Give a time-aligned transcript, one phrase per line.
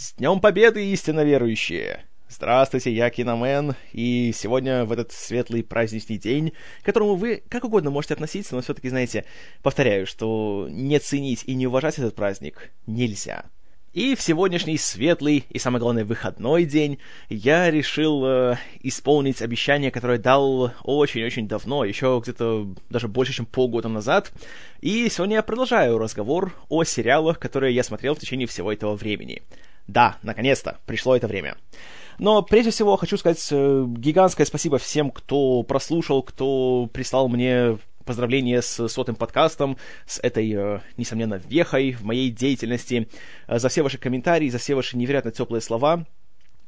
[0.00, 2.06] С Днем Победы, истинно верующие!
[2.26, 7.90] Здравствуйте, я Киномен, и сегодня в этот светлый праздничный день, к которому вы как угодно
[7.90, 9.26] можете относиться, но все-таки, знаете,
[9.62, 13.44] повторяю, что не ценить и не уважать этот праздник нельзя.
[13.92, 16.98] И в сегодняшний светлый и, самое главное, выходной день
[17.28, 23.90] я решил э, исполнить обещание, которое дал очень-очень давно, еще где-то даже больше, чем полгода
[23.90, 24.32] назад.
[24.80, 29.42] И сегодня я продолжаю разговор о сериалах, которые я смотрел в течение всего этого времени.
[29.86, 31.56] Да, наконец-то, пришло это время.
[32.18, 38.60] Но прежде всего хочу сказать э, гигантское спасибо всем, кто прослушал, кто прислал мне поздравления
[38.60, 43.08] с сотым подкастом, с этой, э, несомненно, вехой в моей деятельности,
[43.46, 46.04] э, за все ваши комментарии, за все ваши невероятно теплые слова,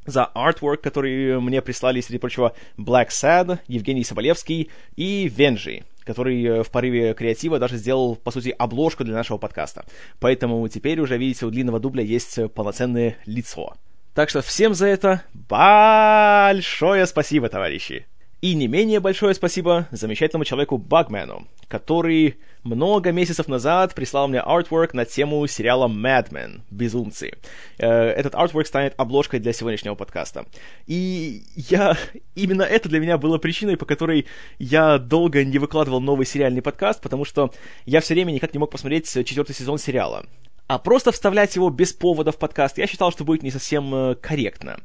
[0.07, 6.63] за artwork, который мне прислали, среди прочего, Black Sad, Евгений Соболевский и Венжи, который э,
[6.63, 9.85] в порыве креатива даже сделал, по сути, обложку для нашего подкаста.
[10.21, 13.75] Поэтому теперь уже, видите, у длинного дубля есть полноценное лицо.
[14.15, 18.07] Так что всем за это большое спасибо, товарищи!
[18.43, 24.95] И не менее большое спасибо замечательному человеку Багмену, который много месяцев назад прислал мне артворк
[24.95, 27.35] на тему сериала Mad Men «Безумцы».
[27.79, 30.47] Э, этот артворк станет обложкой для сегодняшнего подкаста.
[30.89, 31.97] И я...
[32.35, 34.27] Именно это для меня было причиной, по которой
[34.59, 37.53] я долго не выкладывал новый сериальный подкаст, потому что
[37.87, 40.27] я все время никак не мог посмотреть четвертый сезон сериала.
[40.67, 44.15] А просто вставлять его без повода в подкаст я считал, что будет не совсем э,
[44.17, 44.81] корректно.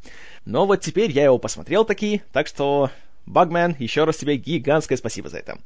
[0.46, 2.92] Но вот теперь я его посмотрел таки, так что
[3.28, 5.60] Багмен, еще раз тебе гигантское спасибо за это.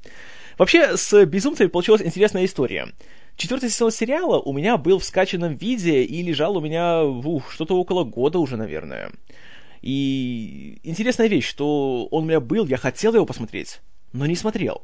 [0.57, 2.89] Вообще, с «Безумцами» получилась интересная история.
[3.37, 7.77] Четвертый сезон сериала у меня был в скачанном виде и лежал у меня ух, что-то
[7.77, 9.11] около года уже, наверное.
[9.81, 13.79] И интересная вещь, что он у меня был, я хотел его посмотреть,
[14.11, 14.83] но не смотрел.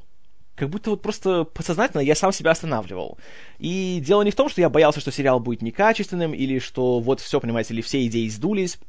[0.56, 3.20] Как будто вот просто подсознательно я сам себя останавливал.
[3.60, 7.22] И дело не в том, что я боялся, что сериал будет некачественным, или что вот
[7.22, 8.80] все, понимаете, или все идеи сдулись.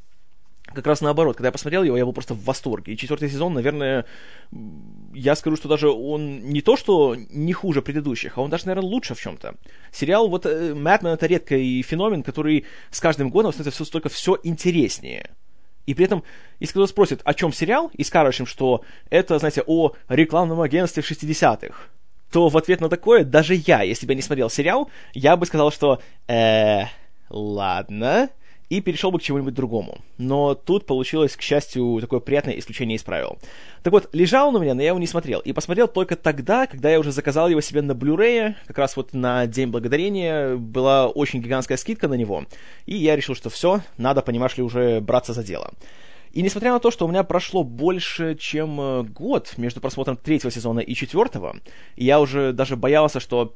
[0.74, 2.92] Как раз наоборот, когда я посмотрел его, я был просто в восторге.
[2.92, 4.04] И четвертый сезон, наверное,
[5.14, 8.88] я скажу, что даже он не то, что не хуже предыдущих, а он даже, наверное,
[8.88, 9.54] лучше в чем-то.
[9.92, 15.30] Сериал, вот, Мэтмен это редкий феномен, который с каждым годом становится все столько все интереснее.
[15.86, 16.22] И при этом,
[16.60, 21.02] если кто-то спросит, о чем сериал, и скажешь им, что это, знаете, о рекламном агентстве
[21.02, 21.74] в 60-х,
[22.30, 25.46] то в ответ на такое, даже я, если бы я не смотрел сериал, я бы
[25.46, 26.82] сказал, что, э,
[27.30, 28.28] ладно,
[28.68, 29.98] и перешел бы к чему-нибудь другому.
[30.18, 33.38] Но тут получилось, к счастью, такое приятное исключение из правил.
[33.82, 35.40] Так вот, лежал он у меня, но я его не смотрел.
[35.40, 39.14] И посмотрел только тогда, когда я уже заказал его себе на Blu-ray, как раз вот
[39.14, 42.44] на День Благодарения, была очень гигантская скидка на него.
[42.86, 45.72] И я решил, что все, надо, понимаешь ли, уже браться за дело.
[46.32, 50.50] И несмотря на то, что у меня прошло больше, чем э, год между просмотром третьего
[50.50, 51.56] сезона и четвертого,
[51.96, 53.54] я уже даже боялся, что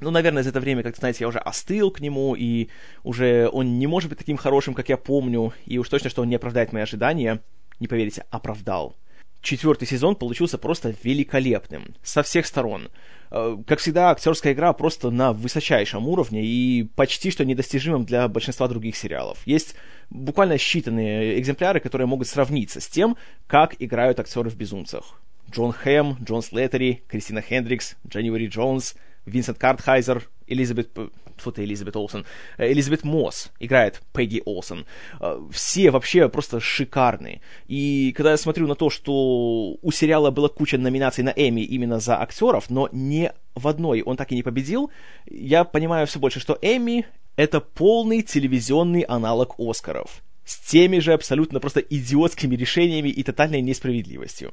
[0.00, 2.68] ну, наверное, за это время, как знаете, я уже остыл к нему, и
[3.02, 6.28] уже он не может быть таким хорошим, как я помню, и уж точно, что он
[6.28, 7.42] не оправдает мои ожидания.
[7.78, 8.96] Не поверите, оправдал.
[9.42, 12.90] Четвертый сезон получился просто великолепным, со всех сторон.
[13.30, 18.68] Э, как всегда, актерская игра просто на высочайшем уровне и почти что недостижимым для большинства
[18.68, 19.38] других сериалов.
[19.46, 19.76] Есть
[20.10, 25.18] буквально считанные экземпляры, которые могут сравниться с тем, как играют актеры в «Безумцах».
[25.50, 28.94] Джон Хэм, Джон Слеттери, Кристина Хендрикс, Дженнивери Джонс—
[29.26, 30.90] Винсент Картхайзер, Элизабет...
[31.36, 32.26] Фу ты, Элизабет Олсен.
[32.58, 34.84] Элизабет Мосс играет Пегги Олсен.
[35.20, 37.40] Э, все вообще просто шикарные.
[37.66, 41.98] И когда я смотрю на то, что у сериала была куча номинаций на Эми именно
[41.98, 44.90] за актеров, но ни в одной он так и не победил,
[45.26, 47.06] я понимаю все больше, что Эми—
[47.36, 54.52] это полный телевизионный аналог Оскаров с теми же абсолютно просто идиотскими решениями и тотальной несправедливостью.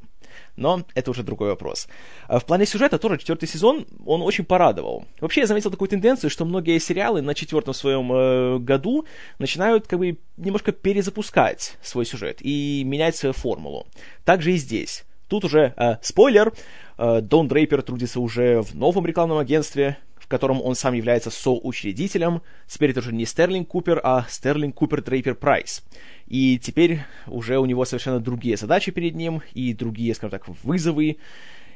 [0.56, 1.88] Но это уже другой вопрос.
[2.28, 5.06] А в плане сюжета тоже четвертый сезон, он очень порадовал.
[5.20, 9.06] Вообще я заметил такую тенденцию, что многие сериалы на четвертом своем э, году
[9.40, 13.88] начинают как бы немножко перезапускать свой сюжет и менять свою формулу.
[14.26, 15.06] Также и здесь.
[15.28, 16.54] Тут уже э, спойлер,
[16.98, 19.98] э, Дон Дрейпер трудится уже в новом рекламном агентстве,
[20.28, 22.42] в котором он сам является соучредителем.
[22.68, 25.86] Теперь это уже не Стерлинг Купер, а Стерлинг Купер Дрейпер Прайс.
[26.28, 31.16] И теперь уже у него совершенно другие задачи перед ним, и другие, скажем так, вызовы,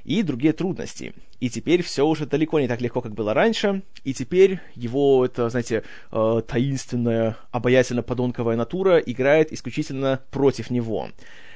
[0.03, 1.13] и другие трудности.
[1.39, 5.49] И теперь все уже далеко не так легко, как было раньше, и теперь его, это,
[5.49, 11.07] знаете, э, таинственная, обаятельно-подонковая натура играет исключительно против него.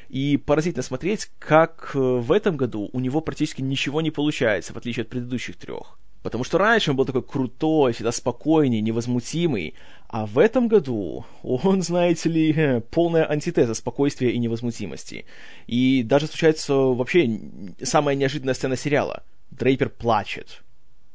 [0.08, 4.78] И поразительно смотреть, как э, в этом году у него практически ничего не получается, в
[4.78, 6.00] отличие от предыдущих трех.
[6.26, 9.76] Потому что раньше он был такой крутой, всегда спокойный, невозмутимый.
[10.08, 15.26] А в этом году он, знаете ли, полная антитеза спокойствия и невозмутимости.
[15.68, 17.30] И даже случается вообще
[17.84, 19.22] самая неожиданная сцена сериала.
[19.52, 20.64] Дрейпер плачет.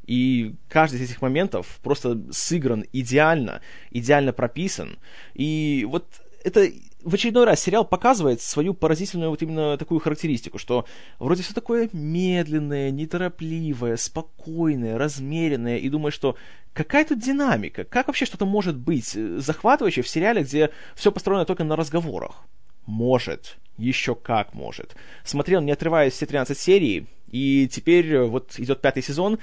[0.06, 4.96] И каждый из этих моментов просто сыгран идеально, идеально прописан.
[5.34, 6.06] И вот
[6.44, 6.70] это
[7.02, 10.84] в очередной раз сериал показывает свою поразительную вот именно такую характеристику, что
[11.18, 16.36] вроде все такое медленное, неторопливое, спокойное, размеренное, и думаешь, что
[16.72, 21.64] какая тут динамика, как вообще что-то может быть захватывающее в сериале, где все построено только
[21.64, 22.44] на разговорах?
[22.86, 24.94] Может, еще как может.
[25.24, 29.38] Смотрел, не отрываясь все 13 серий, и теперь вот идет пятый сезон,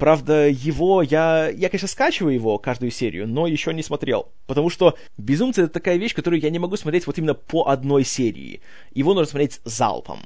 [0.00, 1.50] Правда, его я...
[1.50, 4.32] Я, конечно, скачиваю его, каждую серию, но еще не смотрел.
[4.46, 8.04] Потому что «Безумцы»— это такая вещь, которую я не могу смотреть вот именно по одной
[8.04, 8.62] серии.
[8.94, 10.20] Его нужно смотреть залпом.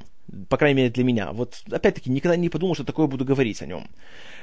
[0.49, 1.33] По крайней мере, для меня.
[1.33, 3.89] Вот, опять-таки, никогда не подумал, что такое буду говорить о нем.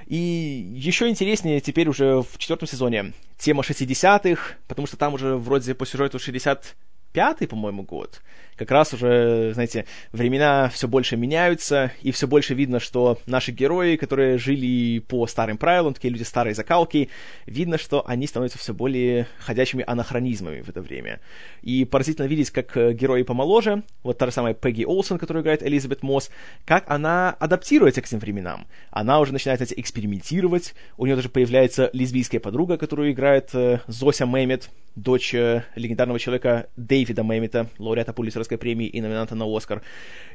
[0.05, 5.73] И еще интереснее теперь уже в четвертом сезоне тема 60-х, потому что там уже вроде
[5.75, 6.75] по сюжету 60
[7.13, 8.21] пятый, по-моему, год,
[8.61, 13.95] как раз уже, знаете, времена все больше меняются, и все больше видно, что наши герои,
[13.95, 17.09] которые жили по старым правилам, такие люди старой закалки,
[17.47, 21.21] видно, что они становятся все более ходячими анахронизмами в это время.
[21.63, 25.63] И поразительно видеть, как э, герои помоложе, вот та же самая Пегги Олсен, которая играет
[25.63, 26.29] Элизабет Мосс,
[26.63, 28.67] как она адаптируется к этим временам.
[28.91, 34.27] Она уже начинает, знаете, экспериментировать, у нее даже появляется лесбийская подруга, которую играет э, Зося
[34.27, 36.67] Мэмет, дочь э, легендарного человека
[37.05, 39.81] Дэвида Мэммита, лауреата Пулитцеровской премии и номинанта на Оскар.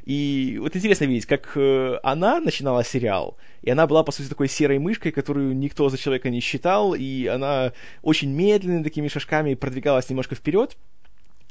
[0.05, 4.47] И вот интересно видеть, как э, она начинала сериал, и она была, по сути, такой
[4.47, 10.09] серой мышкой, которую никто за человека не считал, и она очень медленными такими шажками продвигалась
[10.09, 10.77] немножко вперед,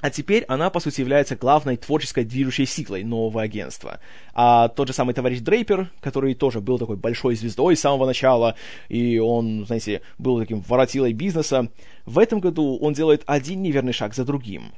[0.01, 3.99] а теперь она, по сути, является главной творческой движущей силой нового агентства.
[4.35, 8.57] А тот же самый товарищ Дрейпер, который тоже был такой большой звездой с самого начала,
[8.91, 11.71] и он, знаете, был таким воротилой бизнеса,
[12.05, 14.73] в этом году он делает один неверный шаг за другим.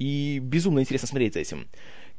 [0.00, 1.68] И безумно интересно смотреть за этим.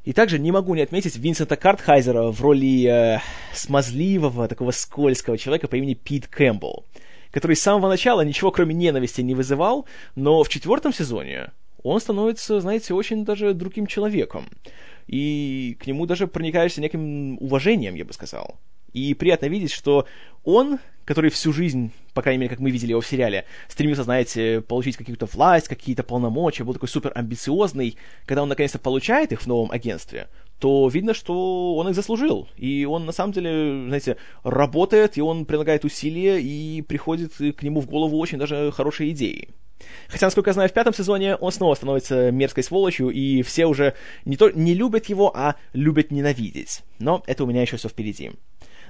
[0.04, 3.20] И также не могу не отметить Винсента Картхайзера в роли э,
[3.54, 6.86] смазливого, такого скользкого человека по имени Пит Кэмпбелл,
[7.32, 11.52] который с самого начала ничего кроме ненависти не вызывал, но в четвертом сезоне
[11.82, 14.48] он становится, знаете, очень даже другим человеком.
[15.08, 18.60] И к нему даже проникаешься неким уважением, я бы сказал.
[18.94, 20.06] И приятно видеть, что
[20.44, 24.62] он, который всю жизнь, по крайней мере, как мы видели его в сериале, стремился, знаете,
[24.62, 29.48] получить какую-то власть, какие-то полномочия, был такой супер амбициозный, когда он наконец-то получает их в
[29.48, 30.28] новом агентстве,
[30.60, 32.48] то видно, что он их заслужил.
[32.56, 37.82] И он, на самом деле, знаете, работает, и он прилагает усилия, и приходит к нему
[37.82, 39.50] в голову очень даже хорошие идеи.
[40.08, 43.96] Хотя, насколько я знаю, в пятом сезоне он снова становится мерзкой сволочью, и все уже
[44.26, 46.82] не, то, не любят его, а любят ненавидеть.
[47.00, 48.32] Но это у меня еще все впереди.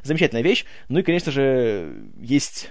[0.04, 0.66] Замечательная вещь.
[0.90, 2.70] Ну и, конечно же, есть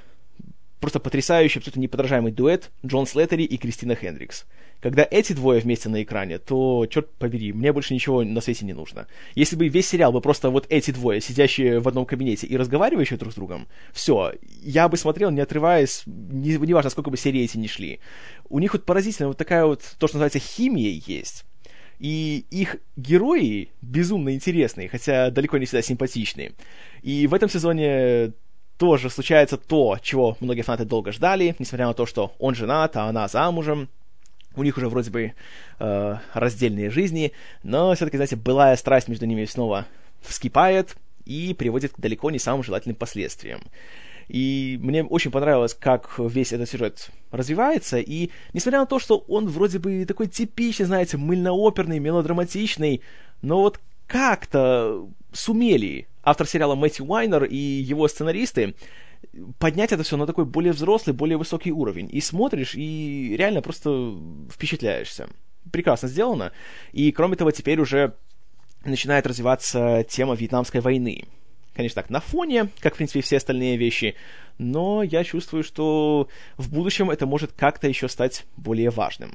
[0.81, 4.47] просто потрясающий, абсолютно неподражаемый дуэт Джон Слеттери и Кристина Хендрикс.
[4.81, 8.73] Когда эти двое вместе на экране, то, черт побери, мне больше ничего на свете не
[8.73, 9.07] нужно.
[9.35, 13.19] Если бы весь сериал был просто вот эти двое, сидящие в одном кабинете и разговаривающие
[13.19, 14.33] друг с другом, все,
[14.63, 18.01] я бы смотрел, не отрываясь, не, неважно, сколько бы серий эти ни шли.
[18.49, 21.45] У них вот поразительно вот такая вот, то, что называется, химия есть.
[22.01, 26.53] И их герои безумно интересные, хотя далеко не всегда симпатичные.
[27.03, 28.33] И в этом сезоне
[28.79, 33.05] тоже случается то, чего многие фанаты долго ждали, несмотря на то, что он женат, а
[33.05, 33.91] она замужем.
[34.57, 35.35] У них уже вроде бы
[35.79, 37.33] э, раздельные жизни,
[37.63, 39.87] но все-таки, знаете, былая страсть между ними снова
[40.23, 43.61] вскипает и приводит к далеко не самым желательным последствиям.
[44.31, 47.99] И мне очень понравилось, как весь этот сюжет развивается.
[47.99, 53.01] И несмотря на то, что он вроде бы такой типичный, знаете, мыльнооперный, мелодраматичный,
[53.43, 58.77] но вот как-то сумели автор сериала Мэтью Уайнер и его сценаристы
[59.59, 62.09] поднять это все на такой более взрослый, более высокий уровень.
[62.13, 64.17] И смотришь, и реально просто
[64.49, 65.29] впечатляешься.
[65.73, 66.53] Прекрасно сделано.
[66.93, 68.15] И кроме того, теперь уже
[68.85, 71.25] начинает развиваться тема Вьетнамской войны.
[71.75, 74.17] Конечно, так, на фоне, как, в принципе, все остальные вещи,
[74.59, 79.35] но я чувствую, что в будущем это может как-то еще стать более важным.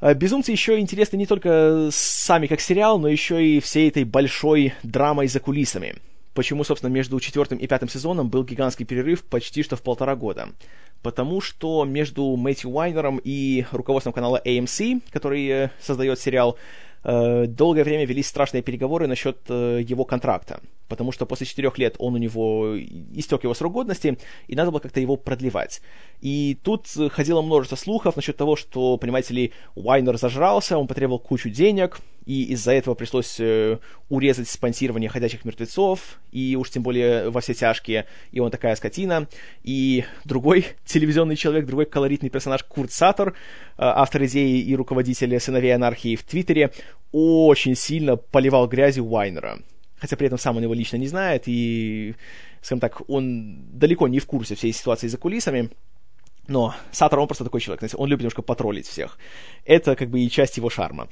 [0.00, 4.74] А, «Безумцы» еще интересны не только сами как сериал, но еще и всей этой большой
[4.82, 5.96] драмой за кулисами.
[6.34, 10.48] Почему, собственно, между четвертым и пятым сезоном был гигантский перерыв почти что в полтора года?
[11.02, 16.58] Потому что между Мэтью Уайнером и руководством канала AMC, который э, создает сериал,
[17.04, 22.14] долгое время велись страшные переговоры насчет э, его контракта, потому что после четырех лет он
[22.14, 25.82] у него истек его срок годности, и надо было как-то его продлевать.
[26.20, 31.50] И тут ходило множество слухов насчет того, что, понимаете ли, Уайнер зажрался, он потребовал кучу
[31.50, 33.78] денег, и из-за этого пришлось э,
[34.08, 39.28] урезать спонсирование «Ходячих мертвецов», и уж тем более «Во все тяжкие», и он такая скотина.
[39.62, 43.32] И другой телевизионный человек, другой колоритный персонаж Курт Саттер, э,
[43.76, 46.72] автор идеи и руководитель «Сыновей анархии» в Твиттере,
[47.12, 49.58] очень сильно поливал грязью Уайнера.
[49.96, 52.14] Хотя при этом сам он его лично не знает, и
[52.60, 55.70] скажем так, он далеко не в курсе всей ситуации за кулисами,
[56.46, 59.18] но Сатор, он просто такой человек, он любит немножко потроллить всех.
[59.64, 61.08] Это как бы и часть его шарма.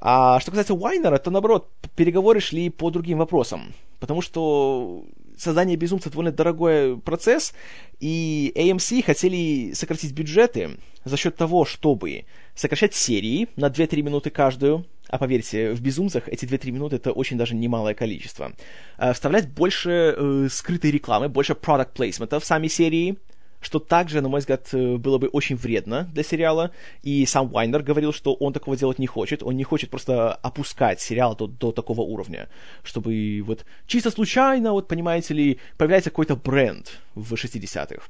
[0.00, 3.74] А что касается Уайнера, то наоборот, переговоры шли по другим вопросам.
[3.98, 5.04] Потому что
[5.36, 7.54] создание безумца довольно дорогой процесс,
[8.00, 14.84] и AMC хотели сократить бюджеты за счет того, чтобы сокращать серии на 2-3 минуты каждую,
[15.08, 18.52] а поверьте, в «Безумцах» эти 2-3 минуты— это очень даже немалое количество.
[18.98, 23.16] А вставлять больше э, скрытой рекламы, больше product placement в сами серии,
[23.60, 26.70] что также, на мой взгляд, э, было бы очень вредно для сериала.
[27.02, 29.42] И сам Уайнер говорил, что он такого делать не хочет.
[29.42, 32.48] Он не хочет просто опускать сериал до, до такого уровня,
[32.82, 38.02] чтобы вот чисто случайно, вот понимаете ли, появляется какой-то бренд в 60-х.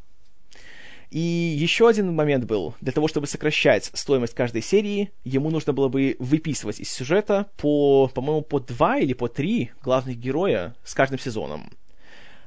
[1.10, 2.74] И еще один момент был.
[2.82, 8.08] Для того, чтобы сокращать стоимость каждой серии, ему нужно было бы выписывать из сюжета по,
[8.08, 11.70] по-моему, по два или по три главных героя с каждым сезоном.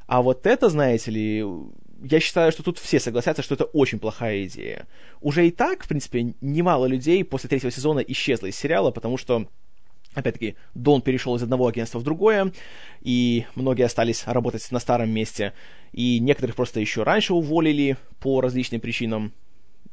[0.06, 1.46] А вот это, знаете ли,
[2.04, 4.88] я считаю, что тут все согласятся, что это очень плохая идея.
[5.20, 9.48] Уже и так, в принципе, немало людей после третьего сезона исчезло из сериала, потому что
[10.14, 12.52] Опять-таки, Дон перешел из одного агентства в другое,
[13.00, 15.54] и многие остались работать на старом месте,
[15.94, 19.32] и некоторых просто еще раньше уволили по различным причинам.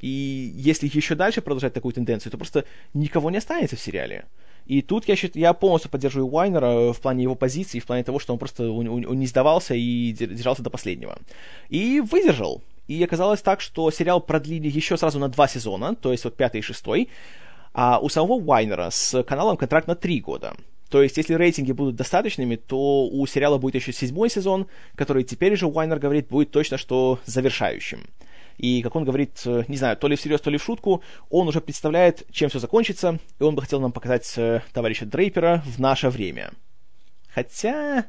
[0.00, 4.24] И если еще дальше продолжать такую тенденцию, то просто никого не останется в сериале.
[4.68, 8.18] И тут я, считаю, я полностью поддерживаю Уайнера в плане его позиции, в плане того,
[8.18, 11.18] что он просто он, он не сдавался и держался до последнего.
[11.70, 12.62] И выдержал.
[12.86, 16.58] И оказалось так, что сериал продлили еще сразу на два сезона, то есть вот пятый
[16.58, 17.08] и шестой,
[17.72, 20.54] а у самого Уайнера с каналом контракт на три года.
[20.90, 25.56] То есть, если рейтинги будут достаточными, то у сериала будет еще седьмой сезон, который теперь
[25.56, 28.06] же Уайнер говорит будет точно что завершающим.
[28.58, 31.48] И, как он говорит, э, не знаю, то ли всерьез, то ли в шутку, он
[31.48, 35.78] уже представляет, чем все закончится, и он бы хотел нам показать э, товарища Дрейпера в
[35.78, 36.52] наше время.
[37.28, 38.06] Хотя...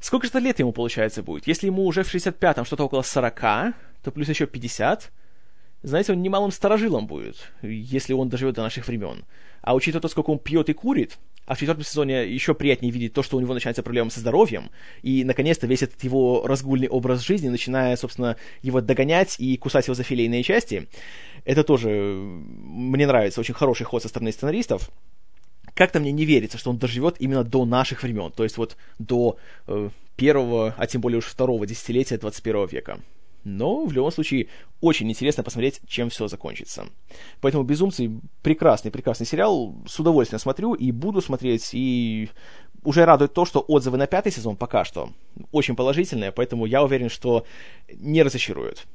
[0.00, 1.46] Сколько же лет ему, получается, будет?
[1.46, 5.10] Если ему уже в 65-м что-то около 40, то плюс еще 50,
[5.82, 9.24] знаете, он немалым старожилом будет, если он доживет до наших времен.
[9.62, 13.12] А учитывая то, сколько он пьет и курит, а в четвертом сезоне еще приятнее видеть
[13.12, 14.70] то, что у него начинается проблема со здоровьем,
[15.02, 19.94] и, наконец-то, весь этот его разгульный образ жизни, начиная, собственно, его догонять и кусать его
[19.94, 20.88] за филейные части,
[21.44, 24.90] это тоже мне нравится, очень хороший ход со стороны сценаристов.
[25.74, 29.38] Как-то мне не верится, что он доживет именно до наших времен, то есть вот до
[29.66, 33.00] э, первого, а тем более уж второго десятилетия 21 века.
[33.44, 34.48] Но в любом случае
[34.80, 36.86] очень интересно посмотреть, чем все закончится.
[37.40, 38.10] Поэтому «Безумцы»
[38.42, 39.74] прекрасный, прекрасный сериал.
[39.86, 41.70] С удовольствием смотрю и буду смотреть.
[41.72, 42.30] И
[42.82, 45.10] уже радует то, что отзывы на пятый сезон пока что
[45.52, 47.44] очень положительные, поэтому я уверен, что
[47.88, 48.86] не разочаруют.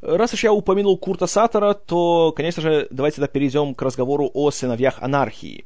[0.00, 4.50] Раз уж я упомянул Курта Саттера, то, конечно же, давайте тогда перейдем к разговору о
[4.50, 5.64] сыновьях анархии.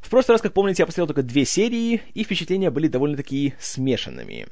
[0.00, 4.46] В прошлый раз, как помните, я посмотрел только две серии, и впечатления были довольно-таки смешанными.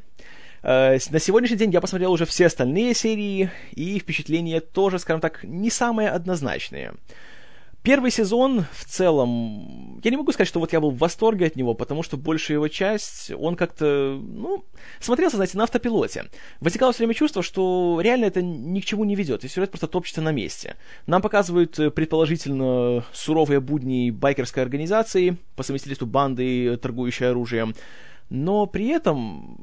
[0.62, 5.42] Э, на сегодняшний день я посмотрел уже все остальные серии, и впечатления тоже, скажем так,
[5.44, 6.94] не самые однозначные.
[7.82, 11.56] Первый сезон в целом, я не могу сказать, что вот я был в восторге от
[11.56, 14.64] него, потому что большая его часть, он как-то, ну,
[15.00, 16.26] смотрелся, знаете, на автопилоте.
[16.60, 19.88] Возникало все время чувство, что реально это ни к чему не ведет, и сюжет просто
[19.88, 20.76] топчется на месте.
[21.08, 27.74] Нам показывают, э, предположительно, суровые будни байкерской организации, по совместительству банды, торгующей оружием,
[28.30, 29.58] но при этом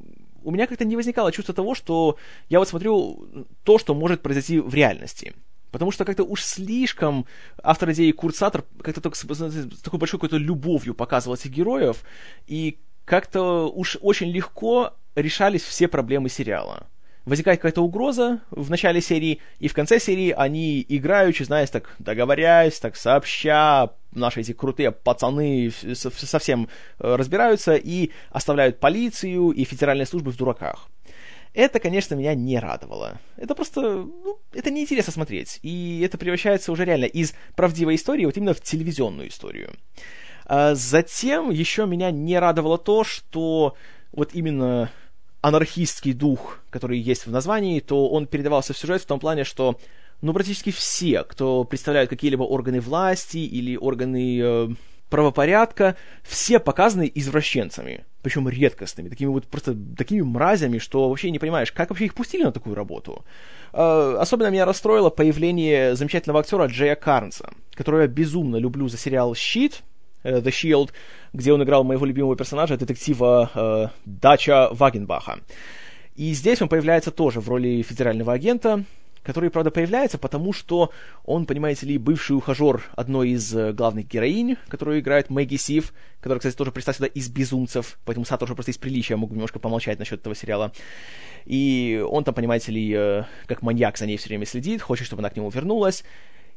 [0.49, 2.17] у меня как-то не возникало чувства того, что
[2.49, 5.35] я вот смотрю то, что может произойти в реальности.
[5.69, 7.27] Потому что как-то уж слишком
[7.61, 8.35] автор идеи Курт
[8.81, 12.03] как-то только с, с такой большой какой-то любовью показывал этих героев,
[12.47, 16.87] и как-то уж очень легко решались все проблемы сериала
[17.29, 22.79] возникает какая-то угроза в начале серии, и в конце серии они играючи, знаешь, так договорясь,
[22.79, 26.67] так сообща, наши эти крутые пацаны совсем
[27.00, 30.89] э, разбираются и оставляют полицию и федеральные службы в дураках.
[31.53, 33.19] Это, конечно, меня не радовало.
[33.38, 35.59] Это просто, ну, это неинтересно смотреть.
[35.63, 39.74] И это превращается уже реально из правдивой истории вот именно в телевизионную историю.
[40.45, 43.75] А затем еще меня не радовало то, что
[44.12, 44.91] вот именно
[45.41, 49.79] анархистский дух, который есть в названии, то он передавался в сюжет в том плане, что
[50.22, 54.69] ну, практически все, кто представляют какие-либо органы власти или органы э,
[55.10, 61.72] правопорядка, все показаны извращенцами, причем редкостными, такими вот просто такими мразями, что вообще не понимаешь,
[61.72, 63.24] как вообще их пустили на такую работу.
[63.72, 69.34] Э, особенно меня расстроило появление замечательного актера Джея Карнса, которого я безумно люблю за сериал
[69.36, 69.84] «Щит»,
[70.23, 70.91] The Shield,
[71.33, 75.39] где он играл моего любимого персонажа, детектива э, Дача Вагенбаха.
[76.15, 78.83] И здесь он появляется тоже в роли федерального агента,
[79.23, 80.91] который, правда, появляется, потому что
[81.23, 86.39] он, понимаете ли, бывший ухажер одной из э, главных героинь, которую играет Мэгги Сив, которая,
[86.39, 89.99] кстати, тоже пришла сюда из «Безумцев», поэтому Сато уже просто из приличия могу немножко помолчать
[89.99, 90.71] насчет этого сериала.
[91.45, 95.21] И он там, понимаете ли, э, как маньяк за ней все время следит, хочет, чтобы
[95.21, 96.03] она к нему вернулась.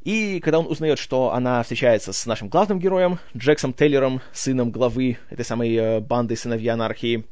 [0.03, 5.19] И когда он узнает, что она встречается с нашим главным героем, Джексом Тейлером, сыном главы
[5.31, 7.25] этой самой э, банды сыновья анархии,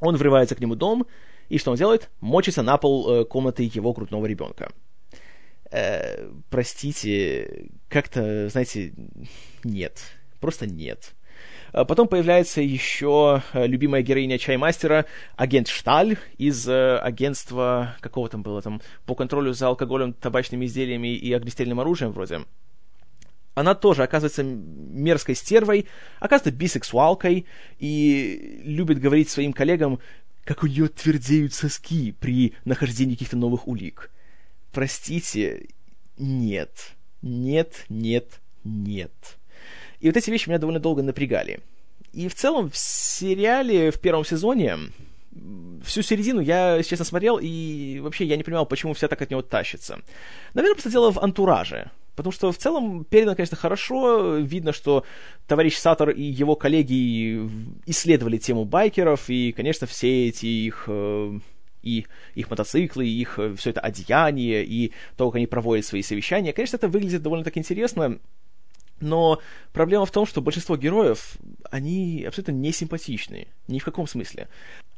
[0.00, 1.06] он врывается к нему дом,
[1.50, 2.08] и что он делает?
[2.20, 4.72] Мочится на пол э, комнаты его грудного ребенка.
[5.70, 8.94] Э, простите, как-то, знаете,
[9.62, 10.00] нет.
[10.40, 11.14] Просто нет.
[11.72, 15.06] А потом появляется еще э, любимая героиня Чаймастера,
[15.36, 21.14] агент Шталь из э, агентства, какого там было там, по контролю за алкоголем, табачными изделиями
[21.14, 22.40] и огнестрельным оружием вроде.
[23.54, 25.86] Она тоже оказывается мерзкой стервой,
[26.20, 27.46] оказывается бисексуалкой
[27.78, 29.98] и любит говорить своим коллегам,
[30.44, 34.10] как у нее твердеют соски при нахождении каких-то новых улик.
[34.72, 35.66] Простите,
[36.16, 36.70] нет,
[37.20, 39.37] нет, нет, нет.
[40.00, 41.60] И вот эти вещи меня довольно долго напрягали.
[42.12, 44.78] И в целом в сериале в первом сезоне
[45.84, 49.42] всю середину я, честно, смотрел, и вообще я не понимал, почему вся так от него
[49.42, 50.00] тащится.
[50.54, 51.90] Наверное, просто дело в антураже.
[52.16, 54.38] Потому что в целом передано, конечно, хорошо.
[54.38, 55.04] Видно, что
[55.46, 57.48] товарищ Сатор и его коллеги
[57.86, 61.38] исследовали тему байкеров, и, конечно, все эти их э,
[61.84, 66.02] и их мотоциклы, и их э, все это одеяние, и то, как они проводят свои
[66.02, 66.52] совещания.
[66.52, 68.18] Конечно, это выглядит довольно так интересно,
[69.00, 69.40] но
[69.72, 71.36] проблема в том, что большинство героев,
[71.70, 73.48] они абсолютно не симпатичны.
[73.68, 74.48] Ни в каком смысле.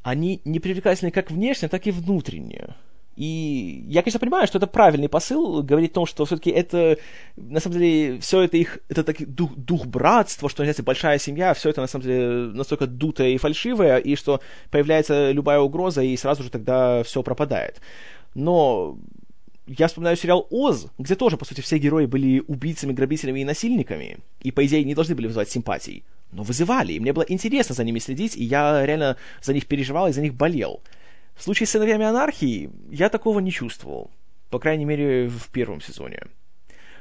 [0.02, 2.74] Они не привлекательны как внешне, так и внутренне.
[3.16, 6.96] И я, конечно, понимаю, что это правильный посыл, говорить о том, что все-таки это,
[7.36, 11.52] на самом деле, все это их, это таки дух, дух братства, что, знаете, большая семья,
[11.52, 14.40] все это, на самом деле, настолько дутое и фальшивое, и что
[14.70, 17.82] появляется любая угроза, и сразу же тогда все пропадает.
[18.34, 18.96] Но
[19.78, 24.18] я вспоминаю сериал «Оз», где тоже, по сути, все герои были убийцами, грабителями и насильниками,
[24.42, 27.84] и, по идее, не должны были вызывать симпатий, но вызывали, и мне было интересно за
[27.84, 30.82] ними следить, и я реально за них переживал и за них болел.
[31.36, 34.10] В случае с «Сыновьями анархии» я такого не чувствовал,
[34.50, 36.22] по крайней мере, в первом сезоне.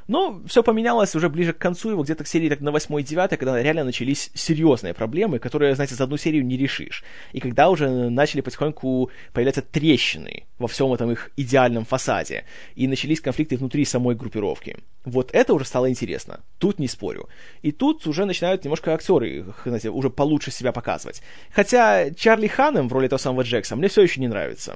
[0.10, 3.62] Но все поменялось уже ближе к концу его, где-то к серии так на 8-9, когда
[3.62, 7.04] реально начались серьезные проблемы, которые, знаете, за одну серию не решишь.
[7.32, 13.22] И когда уже начали потихоньку появляться трещины во всем этом их идеальном фасаде, и начались
[13.22, 14.78] конфликты внутри самой группировки.
[15.06, 16.40] Вот это уже стало интересно.
[16.58, 17.30] Тут не спорю.
[17.62, 21.22] И тут уже начинают немножко актеры, знаете, уже получше себя показывать.
[21.52, 24.76] Хотя Чарли Ханом в роли этого самого Джекса мне все еще не нравится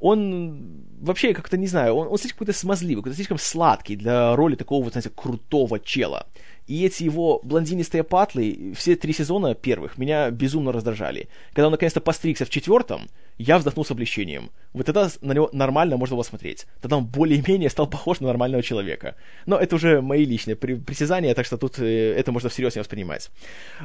[0.00, 4.54] он вообще как-то, не знаю, он, он слишком какой-то смазливый, какой-то слишком сладкий для роли
[4.54, 6.26] такого вот, знаете, крутого чела.
[6.66, 11.28] И эти его блондинистые патлы, все три сезона первых, меня безумно раздражали.
[11.52, 13.08] Когда он наконец-то постригся в четвертом,
[13.38, 14.50] я вздохнул с облегчением.
[14.72, 16.66] Вот тогда на него нормально можно было смотреть.
[16.80, 19.16] Тогда он более-менее стал похож на нормального человека.
[19.46, 23.30] Но это уже мои личные притязания, так что тут э, это можно всерьез не воспринимать.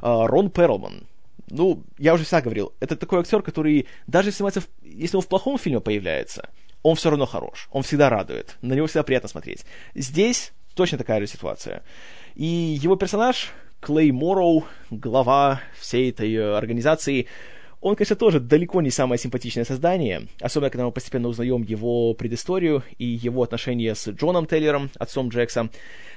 [0.02, 1.08] А, Рон Перлман
[1.50, 5.28] ну, я уже всегда говорил, это такой актер, который, даже если, в, если он в
[5.28, 6.50] плохом фильме появляется,
[6.84, 9.66] он все равно хорош, он всегда радует, на него всегда приятно смотреть.
[9.94, 11.84] Здесь точно такая же ситуация.
[12.36, 17.28] И его персонаж, Клей Морроу, глава всей этой э, организации,
[17.82, 22.84] он, конечно, тоже далеко не самое симпатичное создание, особенно когда мы постепенно узнаем его предысторию
[22.98, 25.70] и его отношения с Джоном Тейлером, отцом Джекса,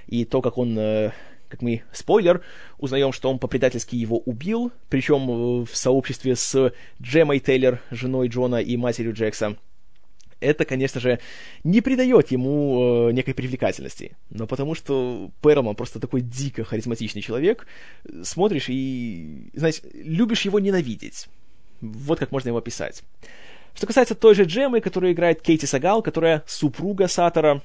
[0.07, 1.13] и то, как он э,
[1.49, 2.43] как мы, спойлер,
[2.79, 8.57] узнаем, что он по-предательски его убил, причем э, в сообществе с Джемой Тейлор, женой Джона
[8.57, 9.57] и матерью Джекса.
[10.41, 11.19] Это, конечно же,
[11.65, 14.17] не придает ему э, некой привлекательности.
[14.31, 17.67] Но потому что Перлман просто такой дико харизматичный человек,
[18.23, 21.29] смотришь и, знаешь, любишь его ненавидеть.
[21.81, 23.03] Вот как можно его описать.
[23.75, 27.63] Что касается той же Джемы, которую играет Кейти Сагал, которая супруга Сатора,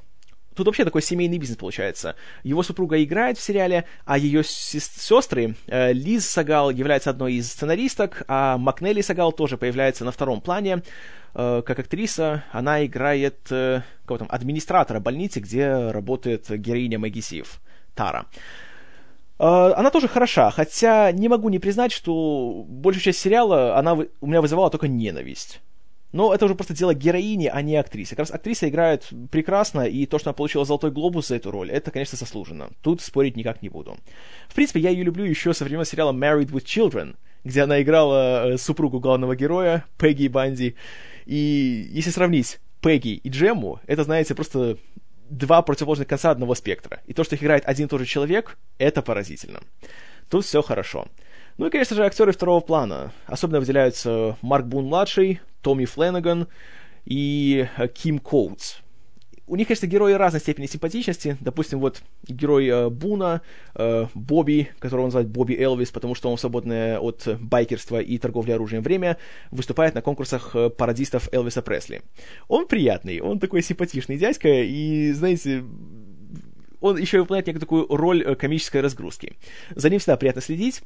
[0.55, 2.15] Тут вообще такой семейный бизнес получается.
[2.43, 8.23] Его супруга играет в сериале, а ее сестры, э, Лиз Сагал является одной из сценаристок,
[8.27, 10.83] а Макнелли Сагал тоже появляется на втором плане.
[11.33, 17.59] Э, как актриса она играет э, кого там, администратора больницы, где работает героиня Мэгги Сив,
[17.95, 18.25] Тара.
[19.39, 24.41] Она тоже хороша, хотя не могу не признать, что большую часть сериала она у меня
[24.41, 25.59] вызывала только ненависть.
[26.13, 28.11] Но это уже просто дело героини, а не актрисы.
[28.11, 31.71] Как раз актриса играет прекрасно, и то, что она получила «Золотой глобус» за эту роль,
[31.71, 32.69] это, конечно, заслуженно.
[32.81, 33.97] Тут спорить никак не буду.
[34.47, 38.53] В принципе, я ее люблю еще со времен сериала «Married with Children», где она играла
[38.53, 40.75] э, супругу главного героя, Пегги Банди.
[41.25, 44.77] И если сравнить Пегги и Джему, это, знаете, просто
[45.31, 47.01] два противоположных конца одного спектра.
[47.07, 49.61] И то, что их играет один и тот же человек, это поразительно.
[50.29, 51.07] Тут все хорошо.
[51.57, 53.11] Ну и, конечно же, актеры второго плана.
[53.27, 56.47] Особенно выделяются Марк Бун-младший, Томми Фленнеган
[57.05, 58.77] и э, Ким Коутс.
[59.45, 61.37] у них, конечно, герои разной степени симпатичности.
[61.41, 63.41] Допустим, вот герой э, Буна,
[63.75, 68.81] э, Бобби, которого называют Бобби Элвис, потому что он свободное от байкерства и торговли оружием
[68.81, 69.17] время
[69.51, 72.01] выступает на конкурсах э, пародистов Элвиса Пресли.
[72.47, 75.63] Он приятный, он такой симпатичный дядька, и, знаете,
[76.83, 79.37] он еще выполняет некую такую роль э, комической разгрузки.
[79.75, 80.81] За ним всегда приятно следить.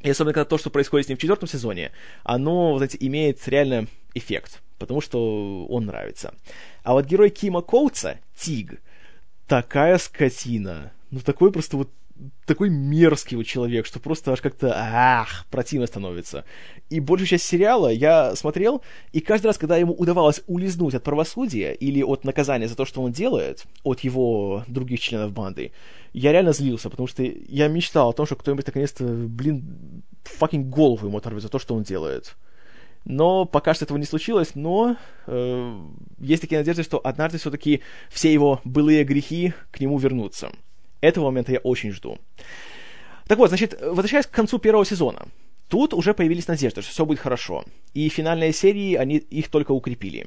[0.00, 3.86] И особенно, когда то, что происходит с ним в четвертом сезоне, оно, знаете, имеет реально
[4.14, 6.34] эффект, потому что он нравится.
[6.82, 8.80] А вот герой Кима Коутса, Тиг,
[9.46, 10.92] такая скотина.
[11.10, 11.90] Ну, такой просто вот
[12.46, 16.44] такой мерзкий вот человек, что просто аж как-то ах, противно становится.
[16.88, 21.72] И большую часть сериала я смотрел, и каждый раз, когда ему удавалось улизнуть от правосудия
[21.72, 25.72] или от наказания за то, что он делает, от его других членов банды,
[26.12, 31.06] я реально злился, потому что я мечтал о том, что кто-нибудь наконец-то, блин, fucking голову
[31.06, 32.36] ему оторвет за то, что он делает.
[33.04, 35.80] Но пока что этого не случилось, но э,
[36.18, 37.80] есть такие надежды, что однажды все-таки
[38.10, 40.50] все его былые грехи к нему вернутся.
[41.00, 42.18] Этого момента я очень жду.
[43.26, 45.28] Так вот, значит, возвращаясь к концу первого сезона.
[45.68, 47.64] Тут уже появились надежды, что все будет хорошо.
[47.94, 50.26] И финальные серии, они их только укрепили.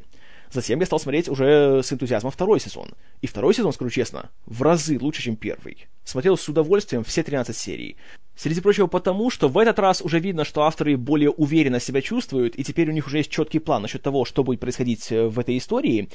[0.51, 2.91] Затем я стал смотреть уже с энтузиазмом второй сезон.
[3.21, 5.87] И второй сезон, скажу честно, в разы лучше, чем первый.
[6.05, 7.97] Смотрел с удовольствием все 13 серий.
[8.35, 12.55] Среди прочего потому, что в этот раз уже видно, что авторы более уверенно себя чувствуют,
[12.55, 15.37] и теперь у них уже есть четкий план насчет того, что будет происходить э, в
[15.37, 16.09] этой истории.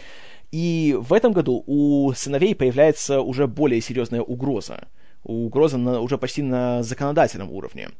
[0.50, 4.88] И в этом году у сыновей появляется уже более серьезная угроза.
[5.22, 7.90] Угроза на, уже почти на законодательном уровне.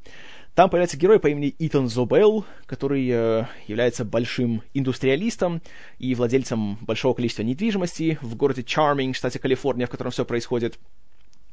[0.54, 5.62] Там появляется герой по имени Итан Зобел, который э, является большим индустриалистом
[6.00, 10.76] и владельцем большого количества недвижимости в городе Чарминг, штате Калифорния, в котором все происходит.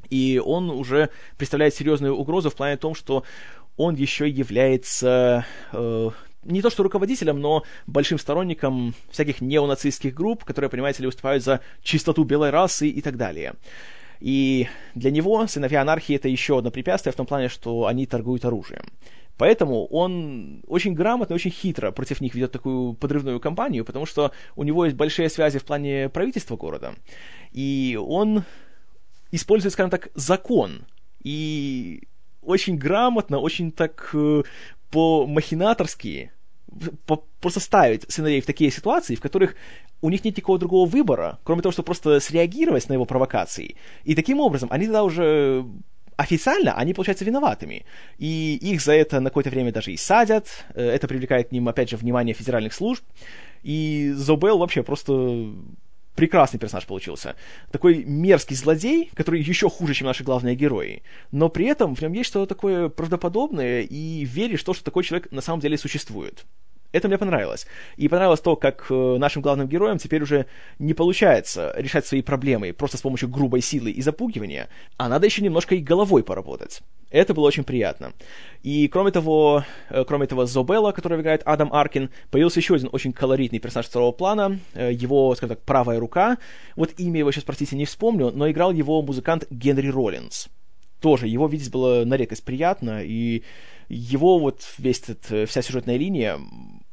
[0.10, 3.24] И он уже представляет серьезную угрозу в плане том, что
[3.78, 6.10] он еще является э,
[6.44, 11.60] не то что руководителем, но большим сторонником всяких неонацистских групп, которые, понимаете ли, выступают за
[11.84, 13.56] чистоту белой расы и так далее.
[14.22, 18.46] И для него сыновья анархии это еще одно препятствие в том плане, что они торгуют
[18.46, 18.86] оружием.
[19.38, 24.64] Поэтому он очень грамотно, очень хитро против них ведет такую подрывную кампанию, потому что у
[24.64, 26.96] него есть большие связи в плане правительства города.
[27.52, 28.44] И он
[29.36, 30.86] использует, скажем так, закон.
[31.24, 32.04] И
[32.42, 34.44] очень грамотно, очень так э,
[34.92, 36.32] по-махинаторски
[37.40, 39.56] просто ставить сыновей в такие ситуации, в которых
[40.02, 43.76] у них нет никакого другого выбора, кроме того, чтобы просто среагировать на его провокации.
[44.04, 45.66] И таким образом они тогда уже
[46.18, 47.86] официально они получаются виноватыми.
[48.18, 50.48] И их за это на какое-то время даже и садят.
[50.74, 53.04] Э, это привлекает к ним, опять же, внимание федеральных служб.
[53.64, 55.54] И Зобел вообще просто
[56.16, 57.36] прекрасный персонаж получился.
[57.72, 61.04] Такой мерзкий злодей, который еще хуже, чем наши главные герои.
[61.32, 65.04] Но при этом в нем есть что-то такое правдоподобное, и веришь в то, что такой
[65.04, 66.46] человек на самом деле существует.
[66.96, 67.68] Это мне понравилось.
[67.98, 70.46] И понравилось то, как э, нашим главным героям теперь уже
[70.80, 75.42] не получается решать свои проблемы просто с помощью грубой силы и запугивания, а надо еще
[75.42, 76.80] немножко и головой поработать.
[77.10, 78.14] Это было очень приятно.
[78.64, 83.12] И кроме того, э, кроме того, Зобелла, который играет Адам Аркин, появился еще один очень
[83.12, 86.38] колоритный персонаж второго плана, э, его, скажем так, правая рука.
[86.78, 90.48] Вот имя его сейчас, простите, не вспомню, но играл его музыкант Генри Роллинс.
[91.02, 93.44] Тоже его видеть было на редкость приятно, и
[93.90, 96.40] его вот весь этот, вся сюжетная линия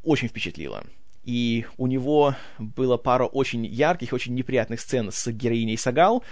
[0.02, 0.84] очень впечатлило.
[1.24, 6.24] И у него было пара очень ярких, очень неприятных сцен с героиней Сагал,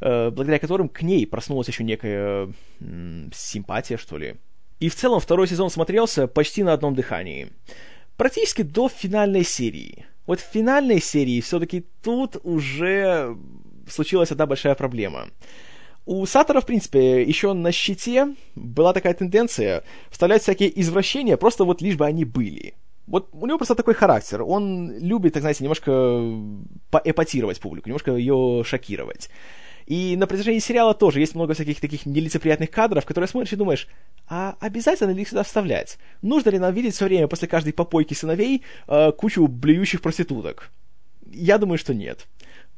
[0.00, 2.52] э, благодаря которым к ней проснулась еще некая
[3.34, 4.36] симпатия, что ли.
[4.78, 7.52] И в целом второй сезон смотрелся почти на одном дыхании.
[8.16, 10.06] Практически до финальной серии.
[10.26, 13.36] Вот в финальной серии все-таки тут уже
[13.88, 15.28] случилась одна большая проблема.
[16.06, 21.82] У Сатора, в принципе, еще на щите была такая тенденция вставлять всякие извращения, просто вот
[21.82, 22.74] лишь бы они были.
[23.10, 24.42] Вот у него просто такой характер.
[24.42, 25.90] Он любит, так знаете, немножко
[26.90, 29.28] поэпатировать публику, немножко ее шокировать.
[29.86, 33.88] И на протяжении сериала тоже есть много всяких таких нелицеприятных кадров, которые смотришь и думаешь,
[34.28, 35.98] а обязательно ли их сюда вставлять?
[36.22, 40.70] Нужно ли нам видеть все время после каждой попойки сыновей э, кучу блюющих проституток?
[41.32, 42.28] Я думаю, что нет.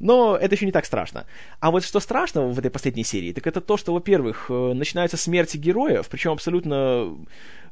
[0.03, 1.27] Но это еще не так страшно.
[1.61, 5.17] А вот что страшного в этой последней серии, так это то, что, во-первых, э, начинаются
[5.17, 7.17] смерти героев, причем абсолютно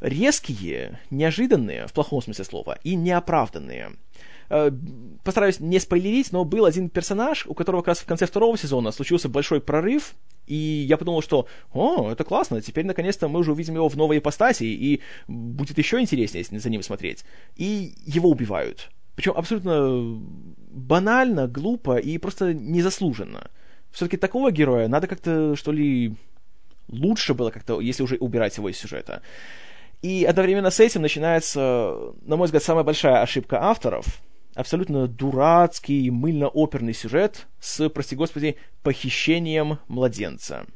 [0.01, 3.97] резкие, неожиданные, в плохом смысле слова, и неоправданные.
[4.49, 4.71] Э,
[5.25, 8.93] постараюсь не спойлерить, но был один персонаж, у которого как раз в конце второго сезона
[8.93, 10.14] случился большой прорыв,
[10.47, 14.19] и я подумал, что, о, это классно, теперь наконец-то мы уже увидим его в новой
[14.19, 17.25] ипостаси, и будет еще интереснее за ним смотреть.
[17.57, 18.88] И его убивают.
[19.16, 20.21] Причем абсолютно
[20.70, 23.50] банально, глупо и просто незаслуженно.
[23.90, 26.14] Все-таки такого героя надо как-то, что ли,
[26.88, 29.22] лучше было как-то, если уже убирать его из сюжета.
[30.02, 34.22] И одновременно с этим начинается, на мой взгляд, самая большая ошибка авторов.
[34.54, 40.66] абсолютно дурацкий, мыльно-оперный сюжет с, прости господи, похищением младенца.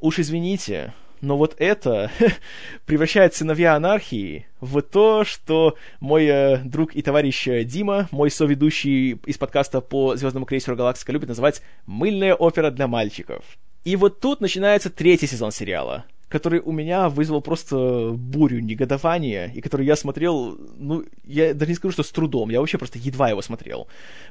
[0.00, 2.10] Уж извините, но вот это
[2.86, 9.12] превращает сыновья анархии в то, что мой э, друг и товарищ э, Дима, мой соведущий
[9.26, 13.44] из подкаста по Звездному крейсеру Галактика, любит называть «мыльная опера для мальчиков».
[13.84, 19.60] И вот тут начинается третий сезон сериала, который у меня вызвал просто бурю негодования, и
[19.60, 23.30] который я смотрел, ну, я даже не скажу, что с трудом, я вообще просто едва
[23.30, 23.88] его смотрел.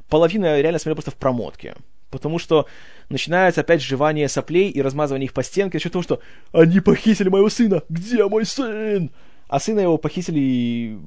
[0.10, 1.76] Половину я реально смотрел просто в промотке.
[2.10, 2.68] Потому что
[3.10, 7.50] начинается опять жевание соплей и размазывание их по стенке, за того, что «Они похитили моего
[7.50, 7.84] сына!
[7.90, 9.12] Где мой сын?»
[9.48, 10.98] А сына его похитили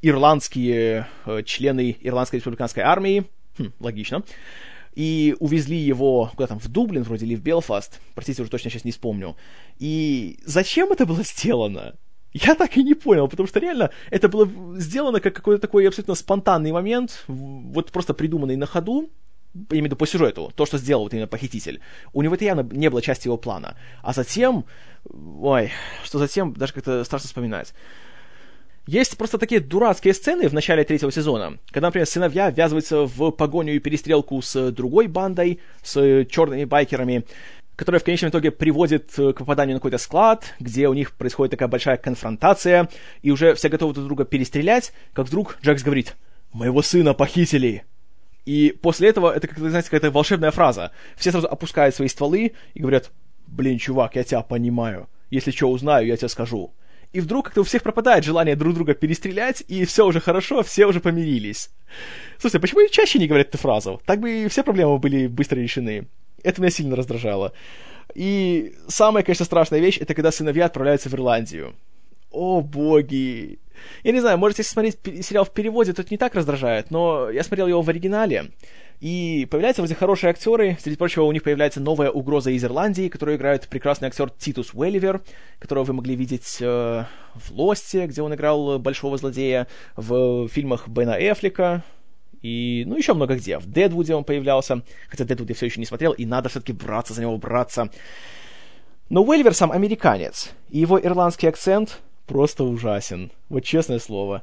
[0.00, 3.24] ирландские э, члены Ирландской республиканской армии.
[3.58, 4.22] Хм, логично
[4.94, 8.84] и увезли его куда там, в Дублин вроде или в Белфаст, простите, уже точно сейчас
[8.84, 9.36] не вспомню.
[9.78, 11.94] И зачем это было сделано?
[12.32, 16.14] Я так и не понял, потому что реально это было сделано как какой-то такой абсолютно
[16.14, 19.10] спонтанный момент, вот просто придуманный на ходу,
[19.54, 21.80] я имею в виду по сюжету, то, что сделал вот именно похититель.
[22.12, 23.76] У него это явно не было части его плана.
[24.02, 24.64] А затем,
[25.04, 25.70] ой,
[26.04, 27.74] что затем, даже как-то страшно вспоминать.
[28.86, 33.76] Есть просто такие дурацкие сцены в начале третьего сезона, когда, например, сыновья ввязываются в погоню
[33.76, 37.24] и перестрелку с другой бандой, с черными байкерами,
[37.76, 41.68] которая в конечном итоге приводит к попаданию на какой-то склад, где у них происходит такая
[41.68, 42.88] большая конфронтация,
[43.22, 46.16] и уже все готовы друг друга перестрелять, как вдруг Джекс говорит
[46.52, 47.84] «Моего сына похитили!»
[48.44, 50.90] И после этого это, как знаете, какая-то волшебная фраза.
[51.16, 53.10] Все сразу опускают свои стволы и говорят
[53.46, 55.08] «Блин, чувак, я тебя понимаю.
[55.30, 56.72] Если что узнаю, я тебе скажу»
[57.12, 60.86] и вдруг как-то у всех пропадает желание друг друга перестрелять, и все уже хорошо, все
[60.86, 61.70] уже помирились.
[62.38, 64.00] Слушайте, почему чаще не говорят эту фразу?
[64.06, 66.08] Так бы и все проблемы были быстро решены.
[66.42, 67.52] Это меня сильно раздражало.
[68.14, 71.74] И самая, конечно, страшная вещь, это когда сыновья отправляются в Ирландию.
[72.32, 73.58] О, боги!
[74.04, 77.30] Я не знаю, может, если смотреть сериал в переводе, то это не так раздражает, но
[77.30, 78.50] я смотрел его в оригинале,
[79.00, 80.78] и появляются вроде хорошие актеры.
[80.80, 85.20] Среди прочего, у них появляется новая угроза из Ирландии, которую играет прекрасный актер Титус Уэлливер,
[85.58, 89.66] которого вы могли видеть э, в «Лосте», где он играл большого злодея,
[89.96, 91.82] в фильмах Бена Эфлика,
[92.42, 93.58] и, ну, еще много где.
[93.58, 97.14] В Дедвуде он появлялся, хотя Дедвуд я все еще не смотрел, и надо все-таки браться
[97.14, 97.90] за него, браться.
[99.08, 103.30] Но Уэлливер сам американец, и его ирландский акцент просто ужасен.
[103.48, 104.42] Вот честное слово.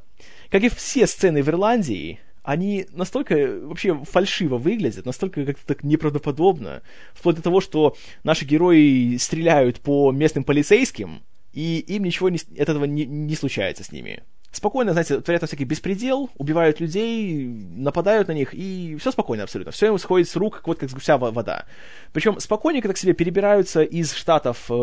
[0.50, 6.82] Как и все сцены в Ирландии, они настолько вообще фальшиво выглядят, настолько как-то так неправдоподобно,
[7.14, 11.22] вплоть до того, что наши герои стреляют по местным полицейским,
[11.54, 14.24] и им ничего не, этого не, не случается с ними.
[14.52, 19.72] Спокойно, знаете, творят всякий беспредел, убивают людей, нападают на них, и все спокойно абсолютно.
[19.72, 21.66] Все им сходит с рук, вот как с гуся вода.
[22.14, 24.74] Причем спокойненько так себе перебираются из Штатов э,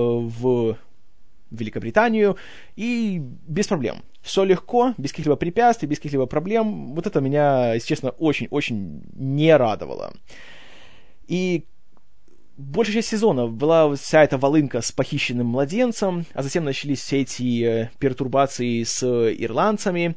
[1.51, 2.37] Великобританию,
[2.75, 4.03] и без проблем.
[4.23, 6.95] Все легко, без каких-либо препятствий, без каких-либо проблем.
[6.95, 10.13] Вот это меня, если честно, очень-очень не радовало.
[11.29, 11.65] И
[12.57, 17.65] большая часть сезона была вся эта волынка с похищенным младенцем, а затем начались все эти
[17.65, 20.17] э, пертурбации с ирландцами.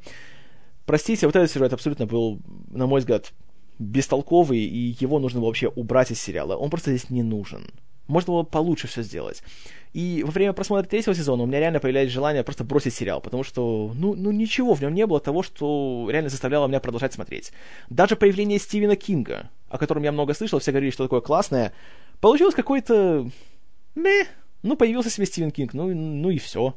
[0.86, 2.40] Простите, вот этот сюжет абсолютно был,
[2.70, 3.34] на мой взгляд,
[3.78, 6.56] бестолковый, и его нужно было вообще убрать из сериала.
[6.56, 7.68] Он просто здесь не нужен.
[8.08, 9.44] Можно было получше все сделать.
[9.94, 13.44] И во время просмотра третьего сезона у меня реально появлялось желание просто бросить сериал, потому
[13.44, 17.52] что, ну, ну ничего в нем не было того, что реально заставляло меня продолжать смотреть.
[17.90, 21.74] Даже появление Стивена Кинга, о котором я много слышал, все говорили, что такое классное,
[22.22, 23.30] получилось какое-то...
[23.96, 24.28] Мeh.
[24.62, 26.76] Ну, появился себе Стивен Кинг, ну, ну и все.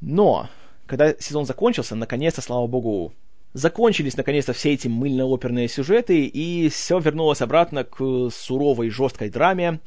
[0.00, 0.48] Но,
[0.86, 3.12] когда сезон закончился, наконец-то, слава богу,
[3.52, 9.80] закончились наконец-то все эти мыльно-оперные сюжеты, и все вернулось обратно к суровой, жесткой драме,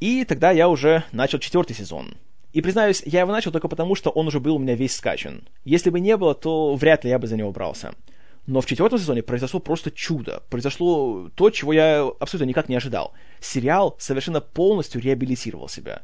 [0.00, 2.14] и тогда я уже начал четвертый сезон.
[2.52, 5.42] И признаюсь, я его начал только потому, что он уже был у меня весь скачан.
[5.64, 7.94] Если бы не было, то вряд ли я бы за него брался.
[8.46, 10.42] Но в четвертом сезоне произошло просто чудо.
[10.48, 13.12] Произошло то, чего я абсолютно никак не ожидал.
[13.40, 16.02] Сериал совершенно полностью реабилитировал себя.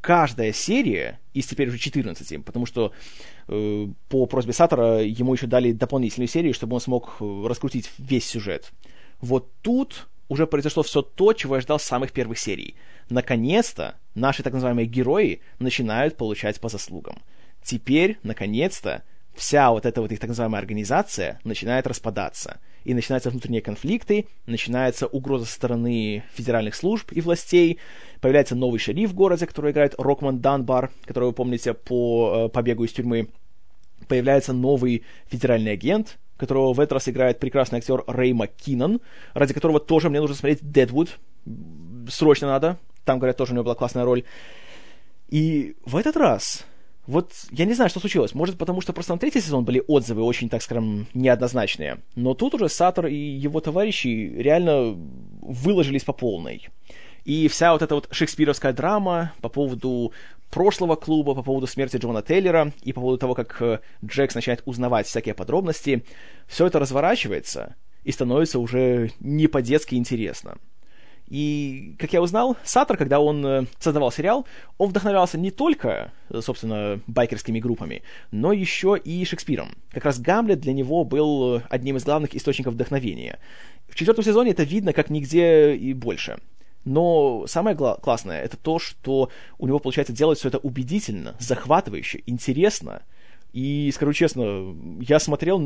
[0.00, 2.92] Каждая серия, из теперь уже 14, потому что
[3.46, 8.26] э, по просьбе Сатора ему еще дали дополнительную серию, чтобы он смог э, раскрутить весь
[8.26, 8.72] сюжет.
[9.20, 12.74] Вот тут уже произошло все то, чего я ждал с самых первых серий.
[13.10, 17.18] Наконец-то наши так называемые герои начинают получать по заслугам.
[17.62, 19.02] Теперь, наконец-то,
[19.34, 22.60] вся вот эта вот их так называемая организация начинает распадаться.
[22.84, 27.78] И начинаются внутренние конфликты, начинается угроза со стороны федеральных служб и властей,
[28.20, 32.84] появляется новый шериф в городе, который играет Рокман Данбар, которого вы помните по э, побегу
[32.84, 33.28] из тюрьмы.
[34.06, 39.00] Появляется новый федеральный агент, которого в этот раз играет прекрасный актер Рэй МакКиннон,
[39.34, 41.18] ради которого тоже мне нужно смотреть Дедвуд.
[42.08, 42.78] Срочно надо.
[43.04, 44.24] Там, говорят, тоже у него была классная роль.
[45.28, 46.64] И в этот раз
[47.06, 48.34] Вот я не знаю, что случилось.
[48.34, 51.98] Может, потому что просто на третий сезон были отзывы очень, так скажем, неоднозначные.
[52.14, 54.96] Но тут уже Сатор и его товарищи реально
[55.42, 56.68] выложились по полной.
[57.24, 60.12] И вся вот эта вот шекспировская драма по поводу
[60.50, 64.62] прошлого клуба, по поводу смерти Джона Тейлера и по поводу того, как э, Джекс начинает
[64.64, 66.04] узнавать всякие подробности,
[66.46, 70.58] все это разворачивается и становится уже не по-детски интересно.
[71.26, 76.40] И, как я узнал, Саттер, когда он э, создавал сериал, он вдохновлялся не только, э,
[76.42, 79.70] собственно, байкерскими группами, но еще и Шекспиром.
[79.90, 83.38] Как раз Гамлет для него был одним из главных источников вдохновения.
[83.88, 86.38] В четвертом сезоне это видно как нигде и больше.
[86.84, 92.22] Но самое гла- классное это то, что у него получается делать все это убедительно, захватывающе,
[92.26, 93.02] интересно.
[93.52, 95.60] И, скажу честно, я смотрел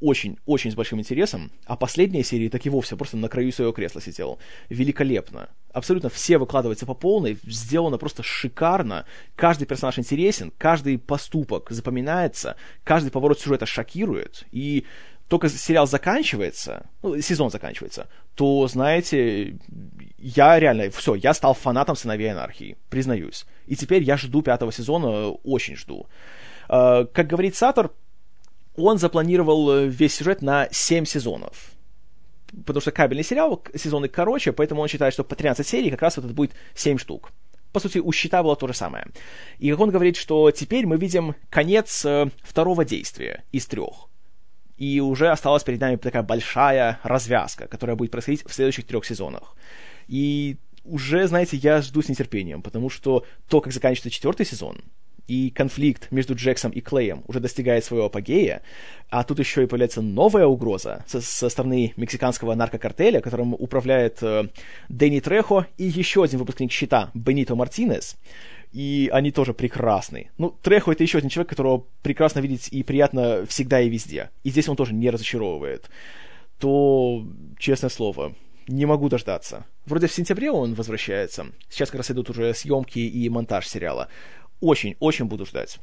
[0.00, 4.00] очень-очень с большим интересом, а последняя серия так и вовсе просто на краю своего кресла
[4.00, 4.38] сидел.
[4.68, 5.48] Великолепно.
[5.72, 9.06] Абсолютно все выкладываются по полной, сделано просто шикарно.
[9.34, 14.44] Каждый персонаж интересен, каждый поступок запоминается, каждый поворот сюжета шокирует.
[14.52, 14.84] И
[15.28, 19.56] только сериал заканчивается, ну, сезон заканчивается, то, знаете,
[20.18, 23.46] я реально, все, я стал фанатом «Сыновей анархии», признаюсь.
[23.66, 26.06] И теперь я жду пятого сезона, очень жду.
[26.68, 27.90] Uh, как говорит Сатор,
[28.76, 31.72] он запланировал весь сюжет на 7 сезонов.
[32.66, 36.16] Потому что кабельный сериал, сезоны короче, поэтому он считает, что по 13 серий как раз
[36.16, 37.32] вот это будет 7 штук.
[37.72, 39.06] По сути, у «Щита» было то же самое.
[39.58, 44.08] И как он говорит, что теперь мы видим конец э, второго действия из трех
[44.76, 49.56] и уже осталась перед нами такая большая развязка, которая будет происходить в следующих трех сезонах.
[50.08, 54.82] И уже, знаете, я жду с нетерпением, потому что то, как заканчивается четвертый сезон,
[55.26, 58.62] и конфликт между Джексом и Клеем уже достигает своего апогея,
[59.08, 64.48] а тут еще и появляется новая угроза со, со стороны мексиканского наркокартеля, которым управляет э,
[64.88, 68.16] Дэнни Трехо и еще один выпускник «Щита» Бенито Мартинес
[68.74, 70.32] и они тоже прекрасны.
[70.36, 74.30] Ну, Трехо это еще один человек, которого прекрасно видеть и приятно всегда и везде.
[74.42, 75.88] И здесь он тоже не разочаровывает.
[76.58, 77.24] То,
[77.56, 78.34] честное слово,
[78.66, 79.64] не могу дождаться.
[79.86, 81.46] Вроде в сентябре он возвращается.
[81.70, 84.08] Сейчас как раз идут уже съемки и монтаж сериала.
[84.60, 85.78] Очень-очень буду ждать.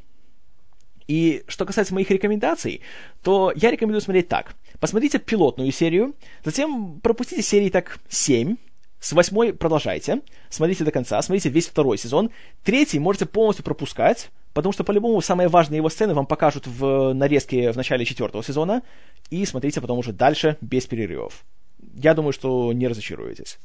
[1.07, 2.81] И что касается моих рекомендаций,
[3.23, 4.53] то я рекомендую смотреть так.
[4.81, 8.57] Посмотрите пилотную серию, затем пропустите серии так 7,
[9.01, 12.29] с восьмой продолжайте, смотрите до конца, смотрите весь второй сезон.
[12.63, 17.71] Третий можете полностью пропускать, потому что по-любому самые важные его сцены вам покажут в нарезке
[17.71, 18.83] в начале четвертого сезона,
[19.31, 21.43] и смотрите потом уже дальше без перерывов.
[21.95, 23.57] Я думаю, что не разочаруетесь.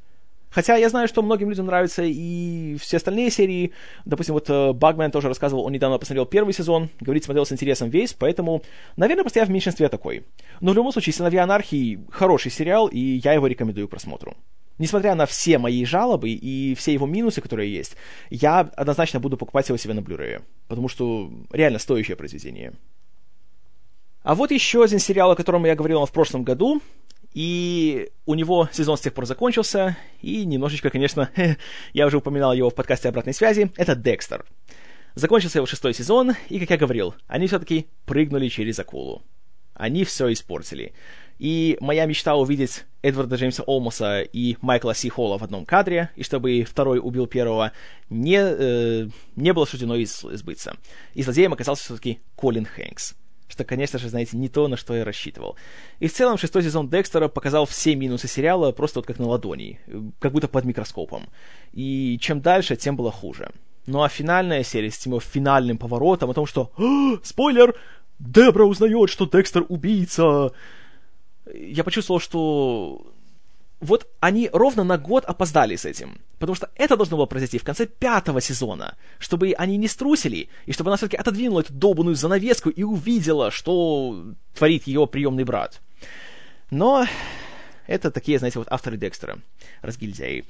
[0.48, 3.72] Хотя я знаю, что многим людям нравятся и все остальные серии.
[4.06, 7.90] Допустим, вот э, Багмен тоже рассказывал, он недавно посмотрел первый сезон, говорит, смотрел с интересом
[7.90, 8.62] весь, поэтому,
[8.96, 10.24] наверное, просто я в меньшинстве такой.
[10.62, 14.34] Но в любом случае, «Сыновья анархии»— хороший сериал, и я его рекомендую к просмотру.
[14.78, 17.96] Несмотря на все мои жалобы и все его минусы, которые есть,
[18.28, 22.74] я однозначно буду покупать его себе на Blu-ray, потому что реально стоящее произведение.
[24.22, 26.82] А вот еще один сериал, о котором я говорил в прошлом году,
[27.32, 31.30] и у него сезон с тех пор закончился, и немножечко, конечно,
[31.92, 34.44] я уже упоминал его в подкасте обратной связи, это Декстер.
[35.14, 39.22] Закончился его шестой сезон, и, как я говорил, они все-таки прыгнули через акулу.
[39.76, 40.92] Они все испортили.
[41.38, 46.22] И моя мечта увидеть Эдварда Джеймса Олмоса и Майкла Си Холла в одном кадре, и
[46.22, 47.72] чтобы второй убил первого,
[48.08, 50.76] не, э, не было суждено избыться.
[51.14, 53.14] И злодеем оказался все-таки Колин Хэнкс.
[53.48, 55.56] Что, конечно же, знаете, не то, на что я рассчитывал.
[56.00, 59.78] И в целом шестой сезон Декстера показал все минусы сериала просто вот как на ладони,
[60.18, 61.28] как будто под микроскопом.
[61.72, 63.50] И чем дальше, тем было хуже.
[63.86, 66.72] Ну а финальная серия с тем финальным поворотом о том, что
[67.22, 67.76] «Спойлер!
[68.18, 70.52] Дебра узнает, что Декстер убийца!»
[71.54, 73.12] я почувствовал, что
[73.80, 76.18] вот они ровно на год опоздали с этим.
[76.38, 80.72] Потому что это должно было произойти в конце пятого сезона, чтобы они не струсили, и
[80.72, 85.80] чтобы она все-таки отодвинула эту долбанную занавеску и увидела, что творит ее приемный брат.
[86.70, 87.06] Но
[87.86, 89.38] это такие, знаете, вот авторы Декстера,
[89.82, 90.44] разгильдяи.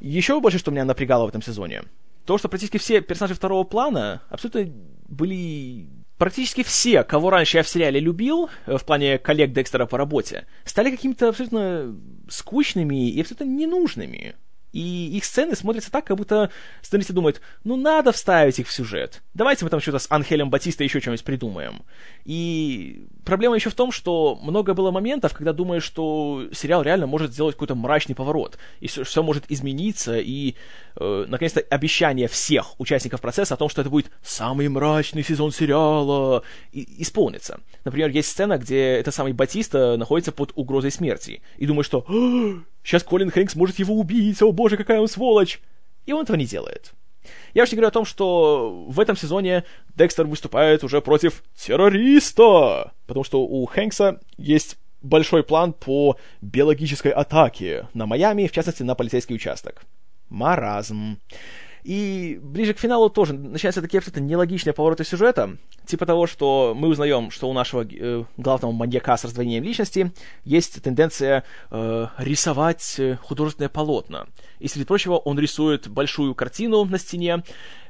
[0.00, 1.82] Еще больше, что меня напрягало в этом сезоне,
[2.24, 4.72] то, что практически все персонажи второго плана абсолютно
[5.08, 9.96] были практически все, кого раньше я в сериале любил, э, в плане коллег Декстера по
[9.96, 11.96] работе, стали какими-то абсолютно
[12.28, 14.34] скучными и абсолютно ненужными.
[14.72, 16.50] И их сцены смотрятся так, как будто
[16.82, 19.22] сценаристы думают, ну надо вставить их в сюжет.
[19.34, 21.82] Давайте мы там что-то с Анхелем Батиста еще что-нибудь придумаем.
[22.24, 27.32] И проблема еще в том, что много было моментов, когда думаешь, что сериал реально может
[27.32, 30.54] сделать какой-то мрачный поворот, и все, все может измениться, и,
[30.96, 36.42] э, наконец-то, обещание всех участников процесса о том, что это будет самый мрачный сезон сериала,
[36.72, 37.60] и, исполнится.
[37.84, 42.04] Например, есть сцена, где это самый Батиста находится под угрозой смерти, и думаешь, что
[42.82, 45.60] Сейчас Колин Хэнкс может его убить, о боже, какая он сволочь!
[46.06, 46.94] И он этого не делает.
[47.54, 49.64] Я уж не говорю о том, что в этом сезоне
[49.94, 57.88] Декстер выступает уже против террориста, потому что у Хэнкса есть большой план по биологической атаке
[57.94, 59.82] на Майами, в частности, на полицейский участок.
[60.28, 61.18] Маразм.
[61.84, 65.56] И ближе к финалу тоже начинаются такие абсолютно нелогичные повороты сюжета,
[65.86, 70.12] типа того, что мы узнаем, что у нашего э, главного маньяка с раздвоением личности
[70.44, 74.26] есть тенденция э, рисовать э, художественное полотна.
[74.58, 77.42] И, среди прочего, он рисует большую картину на стене,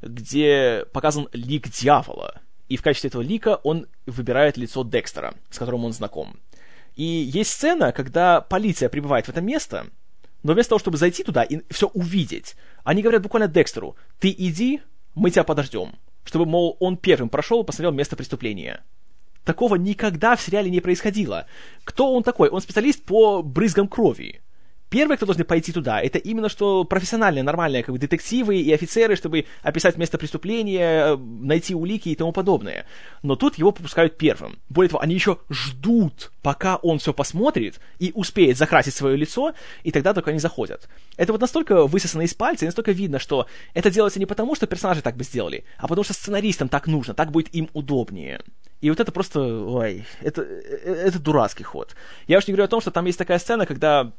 [0.03, 2.41] где показан лик дьявола.
[2.69, 6.37] И в качестве этого лика он выбирает лицо Декстера, с которым он знаком.
[6.97, 9.87] И есть сцена, когда полиция прибывает в это место,
[10.43, 14.81] но вместо того, чтобы зайти туда и все увидеть, они говорят буквально Декстеру, ты иди,
[15.15, 15.95] мы тебя подождем.
[16.25, 18.85] Чтобы, мол, он первым прошел и посмотрел место преступления.
[19.45, 21.47] Такого никогда в сериале не происходило.
[21.85, 22.51] Кто он такой?
[22.51, 24.43] Он специалист по брызгам крови.
[24.91, 29.17] Первые, кто должны пойти туда, это именно что профессиональные, нормальные, как бы детективы и офицеры,
[29.17, 32.87] чтобы описать место преступления, найти улики и тому подобное.
[33.23, 34.59] Но тут его пропускают первым.
[34.71, 39.93] Более того, они еще ждут, пока он все посмотрит и успеет закрасить свое лицо, и
[39.93, 40.89] тогда только они заходят.
[41.19, 44.67] Это вот настолько высосано из пальца, и настолько видно, что это делается не потому, что
[44.67, 48.41] персонажи так бы сделали, а потому что сценаристам так нужно, так будет им удобнее.
[48.81, 51.97] И вот это просто, ой, это, это, это дурацкий ход.
[52.27, 54.13] Я уж не говорю о том, что там есть такая сцена, когда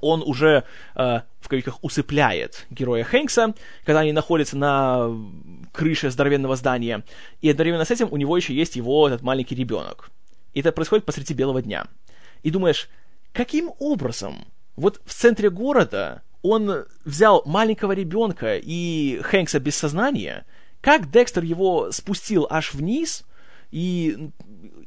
[0.00, 5.10] он уже, э, в кавычках, усыпляет героя Хэнкса, когда они находятся на
[5.72, 7.04] крыше здоровенного здания,
[7.40, 10.10] и одновременно с этим у него еще есть его этот маленький ребенок.
[10.54, 11.86] И это происходит посреди белого дня.
[12.42, 12.88] И думаешь,
[13.32, 20.46] каким образом вот в центре города он взял маленького ребенка и Хэнкса без сознания,
[20.80, 23.24] как Декстер его спустил аж вниз,
[23.70, 24.30] и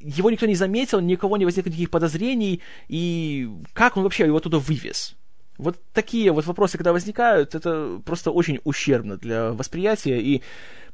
[0.03, 4.59] его никто не заметил, никого не возникло никаких подозрений, и как он вообще его туда
[4.59, 5.15] вывез?
[5.57, 10.41] Вот такие вот вопросы, когда возникают, это просто очень ущербно для восприятия, и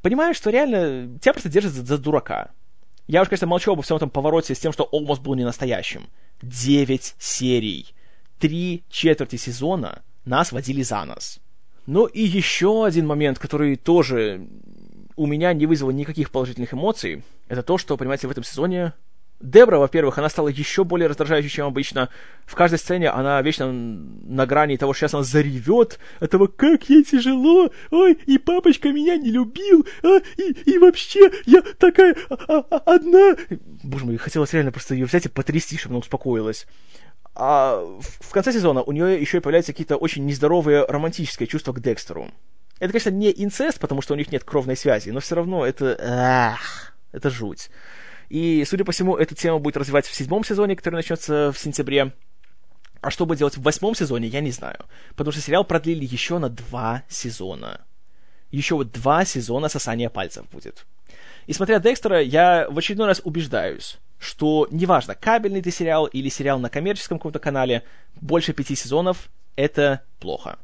[0.02, 2.50] понимаешь, что реально тебя просто держат за, за дурака.
[3.06, 6.08] Я уж, конечно, молчу обо всем этом повороте с тем, что Олмос был не настоящим.
[6.42, 7.94] Девять серий,
[8.38, 11.38] три четверти сезона нас водили за нос.
[11.86, 14.48] Ну и еще один момент, который тоже
[15.16, 18.92] у меня не вызвало никаких положительных эмоций, это то, что, понимаете, в этом сезоне
[19.40, 22.08] Дебра, во-первых, она стала еще более раздражающей, чем обычно.
[22.46, 25.98] В каждой сцене она вечно на грани того, что сейчас она заревет.
[26.20, 27.70] Этого как ей тяжело.
[27.90, 29.86] Ой, и папочка меня не любил.
[30.02, 33.36] А, и, и вообще, я такая а, а, одна.
[33.82, 36.66] Боже мой, хотелось реально просто ее взять и потрясти, чтобы она успокоилась.
[37.34, 41.80] А в конце сезона у нее еще и появляются какие-то очень нездоровые романтические чувства к
[41.80, 42.30] Декстеру.
[42.78, 45.96] Это, конечно, не инцест, потому что у них нет кровной связи, но все равно это...
[46.00, 47.70] Ах, это жуть.
[48.28, 52.12] И, судя по всему, эта тема будет развиваться в седьмом сезоне, который начнется в сентябре.
[53.00, 54.78] А что будет делать в восьмом сезоне, я не знаю.
[55.14, 57.82] Потому что сериал продлили еще на два сезона.
[58.50, 60.86] Еще вот два сезона сосания пальцев будет.
[61.46, 66.58] И смотря Декстера, я в очередной раз убеждаюсь, что неважно, кабельный ты сериал или сериал
[66.58, 67.84] на коммерческом каком-то канале,
[68.16, 70.58] больше пяти сезонов— это плохо.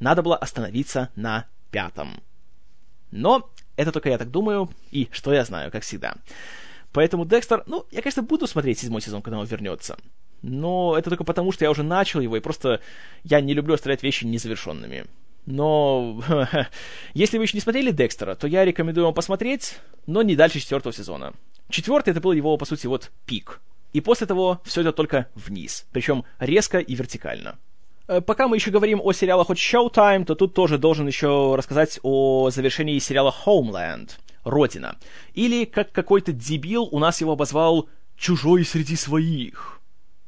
[0.00, 2.22] Надо было остановиться на пятом.
[3.10, 6.14] Но это только я так думаю, и что я знаю, как всегда.
[6.92, 9.96] Поэтому Декстер, ну, я, конечно, буду смотреть седьмой сезон, когда он вернется.
[10.42, 12.80] Но это только потому, что я уже начал его, и просто
[13.24, 15.06] я не люблю оставлять вещи незавершенными.
[15.46, 16.22] Но
[17.14, 20.94] если вы еще не смотрели Декстера, то я рекомендую вам посмотреть, но не дальше четвертого
[20.94, 21.32] сезона.
[21.70, 23.60] Четвертый это был его, по сути, вот пик.
[23.92, 27.58] И после того все идет только вниз, причем резко и вертикально.
[28.06, 31.98] Э, пока мы еще говорим о сериалах от Showtime, то тут тоже должен еще рассказать
[32.02, 34.10] о завершении сериала Homeland,
[34.44, 34.96] Родина.
[35.32, 39.80] Или, как какой-то дебил у нас его обозвал «Чужой среди своих».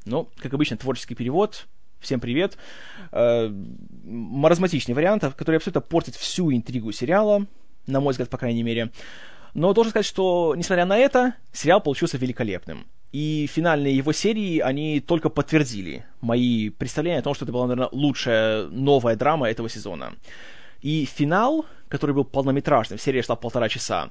[0.07, 1.67] Ну, как обычно, творческий перевод.
[2.01, 2.57] Всем привет.
[3.13, 3.49] Э,
[4.05, 7.47] маразматичный вариант, который абсолютно портит всю интригу сериала,
[7.87, 8.91] на мой взгляд, по крайней мере.
[9.55, 12.87] Но должен сказать, что, несмотря на это, сериал получился великолепным.
[13.13, 17.89] И финальные его серии, они только подтвердили мои представления о том, что это была, наверное,
[17.93, 20.15] лучшая новая драма этого сезона.
[20.83, 24.11] И финал, который был полнометражным, серия шла полтора часа,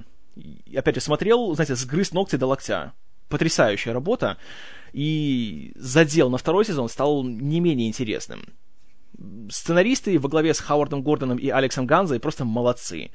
[0.74, 2.92] опять же, смотрел, знаете, сгрыз ногти до локтя.
[3.28, 4.36] Потрясающая работа.
[4.92, 8.44] И задел на второй сезон стал не менее интересным
[9.50, 13.10] сценаристы во главе с Хауардом Гордоном и Алексом Ганзой просто молодцы.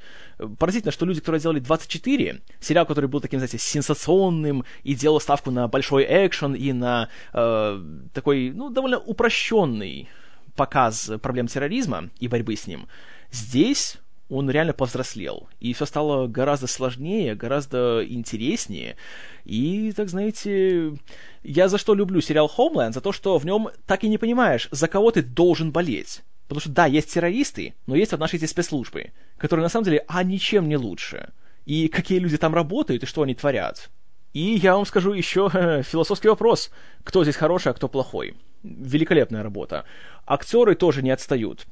[0.58, 5.50] Поразительно, что люди, которые делали 24, сериал, который был таким, знаете, сенсационным и делал ставку
[5.50, 7.82] на большой экшен и на э,
[8.12, 10.08] такой, ну, довольно упрощенный
[10.56, 12.88] показ проблем терроризма и борьбы с ним,
[13.30, 13.98] здесь
[14.32, 15.48] он реально повзрослел.
[15.60, 18.96] И все стало гораздо сложнее, гораздо интереснее.
[19.44, 20.94] И, так знаете,
[21.42, 22.92] я за что люблю сериал Homeland?
[22.92, 26.22] За то, что в нем так и не понимаешь, за кого ты должен болеть.
[26.48, 30.02] Потому что, да, есть террористы, но есть вот наши эти спецслужбы, которые на самом деле,
[30.08, 31.32] а ничем не лучше.
[31.66, 33.90] И какие люди там работают, и что они творят.
[34.32, 35.50] И я вам скажу еще
[35.84, 36.70] философский вопрос.
[37.04, 38.34] Кто здесь хороший, а кто плохой?
[38.62, 39.84] Великолепная работа.
[40.24, 41.66] Актеры тоже не отстают.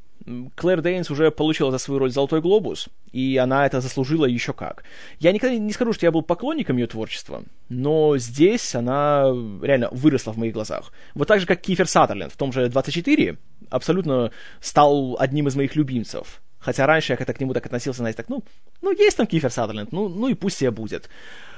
[0.55, 4.85] Клэр Дейнс уже получила за свою роль «Золотой глобус», и она это заслужила еще как.
[5.19, 9.25] Я никогда не скажу, что я был поклонником ее творчества, но здесь она
[9.63, 10.93] реально выросла в моих глазах.
[11.15, 13.39] Вот так же, как Кифер Саттерленд в том же «24»
[13.71, 16.43] абсолютно стал одним из моих любимцев.
[16.59, 18.45] Хотя раньше я как-то к нему так относился, знаете, так, ну,
[18.83, 21.09] ну есть там Кифер Саттерленд, ну, ну и пусть себе будет.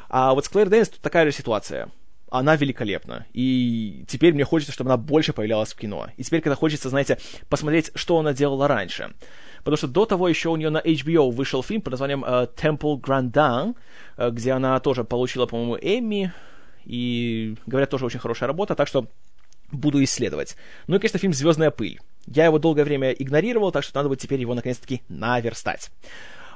[0.09, 1.89] А вот с Клэр Дейнс тут такая же ситуация
[2.33, 3.27] она великолепна.
[3.35, 6.09] И теперь мне хочется, чтобы она больше появлялась в кино.
[6.17, 7.19] И теперь, когда хочется, знаете,
[7.51, 9.11] посмотреть, что она делала раньше.
[9.59, 12.99] Потому что до того еще у нее на HBO вышел фильм под названием uh, Temple
[13.01, 13.77] Grandin,
[14.17, 16.33] uh, где она тоже получила, по-моему, Эмми.
[16.87, 19.07] И, говорят, тоже очень хорошая работа, так что
[19.71, 20.57] буду исследовать.
[20.87, 22.01] Ну и, конечно, фильм «Звездная пыль».
[22.27, 25.91] Я его долгое время игнорировал, так что надо будет теперь его наконец-таки наверстать.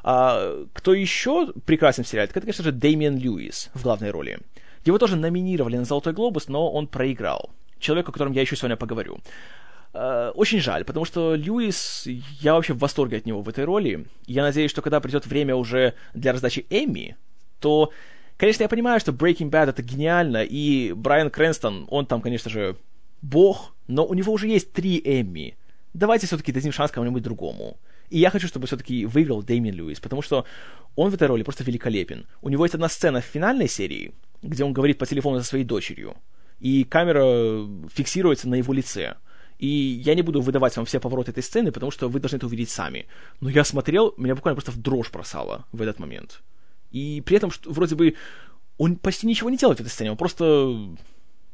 [0.02, 2.30] А, кто еще прекрасен в сериале?
[2.30, 4.38] Это, конечно же, Дэмиан Льюис в главной роли.
[4.86, 7.50] Его тоже номинировали на «Золотой глобус», но он проиграл.
[7.80, 9.18] Человек, о котором я еще сегодня поговорю.
[9.92, 12.04] Э, очень жаль, потому что Льюис,
[12.40, 14.06] я вообще в восторге от него в этой роли.
[14.26, 17.16] Я надеюсь, что когда придет время уже для раздачи Эмми,
[17.58, 17.90] то,
[18.36, 22.76] конечно, я понимаю, что Breaking Bad это гениально, и Брайан Крэнстон, он там, конечно же,
[23.22, 25.56] бог, но у него уже есть три Эмми.
[25.94, 27.76] Давайте все-таки дадим шанс кому-нибудь другому.
[28.10, 30.44] И я хочу, чтобы все-таки выиграл Дэмин Льюис, потому что
[30.94, 32.26] он в этой роли просто великолепен.
[32.40, 34.12] У него есть одна сцена в финальной серии,
[34.42, 36.16] где он говорит по телефону со своей дочерью,
[36.60, 39.16] и камера фиксируется на его лице.
[39.58, 42.46] И я не буду выдавать вам все повороты этой сцены, потому что вы должны это
[42.46, 43.06] увидеть сами.
[43.40, 46.42] Но я смотрел, меня буквально просто в дрожь бросало в этот момент.
[46.90, 48.16] И при этом, что, вроде бы,
[48.76, 50.44] он почти ничего не делает в этой сцене, он просто...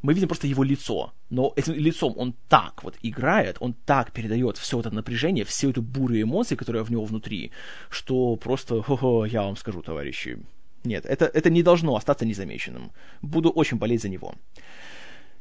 [0.03, 4.57] Мы видим просто его лицо, но этим лицом он так вот играет, он так передает
[4.59, 7.53] все это напряжение, всю эту бурю эмоций, которые в него внутри,
[7.89, 10.45] что просто, хо-хо, я вам скажу, товарищи,
[10.85, 12.93] нет, это, это не должно остаться незамеченным.
[13.23, 14.35] Буду очень болеть за него.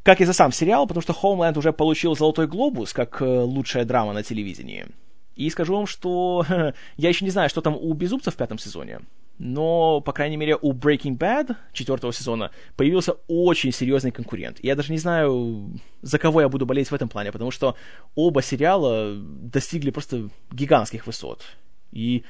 [0.04, 3.86] Как и за сам сериал, потому что Homeland уже получил «Золотой глобус» как э, лучшая
[3.86, 4.88] драма на телевидении.
[5.36, 6.46] И скажу вам, что
[6.98, 9.02] я еще не знаю, что там у «Безумцев» в пятом сезоне,
[9.44, 14.60] но, по крайней мере, у Breaking Bad четвертого сезона появился очень серьезный конкурент.
[14.62, 15.72] Я даже не знаю,
[16.04, 17.76] за кого я буду болеть в этом плане, потому что
[18.14, 21.44] оба сериала достигли просто гигантских высот.
[21.92, 22.24] И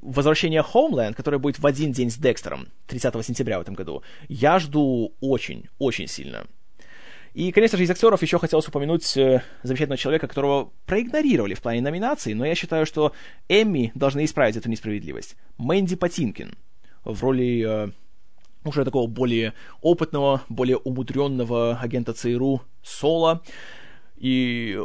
[0.00, 4.58] возвращение Homeland, которое будет в один день с Декстером, 30 сентября в этом году, я
[4.58, 6.46] жду очень, очень сильно.
[7.34, 11.80] И, конечно же, из актеров еще хотелось упомянуть э, замечательного человека, которого проигнорировали в плане
[11.80, 13.12] номинаций, но я считаю, что
[13.48, 15.36] Эмми должны исправить эту несправедливость.
[15.56, 16.54] Мэнди Патинкин
[17.04, 17.88] в роли э,
[18.64, 23.42] уже такого более опытного, более умудренного агента ЦРУ Соло.
[24.16, 24.78] И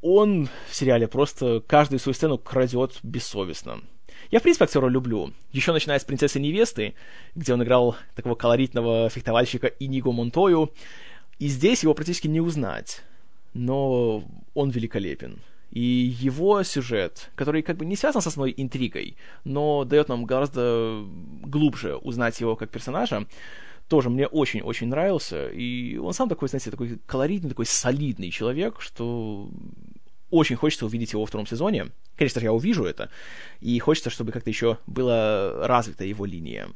[0.00, 3.80] он в сериале просто каждую свою сцену крадет бессовестно.
[4.30, 5.32] Я, в принципе, актера люблю.
[5.52, 6.94] Еще начиная с «Принцессы невесты»,
[7.34, 10.72] где он играл такого колоритного фехтовальщика Иниго Монтою.
[11.38, 13.02] И здесь его практически не узнать.
[13.54, 14.24] Но
[14.54, 15.38] он великолепен.
[15.70, 15.80] И
[16.20, 21.04] его сюжет, который как бы не связан с основной интригой, но дает нам гораздо
[21.42, 23.26] глубже узнать его как персонажа,
[23.88, 25.48] тоже мне очень-очень нравился.
[25.48, 29.48] И он сам такой, знаете, такой колоритный, такой солидный человек, что
[30.30, 31.88] очень хочется увидеть его во втором сезоне.
[32.16, 33.10] Конечно же, я увижу это.
[33.60, 36.68] И хочется, чтобы как-то еще была развита его линия.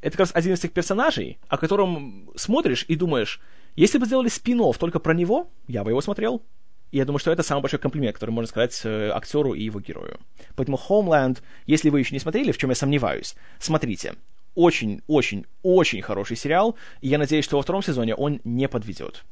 [0.00, 3.40] Это как раз один из тех персонажей, о котором смотришь и думаешь,
[3.76, 6.42] если бы сделали спин только про него, я бы его смотрел.
[6.90, 9.80] И я думаю, что это самый большой комплимент, который можно сказать э, актеру и его
[9.80, 10.20] герою.
[10.56, 14.14] Поэтому Homeland, если вы еще не смотрели, в чем я сомневаюсь, смотрите.
[14.54, 19.24] Очень-очень-очень хороший сериал, и я надеюсь, что во втором сезоне он не подведет.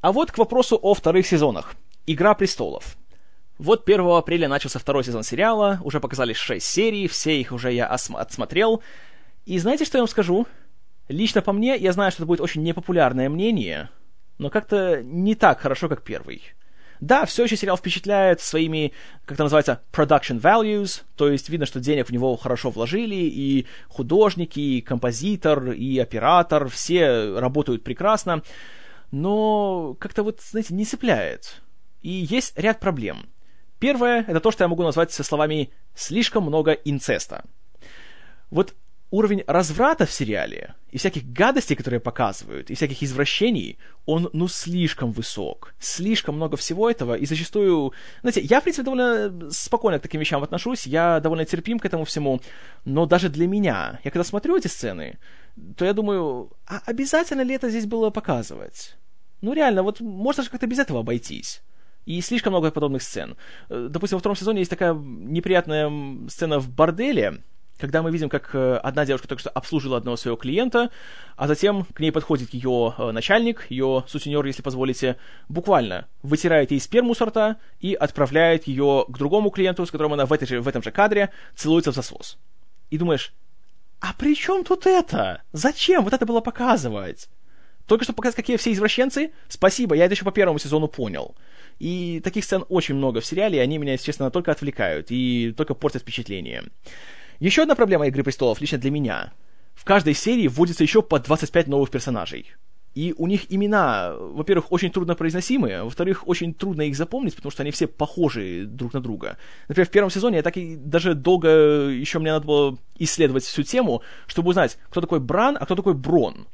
[0.00, 1.74] А вот к вопросу о вторых сезонах.
[2.06, 2.96] «Игра престолов».
[3.58, 7.86] Вот 1 апреля начался второй сезон сериала, уже показали 6 серий, все их уже я
[7.86, 8.82] отсмотрел.
[9.46, 10.46] И знаете, что я вам скажу?
[11.08, 13.90] Лично по мне, я знаю, что это будет очень непопулярное мнение,
[14.38, 16.42] но как-то не так хорошо, как первый.
[17.00, 18.92] Да, все еще сериал впечатляет своими,
[19.24, 23.66] как это называется, production values, то есть видно, что денег в него хорошо вложили, и
[23.88, 28.42] художники, и композитор, и оператор, все работают прекрасно,
[29.12, 31.62] но как-то вот, знаете, не цепляет.
[32.06, 33.26] И есть ряд проблем.
[33.80, 37.44] Первое— это то, что я могу назвать со словами «слишком много инцеста».
[38.48, 38.76] Вот
[39.10, 45.10] уровень разврата в сериале и всяких гадостей, которые показывают, и всяких извращений, он, ну, слишком
[45.10, 45.74] высок.
[45.80, 47.92] Слишком много всего этого, и зачастую...
[48.20, 52.04] Знаете, я, в принципе, довольно спокойно к таким вещам отношусь, я довольно терпим к этому
[52.04, 52.40] всему,
[52.84, 55.18] но даже для меня, я когда смотрю эти сцены,
[55.76, 58.96] то я думаю, а обязательно ли это здесь было показывать?
[59.40, 61.62] Ну, реально, вот можно же как-то без этого обойтись.
[62.06, 63.36] И слишком много подобных сцен.
[63.68, 65.90] Э, допустим, во втором сезоне есть такая неприятная
[66.28, 67.42] сцена в борделе,
[67.78, 70.90] когда мы видим, как э, одна девушка только что обслужила одного своего клиента,
[71.36, 75.16] а затем к ней подходит ее э, начальник, ее сутенер, если позволите,
[75.48, 80.26] буквально вытирает ей сперму с рта и отправляет ее к другому клиенту, с которым она
[80.26, 82.38] в, этой же, в этом же кадре целуется в засос.
[82.90, 83.34] И думаешь,
[84.00, 85.42] а при чем тут это?
[85.52, 87.28] Зачем вот это было показывать?
[87.86, 89.32] Только что показать, какие все извращенцы?
[89.48, 91.34] Спасибо, я это еще по первому сезону понял.
[91.78, 95.52] И таких сцен очень много в сериале, и они меня, если честно, только отвлекают и
[95.56, 96.64] только портят впечатление.
[97.38, 99.32] Еще одна проблема «Игры престолов» лично для меня.
[99.74, 102.54] В каждой серии вводится еще по 25 новых персонажей.
[102.94, 107.62] И у них имена, во-первых, очень трудно произносимые, во-вторых, очень трудно их запомнить, потому что
[107.62, 109.36] они все похожи друг на друга.
[109.68, 111.48] Например, в первом сезоне я так и даже долго
[111.90, 115.92] еще мне надо было исследовать всю тему, чтобы узнать, кто такой Бран, а кто такой
[115.92, 116.46] Брон.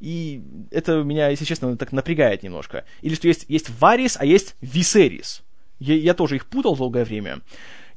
[0.00, 2.84] И это меня, если честно, так напрягает немножко.
[3.00, 5.42] Или что есть, есть Варис, а есть Висерис.
[5.78, 7.40] Я, я тоже их путал долгое время.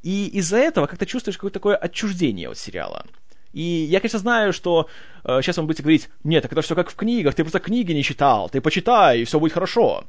[0.02, 3.04] И из-за этого как-то чувствуешь какое-то такое отчуждение от сериала.
[3.52, 4.88] И я, конечно, знаю, что
[5.24, 7.92] э, сейчас вам будете говорить, нет, так это все как в книгах, ты просто книги
[7.92, 10.04] не читал, ты почитай, и все будет хорошо.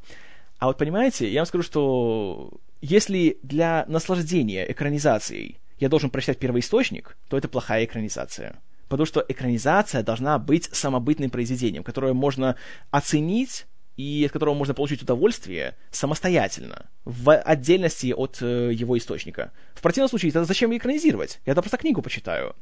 [0.59, 7.17] А вот понимаете, я вам скажу, что если для наслаждения экранизацией я должен прочитать первоисточник,
[7.29, 8.61] то это плохая экранизация.
[8.91, 12.57] Потому что экранизация должна быть самобытным произведением, которое можно
[12.89, 13.65] оценить
[13.95, 19.53] и от которого можно получить удовольствие самостоятельно, в отдельности от э, его источника.
[19.75, 21.39] В противном случае, тогда зачем экранизировать?
[21.45, 22.53] Я просто книгу почитаю.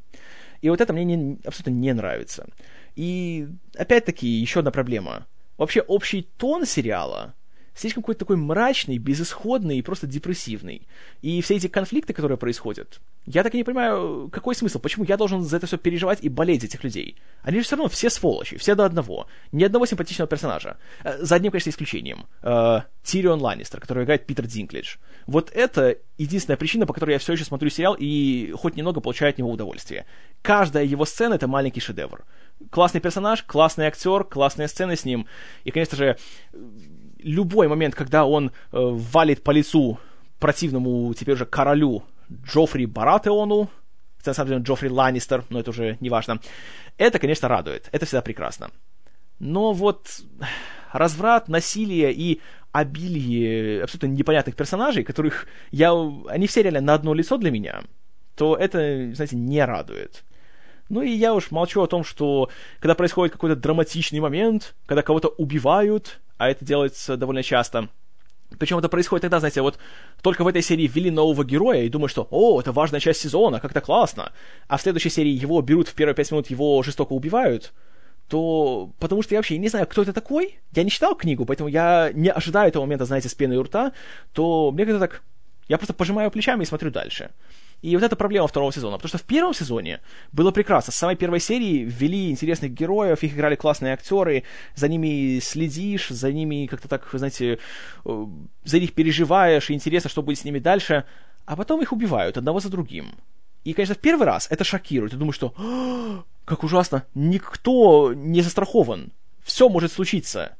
[0.60, 2.46] И вот это мне не, абсолютно не нравится.
[2.94, 5.26] И опять-таки еще одна проблема.
[5.58, 7.34] Вообще общий тон сериала
[7.74, 10.86] слишком какой-то такой мрачный, безысходный и просто депрессивный.
[11.22, 15.16] И все эти конфликты, которые происходят, я так и не понимаю, какой смысл, почему я
[15.16, 17.16] должен за это все переживать и болеть за этих людей.
[17.42, 19.26] Они же все равно все сволочи, все до одного.
[19.52, 20.78] Ни одного симпатичного персонажа.
[21.04, 22.26] Э, за одним, конечно, исключением.
[22.42, 24.96] Э, Тирион Ланнистер, который играет Питер Динклидж.
[25.26, 29.30] Вот это единственная причина, по которой я все еще смотрю сериал и хоть немного получаю
[29.30, 30.06] от него удовольствие.
[30.42, 32.24] Каждая его сцена— это маленький шедевр.
[32.70, 35.26] Классный персонаж, классный актер, классные сцены с ним.
[35.64, 36.16] И, конечно же,
[37.22, 39.98] любой момент, когда он э, валит по лицу
[40.38, 43.70] противному теперь уже королю Джоффри Баратеону,
[44.24, 46.40] на самом деле Джоффри Ланнистер, но это уже не важно,
[46.98, 48.70] это, конечно, радует, это всегда прекрасно.
[49.38, 50.20] Но вот
[50.92, 52.40] разврат, насилие и
[52.72, 55.92] обилие абсолютно непонятных персонажей, которых я...
[56.28, 57.82] Они все реально на одно лицо для меня,
[58.36, 60.24] то это, знаете, не радует.
[60.90, 65.28] Ну и я уж молчу о том, что когда происходит какой-то драматичный момент, когда кого-то
[65.28, 67.88] убивают, а это делается довольно часто.
[68.58, 69.78] Причем это происходит тогда, знаете, вот
[70.20, 73.60] только в этой серии ввели нового героя и думают, что «О, это важная часть сезона,
[73.60, 74.32] как-то классно!»
[74.66, 77.72] А в следующей серии его берут в первые пять минут, его жестоко убивают,
[78.28, 81.68] то потому что я вообще не знаю, кто это такой, я не читал книгу, поэтому
[81.68, 83.92] я не ожидаю этого момента, знаете, с пеной у рта,
[84.32, 85.22] то мне как-то так...
[85.68, 87.30] Я просто пожимаю плечами и смотрю дальше.
[87.82, 90.00] И вот это проблема второго сезона, потому что в первом сезоне
[90.32, 90.92] было прекрасно.
[90.92, 96.30] С самой первой серии ввели интересных героев, их играли классные актеры, за ними следишь, за
[96.30, 97.58] ними как-то так, знаете,
[98.04, 98.26] э,
[98.64, 101.04] за них переживаешь, и интересно, что будет с ними дальше,
[101.46, 103.14] а потом их убивают одного за другим.
[103.64, 105.12] И, конечно, в первый раз это шокирует.
[105.12, 109.12] Ты думаешь, что «А, как ужасно, никто не застрахован,
[109.42, 110.56] все может случиться.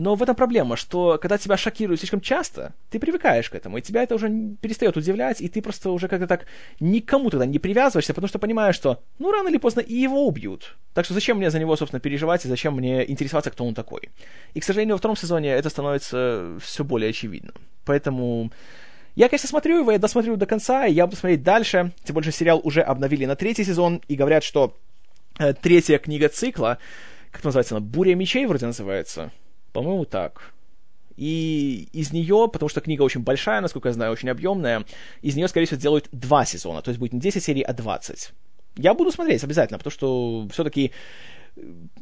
[0.00, 3.82] Но в этом проблема, что когда тебя шокируют слишком часто, ты привыкаешь к этому, и
[3.82, 6.46] тебя это уже перестает удивлять, и ты просто уже как-то так
[6.80, 10.78] никому тогда не привязываешься, потому что понимаешь, что ну рано или поздно и его убьют.
[10.94, 14.08] Так что зачем мне за него, собственно, переживать, и зачем мне интересоваться, кто он такой.
[14.54, 17.52] И, к сожалению, во втором сезоне это становится все более очевидно.
[17.84, 18.50] Поэтому
[19.16, 21.92] я, конечно, смотрю его, я досмотрю до конца, и я буду смотреть дальше.
[22.04, 24.74] Тем более, сериал уже обновили на третий сезон, и говорят, что
[25.38, 26.78] э, третья книга цикла,
[27.30, 29.30] как называется она, «Буря мечей» вроде называется,
[29.72, 30.52] по-моему, так.
[31.16, 34.84] И из нее, потому что книга очень большая, насколько я знаю, очень объемная,
[35.20, 36.80] из нее, скорее всего, сделают два сезона.
[36.80, 38.32] То есть будет не 10 серий, а 20.
[38.76, 40.92] Я буду смотреть обязательно, потому что все-таки,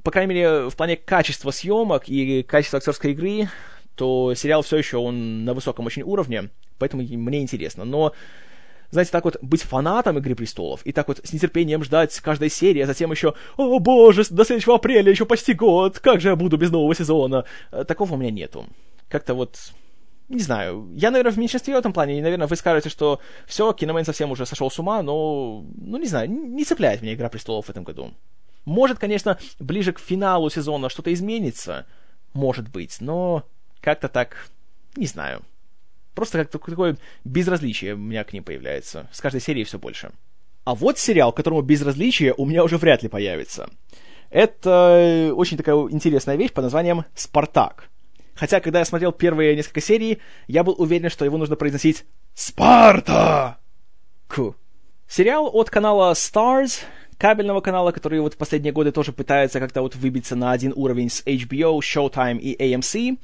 [0.04, 3.48] по крайней мере, в плане качества съемок и качества актерской игры,
[3.96, 7.84] то сериал все еще он на высоком очень уровне, поэтому мне интересно.
[7.84, 8.12] Но
[8.90, 12.82] знаете, так вот быть фанатом «Игры престолов» и так вот с нетерпением ждать каждой серии,
[12.82, 16.56] а затем еще «О боже, до следующего апреля еще почти год, как же я буду
[16.56, 18.66] без нового сезона?» э, Такого у меня нету.
[19.08, 19.56] Как-то вот
[20.28, 23.72] не знаю, я, наверное, в меньшинстве в этом плане, и, наверное, вы скажете, что все,
[23.72, 27.66] Киномен совсем уже сошел с ума, но, ну, не знаю, не цепляет меня «Игра престолов»
[27.66, 28.12] в этом году.
[28.66, 31.86] Может, конечно, ближе к финалу сезона что-то изменится,
[32.34, 33.44] может быть, но
[33.80, 34.50] как-то так,
[34.96, 35.42] не знаю.
[36.18, 39.08] Просто как-то такое безразличие у меня к ним появляется.
[39.12, 40.10] С каждой серией все больше.
[40.64, 43.70] А вот сериал, которому безразличие у меня уже вряд ли появится.
[44.28, 47.88] Это очень такая интересная вещь под названием «Спартак».
[48.34, 52.04] Хотя, когда я смотрел первые несколько серий, я был уверен, что его нужно произносить
[52.34, 53.58] «Спарта!»
[54.26, 54.56] Ку.
[55.06, 56.80] Сериал от канала Stars,
[57.16, 61.10] кабельного канала, который вот в последние годы тоже пытается как-то вот выбиться на один уровень
[61.10, 63.18] с HBO, Showtime и AMC.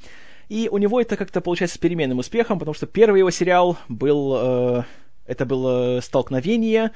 [0.49, 4.35] И у него это как-то получается с переменным успехом, потому что первый его сериал был...
[4.37, 4.83] Э,
[5.25, 6.91] это было «Столкновение»,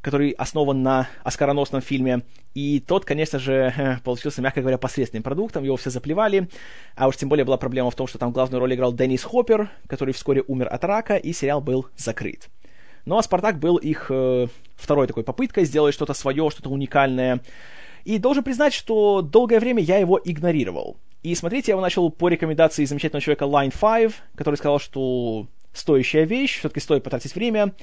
[0.00, 2.22] который основан на оскароносном фильме.
[2.54, 6.48] И тот, конечно же, получился, мягко говоря, посредственным продуктом, его все заплевали.
[6.94, 9.68] А уж тем более была проблема в том, что там главную роль играл Деннис Хоппер,
[9.88, 12.48] который вскоре умер от рака, и сериал был закрыт.
[13.04, 17.40] Ну а «Спартак» был их э, второй такой попыткой сделать что-то свое, что-то уникальное.
[18.04, 20.96] И должен признать, что долгое время я его игнорировал.
[21.26, 26.24] И смотрите, я его начал по рекомендации замечательного человека Line 5, который сказал, что стоящая
[26.24, 27.74] вещь, все-таки стоит потратить время,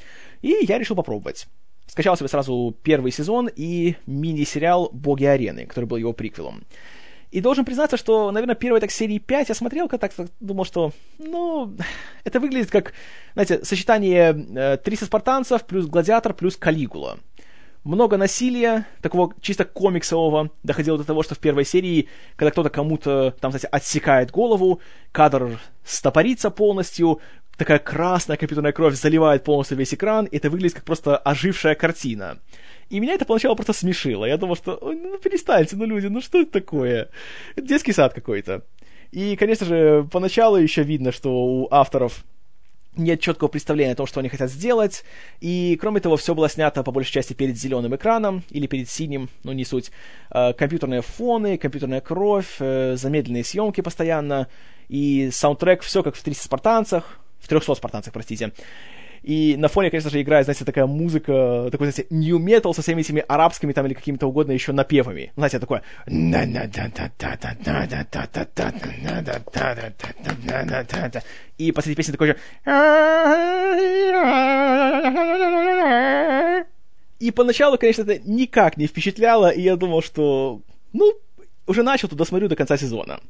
[0.42, 1.48] и я решил попробовать.
[1.86, 6.64] Скачал себе сразу первый сезон и мини-сериал «Боги арены», который был его приквелом.
[7.32, 10.94] И должен признаться, что, наверное, первой так серии 5 я смотрел, как так думал, что,
[11.18, 11.76] ну,
[12.24, 12.94] это выглядит как,
[13.34, 17.20] знаете, сочетание э, 300 спартанцев плюс гладиатор плюс калигула.
[17.84, 22.08] Много насилия, такого чисто комиксового, доходило до того, что в первой серии,
[22.38, 24.80] когда кто-то кому-то, там, знаете, отсекает голову,
[25.12, 27.20] кадр стопорится полностью,
[27.58, 32.40] такая красная компьютерная кровь заливает полностью весь экран, и это выглядит как просто ожившая картина.
[32.90, 34.24] И меня это поначалу просто смешило.
[34.24, 37.10] Я думал, что ну перестаньте, ну люди, ну что это такое?
[37.56, 38.64] Это детский сад какой-то.
[39.12, 42.24] И, конечно же, поначалу еще видно, что у авторов
[42.96, 45.04] нет четкого представления о том, что они хотят сделать,
[45.42, 49.30] и, кроме того, все было снято по большей части перед зеленым экраном, или перед синим,
[49.44, 49.92] ну, не суть.
[50.32, 54.48] Э, компьютерные фоны, компьютерная кровь, э, замедленные съемки постоянно,
[54.90, 58.52] и саундтрек, все как в 300 спартанцах, в 300 спартанцах, простите.
[59.24, 63.00] И на фоне, конечно же, играет, знаете, такая музыка, такой, знаете, new metal со всеми
[63.02, 65.32] этими арабскими там или какими-то угодно еще напевами.
[65.38, 65.82] Знаете, такое...
[71.58, 72.38] И посреди песни такой же...
[77.20, 80.62] И поначалу, конечно, это никак не впечатляло, и я думал, что,
[80.92, 81.14] ну,
[81.66, 83.22] уже начал туда смотрю до конца сезона.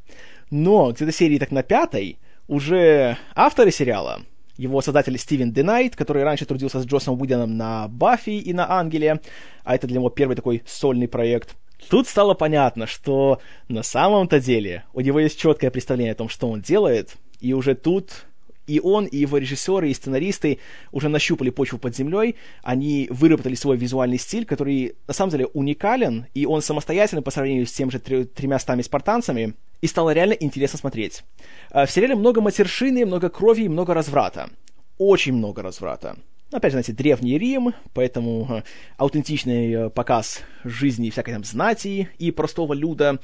[0.50, 2.18] Но где-то серии так на пятой
[2.48, 4.24] уже авторы сериала,
[4.58, 9.22] его создатель Стивен Денайт, который раньше трудился с Джосом Уидоном на Баффи и на Ангеле,
[9.64, 11.56] а это для него первый такой сольный проект.
[11.90, 16.50] Тут стало понятно, что на самом-то деле у него есть четкое представление о том, что
[16.50, 18.26] он делает, и уже тут
[18.66, 20.60] и он, и его режиссеры, и сценаристы
[20.92, 26.28] уже нащупали почву под землей, они выработали свой визуальный стиль, который на самом деле уникален,
[26.34, 30.80] и он самостоятельный по сравнению с тем же тремя стами спартанцами, и стало реально интересно
[30.80, 31.26] смотреть.
[31.70, 34.50] А, в сериале много матершины, много крови и много разврата.
[34.98, 36.16] Очень много разврата.
[36.54, 38.64] Опять же, знаете, Древний Рим, поэтому э,
[38.96, 43.20] аутентичный э, показ жизни всякой там знати и простого люда,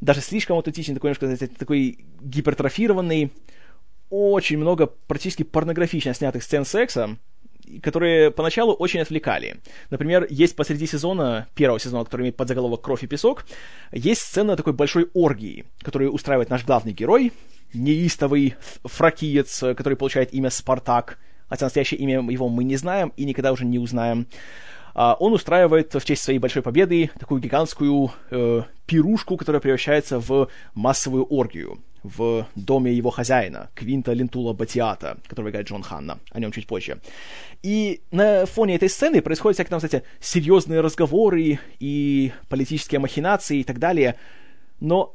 [0.00, 3.30] даже слишком аутентичный, такой немножко, знаете, такой гипертрофированный,
[4.08, 7.18] очень много практически порнографично снятых сцен секса,
[7.82, 9.60] которые поначалу очень отвлекали.
[9.90, 13.44] Например, есть посреди сезона, первого сезона, который имеет подзаголовок «Кровь и песок»,
[13.92, 17.32] есть сцена такой большой оргии, которую устраивает наш главный герой,
[17.72, 21.18] неистовый фракиец, который получает имя Спартак,
[21.48, 24.26] хотя настоящее имя его мы не знаем и никогда уже не узнаем.
[24.94, 30.48] А, он устраивает в честь своей большой победы такую гигантскую э, пирушку, которая превращается в
[30.74, 36.52] массовую оргию в доме его хозяина, Квинта Лентула Батиата, которого играет Джон Ханна, о нем
[36.52, 37.00] чуть позже.
[37.62, 43.64] И на фоне этой сцены происходят всякие там, кстати, серьезные разговоры и политические махинации и
[43.64, 44.16] так далее,
[44.80, 45.14] но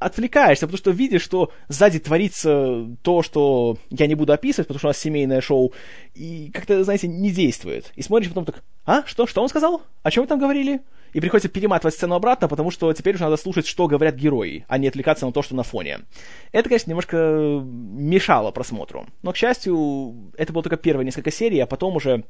[0.00, 4.88] отвлекаешься, потому что видишь, что сзади творится то, что я не буду описывать, потому что
[4.88, 5.72] у нас семейное шоу,
[6.14, 7.92] и как-то, знаете, не действует.
[7.96, 9.82] И смотришь потом так, а, что, что он сказал?
[10.02, 10.80] О чем вы там говорили?
[11.12, 14.78] И приходится перематывать сцену обратно, потому что теперь уже надо слушать, что говорят герои, а
[14.78, 16.00] не отвлекаться на то, что на фоне.
[16.52, 17.16] Это, конечно, немножко
[17.64, 19.06] мешало просмотру.
[19.22, 22.24] Но, к счастью, это было только первые несколько серий, а потом уже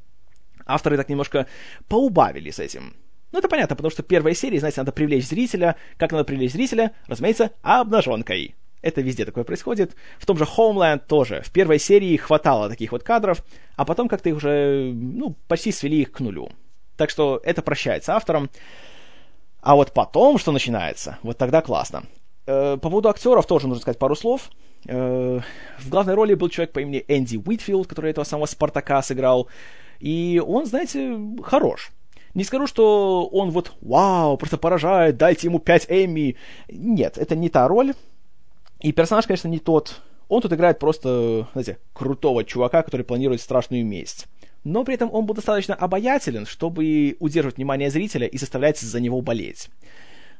[0.65, 1.47] авторы так немножко
[1.87, 2.93] поубавили с этим.
[3.31, 5.77] Ну, это понятно, потому что первая серия, знаете, надо привлечь зрителя.
[5.97, 6.91] Как надо привлечь зрителя?
[7.07, 8.55] Разумеется, обнаженкой.
[8.81, 9.95] Это везде такое происходит.
[10.17, 11.41] В том же Homeland тоже.
[11.45, 13.43] В первой серии хватало таких вот кадров,
[13.75, 16.51] а потом как-то их уже, ну, почти свели их к нулю.
[16.97, 18.49] Так что это прощается авторам.
[19.61, 22.03] А вот потом, что начинается, вот тогда классно.
[22.47, 24.49] Э, по поводу актеров тоже нужно сказать пару слов.
[24.87, 25.39] Э,
[25.79, 29.47] в главной роли был человек по имени Энди Уитфилд, который этого самого Спартака сыграл.
[29.99, 31.91] И он, знаете, хорош.
[32.33, 36.37] Не скажу, что он вот вау, просто поражает, дайте ему 5 Эмми.
[36.69, 37.93] Нет, это не та роль.
[38.79, 40.01] И персонаж, конечно, не тот.
[40.27, 44.27] Он тут играет просто, знаете, крутого чувака, который планирует страшную месть.
[44.63, 49.21] Но при этом он был достаточно обаятелен, чтобы удерживать внимание зрителя и заставлять за него
[49.21, 49.69] болеть.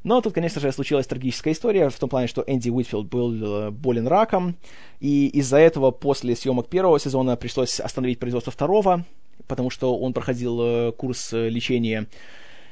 [0.04, 3.72] Но тут, конечно же, случилась трагическая история в том плане, что Энди Уитфилд был э,
[3.72, 4.56] болен раком,
[5.00, 9.06] и из-за этого после съемок первого сезона пришлось остановить производство второго,
[9.48, 12.08] потому что он проходил э, курс э, лечения,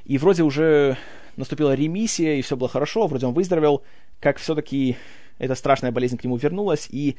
[0.06, 0.98] и вроде уже
[1.36, 3.84] наступила ремиссия, и все было хорошо, вроде он выздоровел,
[4.20, 4.98] как все-таки
[5.38, 7.16] эта страшная болезнь к нему вернулась, и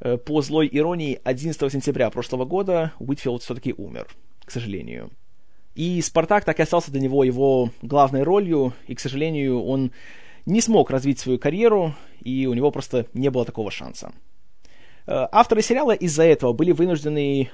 [0.00, 4.08] по злой иронии 11 сентября прошлого года Уитфилд все-таки умер,
[4.44, 5.10] к сожалению.
[5.76, 9.92] И «Спартак» так и остался для него его главной ролью, и, к сожалению, он
[10.46, 14.12] не смог развить свою карьеру, и у него просто не было такого шанса.
[15.06, 17.50] Э, авторы сериала из-за этого были вынуждены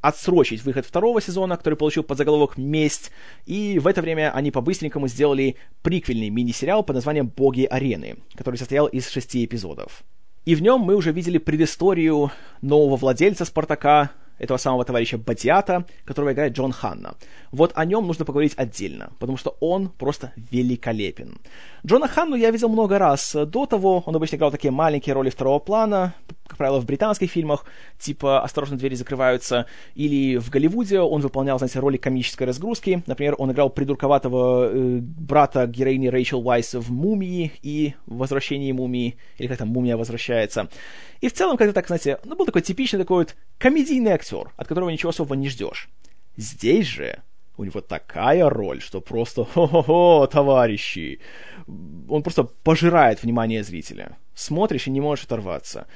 [0.00, 3.12] отсрочить выход второго сезона, который получил подзаголовок «Месть»,
[3.46, 8.86] и в это время они по-быстренькому сделали приквельный мини-сериал под названием «Боги арены», который состоял
[8.86, 10.02] из шести эпизодов.
[10.44, 12.30] И в нем мы уже видели предысторию
[12.60, 17.14] нового владельца «Спартака», этого самого товарища Батиата, которого играет Джон Ханна.
[17.52, 21.38] Вот о нем нужно поговорить отдельно, потому что он просто великолепен.
[21.86, 23.34] Джона Ханну я видел много раз.
[23.46, 26.14] До того он обычно играл такие маленькие роли второго плана,
[26.46, 27.64] как правило, в британских фильмах,
[27.98, 33.02] типа «Осторожно, двери закрываются», или в Голливуде он выполнял, знаете, роли комической разгрузки.
[33.06, 39.48] Например, он играл придурковатого э, брата героини Рэйчел Уайс в «Мумии» и «Возвращении мумии», или
[39.48, 40.68] как там «Мумия возвращается».
[41.20, 44.68] И в целом, как-то так, знаете, ну, был такой типичный такой вот комедийный актер, от
[44.68, 45.88] которого ничего особо не ждешь.
[46.36, 47.22] Здесь же
[47.56, 51.20] у него такая роль, что просто хо-хо-хо, товарищи.
[52.10, 54.18] Он просто пожирает внимание зрителя.
[54.34, 55.86] Смотришь и не можешь оторваться.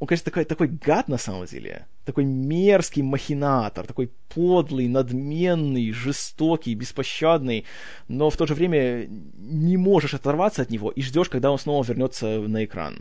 [0.00, 1.86] Он, конечно, такой, такой гад на самом деле.
[2.04, 7.64] Такой мерзкий махинатор, такой подлый, надменный, жестокий, беспощадный,
[8.06, 11.82] но в то же время не можешь оторваться от него и ждешь, когда он снова
[11.84, 12.98] вернется на экран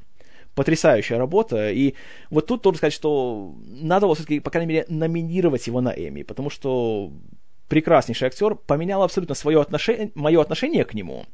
[0.56, 1.72] потрясающая работа.
[1.72, 1.96] И
[2.30, 6.24] вот тут тоже сказать, что надо было все-таки, по крайней мере, номинировать его на Эми,
[6.24, 7.12] потому что
[7.68, 11.26] прекраснейший актер поменял абсолютно свое отношение, мое отношение к нему.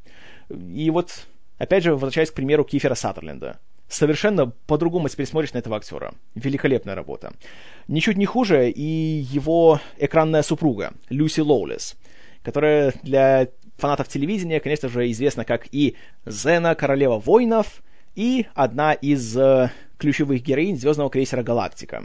[0.49, 3.59] И вот, опять же, возвращаясь к примеру Кифера Саттерленда.
[3.87, 6.13] Совершенно по-другому теперь смотришь на этого актера.
[6.35, 7.33] Великолепная работа.
[7.87, 11.97] Ничуть не хуже и его экранная супруга, Люси Лоулес,
[12.43, 13.47] которая для
[13.77, 15.95] фанатов телевидения, конечно же, известна как и
[16.25, 17.81] Зена, королева воинов,
[18.19, 22.03] и одна из э, ключевых героинь звездного крейсера «Галактика».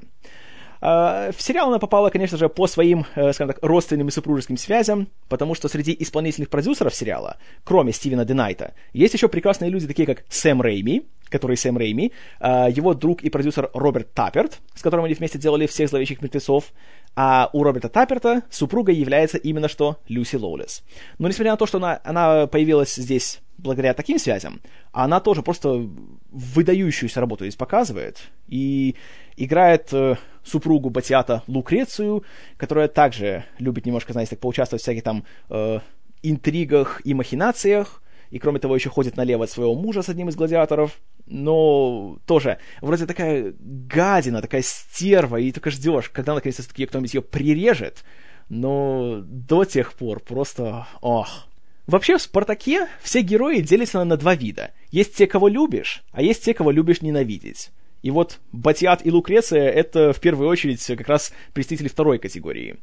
[0.81, 4.57] Э, в сериал она попала, конечно же, по своим, э, скажем так, родственным и супружеским
[4.57, 10.07] связям, потому что среди исполнительных продюсеров сериала, кроме Стивена Денайта, есть еще прекрасные люди, такие
[10.07, 15.07] как Сэм Рейми, который Сэм Рейми, э, его друг и продюсер Роберт Тапперт, с которым
[15.07, 16.73] они вместе делали всех зловещих мертвецов,
[17.17, 20.85] а у Роберта Тапперта супруга является именно что Люси Лоулес.
[21.19, 24.61] Но несмотря на то, что она, она появилась здесь благодаря таким связям,
[24.93, 25.89] она тоже просто
[26.31, 28.97] выдающуюся работу здесь показывает и
[29.37, 32.25] играет э, супругу Батиата Лукрецию,
[32.57, 35.81] которая также любит немножко, знаете, так поучаствовать в всяких там э,
[36.23, 40.37] интригах и махинациях, и кроме того еще ходит налево от своего мужа с одним из
[40.37, 47.23] гладиаторов, но тоже вроде такая гадина, такая стерва, и только ждешь, когда наконец-таки кто-нибудь ее
[47.23, 48.05] прирежет,
[48.49, 50.87] но до тех пор просто...
[51.01, 51.47] Ох,
[51.87, 54.73] Вообще, в «Спартаке» все герои делятся на два вида.
[54.91, 57.71] Есть те, кого любишь, а есть те, кого любишь ненавидеть.
[58.03, 62.77] И вот Батиат и Лукреция— это в первую очередь как раз представители второй категории.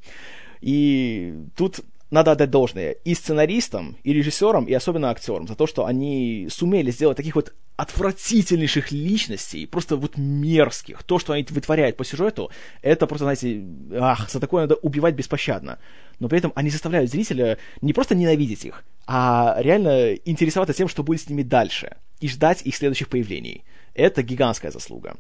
[0.61, 1.81] И тут
[2.11, 6.91] надо отдать должное и сценаристам, и режиссерам, и особенно актерам за то, что они сумели
[6.91, 11.03] сделать таких вот отвратительнейших личностей, просто вот мерзких.
[11.03, 15.79] То, что они вытворяют по сюжету, это просто, знаете, ах, за такое надо убивать беспощадно.
[16.19, 21.03] Но при этом они заставляют зрителя не просто ненавидеть их, а реально интересоваться тем, что
[21.03, 23.63] будет с ними дальше, и ждать их следующих появлений.
[23.93, 25.17] Это гигантская заслуга.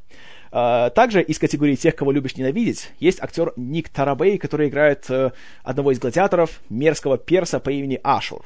[0.51, 5.31] А, также из категории тех, кого любишь ненавидеть, есть актер Ник Тарабей, который играет э,
[5.63, 8.45] одного из гладиаторов, мерзкого перса по имени Ашур.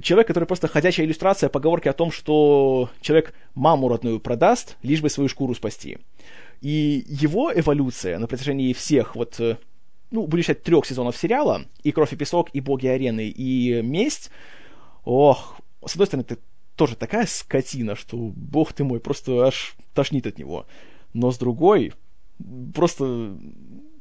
[0.00, 5.10] Человек, который просто ходячая иллюстрация поговорки о том, что человек маму родную продаст, лишь бы
[5.10, 5.98] свою шкуру спасти.
[6.60, 9.58] И его эволюция на протяжении всех вот э,
[10.14, 14.30] ну, будем считать, трех сезонов сериала, и «Кровь и песок», и «Боги арены», и «Месть»,
[15.04, 16.38] ох, с одной стороны, это
[16.76, 20.66] тоже такая скотина, что, бог ты мой, просто аж тошнит от него.
[21.12, 21.92] Но с другой
[22.74, 23.36] просто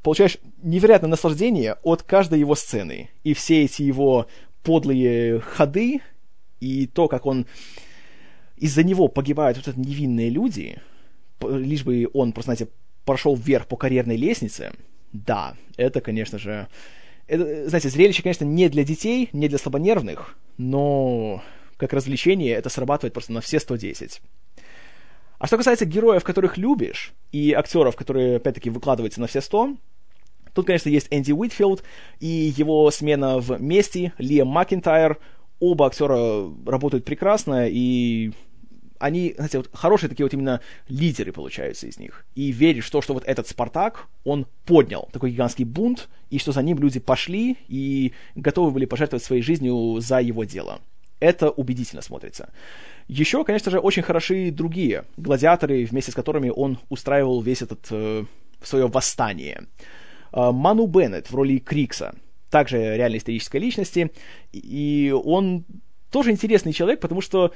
[0.03, 3.09] получаешь невероятное наслаждение от каждой его сцены.
[3.23, 4.27] И все эти его
[4.61, 6.01] подлые ходы,
[6.59, 7.47] и то, как он
[8.57, 10.79] из-за него погибают вот эти невинные люди,
[11.41, 12.67] лишь бы он, просто, знаете,
[13.03, 14.73] прошел вверх по карьерной лестнице,
[15.13, 16.67] да, это, конечно же,
[17.27, 21.41] это, знаете, зрелище, конечно, не для детей, не для слабонервных, но
[21.77, 24.21] как развлечение это срабатывает просто на все 110.
[25.37, 29.75] А что касается героев, которых любишь, и актеров, которые, опять-таки, выкладываются на все сто,
[30.53, 31.83] тут, конечно, есть Энди Уитфилд
[32.19, 35.19] и его смена в «Мести», Лиам Макинтайр,
[35.59, 38.31] оба актера работают прекрасно, и
[38.99, 42.25] они, знаете, вот хорошие такие вот именно лидеры получаются из них.
[42.35, 46.51] И веришь в то, что вот этот Спартак, он поднял такой гигантский бунт, и что
[46.51, 50.81] за ним люди пошли и готовы были пожертвовать своей жизнью за его дело.
[51.19, 52.49] Это убедительно смотрится.
[53.07, 58.25] Еще, конечно же, очень хороши другие гладиаторы, вместе с которыми он устраивал весь этот э,
[58.61, 59.63] свое восстание.
[60.31, 62.15] Э, Ману Беннет в роли Крикса,
[62.49, 64.11] также реально исторической личности,
[64.51, 65.65] и он
[66.11, 67.53] тоже интересный человек, потому что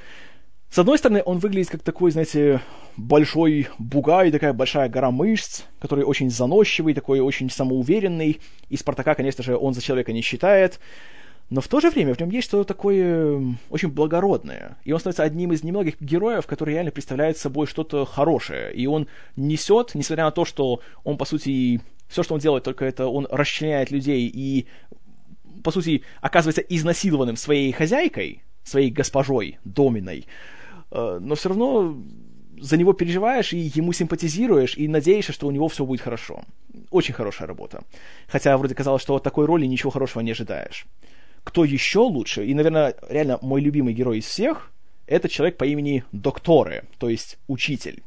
[0.70, 2.60] с одной стороны, он выглядит как такой, знаете,
[2.96, 8.40] большой бугай, такая большая гора мышц, который очень заносчивый, такой очень самоуверенный.
[8.68, 10.78] И Спартака, конечно же, он за человека не считает.
[11.50, 14.76] Но в то же время в нем есть что-то такое очень благородное.
[14.84, 18.74] И он становится одним из немногих героев, который реально представляет собой что-то хорошее.
[18.74, 22.84] И он несет, несмотря на то, что он, по сути, все, что он делает, только
[22.84, 24.66] это он расчленяет людей и,
[25.64, 30.26] по сути, оказывается изнасилованным своей хозяйкой, своей госпожой, доминой.
[30.90, 31.96] Э, но все равно
[32.60, 36.42] за него переживаешь и ему симпатизируешь, и надеешься, что у него все будет хорошо.
[36.90, 37.82] Очень хорошая работа.
[38.26, 40.86] Хотя вроде казалось, что от такой роли ничего хорошего не ожидаешь.
[41.44, 44.70] Кто еще лучше, и, наверное, реально мой любимый герой из всех,
[45.06, 48.02] это человек по имени Докторе, то есть учитель.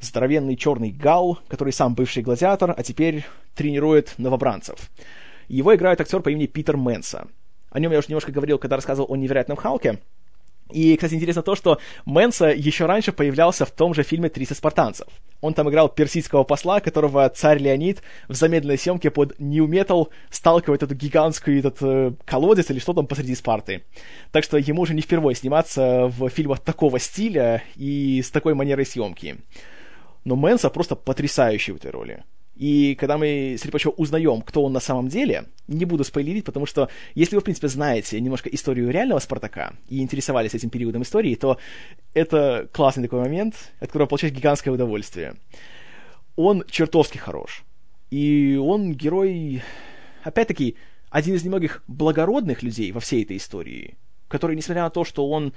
[0.00, 3.24] Здоровенный черный гал, который сам бывший гладиатор, а теперь
[3.54, 4.90] тренирует новобранцев.
[5.46, 7.28] Его играет актер по имени Питер Мэнса.
[7.70, 10.00] О нем я уже немножко говорил, когда рассказывал о невероятном Халке.
[10.72, 15.06] И, кстати, интересно то, что Мэнса еще раньше появлялся в том же фильме «30 спартанцев».
[15.40, 20.82] Он там играл персидского посла, которого царь Леонид в замедленной съемке под New Metal сталкивает
[20.82, 23.82] эту гигантскую этот э, колодец или что там посреди Спарты.
[24.32, 28.84] Так что ему уже не впервые сниматься в фильмах такого стиля и с такой манерой
[28.84, 29.38] съемки.
[30.24, 32.22] Но Мэнса просто потрясающий в этой роли.
[32.60, 36.66] И когда мы с Рипачо узнаем, кто он на самом деле, не буду спойлерить, потому
[36.66, 41.34] что если вы, в принципе, знаете немножко историю реального Спартака и интересовались этим периодом истории,
[41.36, 41.56] то
[42.12, 45.36] это классный такой момент, от которого получаешь гигантское удовольствие.
[46.36, 47.64] Он чертовски хорош.
[48.10, 49.62] И он герой,
[50.22, 50.76] опять-таки,
[51.08, 53.96] один из немногих благородных людей во всей этой истории,
[54.28, 55.54] который, несмотря на то, что он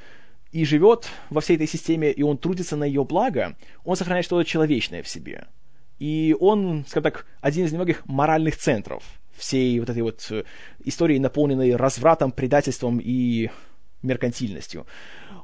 [0.54, 4.48] и живет во всей этой системе, и он трудится на ее благо, он сохраняет что-то
[4.48, 5.48] человечное в себе.
[6.00, 9.04] И он, скажем так, один из немногих моральных центров
[9.36, 10.44] всей вот этой вот э,
[10.84, 13.50] истории, наполненной развратом, предательством и
[14.02, 14.86] меркантильностью.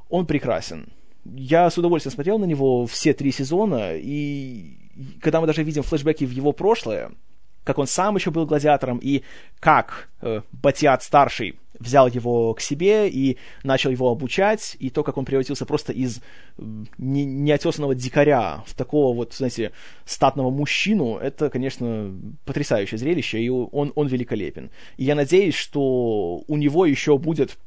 [0.08, 0.88] Он прекрасен.
[1.24, 4.76] Я с удовольствием смотрел на него все три сезона, и
[5.20, 7.12] когда мы даже видим флешбеки в его прошлое,
[7.64, 9.22] как он сам еще был гладиатором, и
[9.58, 15.24] как э, Батиат-старший взял его к себе и начал его обучать, и то, как он
[15.24, 16.20] превратился просто из
[16.98, 19.72] не, неотесанного дикаря в такого вот, знаете,
[20.04, 22.14] статного мужчину, это, конечно,
[22.44, 24.70] потрясающее зрелище, и он, он великолепен.
[24.98, 27.58] И я надеюсь, что у него еще будет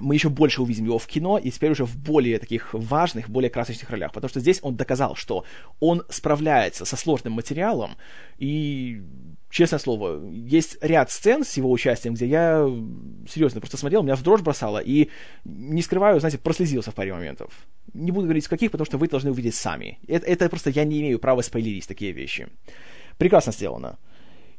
[0.00, 3.50] мы еще больше увидим его в кино, и теперь уже в более таких важных, более
[3.50, 5.44] красочных ролях, потому что здесь он доказал, что
[5.80, 7.96] он справляется со сложным материалом,
[8.38, 9.02] и,
[9.50, 12.68] честное слово, есть ряд сцен с его участием, где я
[13.28, 15.08] серьезно просто смотрел, меня в дрожь бросало, и,
[15.44, 17.52] не скрываю, знаете, прослезился в паре моментов.
[17.94, 19.98] Не буду говорить в каких, потому что вы должны увидеть сами.
[20.06, 22.48] Это, это просто я не имею права спойлерить такие вещи.
[23.16, 23.98] Прекрасно сделано.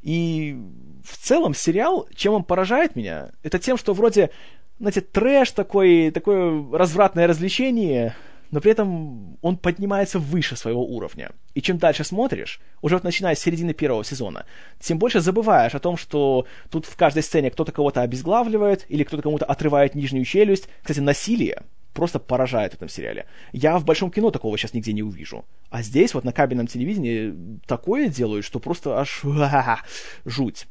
[0.02, 0.58] И
[1.04, 4.32] в целом сериал, чем он поражает меня, это тем, что вроде
[4.80, 8.16] знаете, трэш такой, такое развратное развлечение,
[8.52, 11.32] но при этом он поднимается выше своего уровня.
[11.54, 14.46] И чем дальше смотришь, уже вот начиная с середины первого сезона,
[14.80, 19.24] тем больше забываешь о том, что тут в каждой сцене кто-то кого-то обезглавливает, или кто-то
[19.24, 20.68] кому-то отрывает нижнюю челюсть.
[20.82, 23.26] Кстати, насилие просто поражает в этом сериале.
[23.52, 25.46] Я в большом кино такого сейчас нигде не увижу.
[25.70, 29.22] А здесь вот на кабельном телевидении такое делают, что просто аж
[30.26, 30.68] жуть.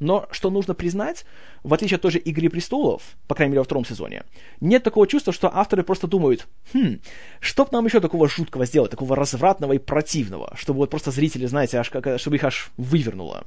[0.00, 1.26] Но что нужно признать,
[1.62, 4.24] в отличие от той же «Игры престолов», по крайней мере во втором сезоне,
[4.60, 7.00] нет такого чувства, что авторы просто думают, хм,
[7.38, 11.44] что бы нам еще такого жуткого сделать, такого развратного и противного, чтобы вот просто зрители,
[11.44, 13.44] знаете, аж как, чтобы их аж вывернуло.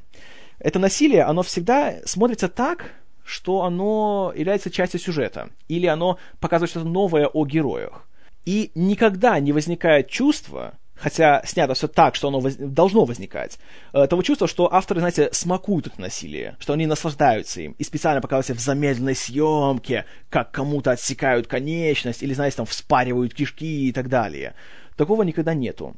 [0.59, 2.93] Это насилие, оно всегда смотрится так,
[3.25, 8.07] что оно является частью сюжета, или оно показывает что-то новое о героях.
[8.45, 10.73] И никогда не возникает чувство,
[11.03, 12.55] хотя снято все так, что оно воз...
[12.55, 13.59] должно возникать,
[13.91, 18.21] э, того чувства, что авторы, знаете, смакуют это насилие, что они наслаждаются им, и специально
[18.21, 24.07] показывают в замедленной съемке, как кому-то отсекают конечность, или, знаете, там вспаривают кишки и так
[24.07, 24.53] далее.
[24.95, 25.95] Такого никогда нету.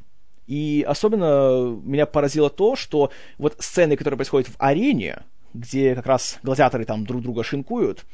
[0.47, 5.21] И особенно меня поразило то, что вот сцены, которые происходят в арене,
[5.53, 8.05] где как раз гладиаторы там друг друга шинкуют,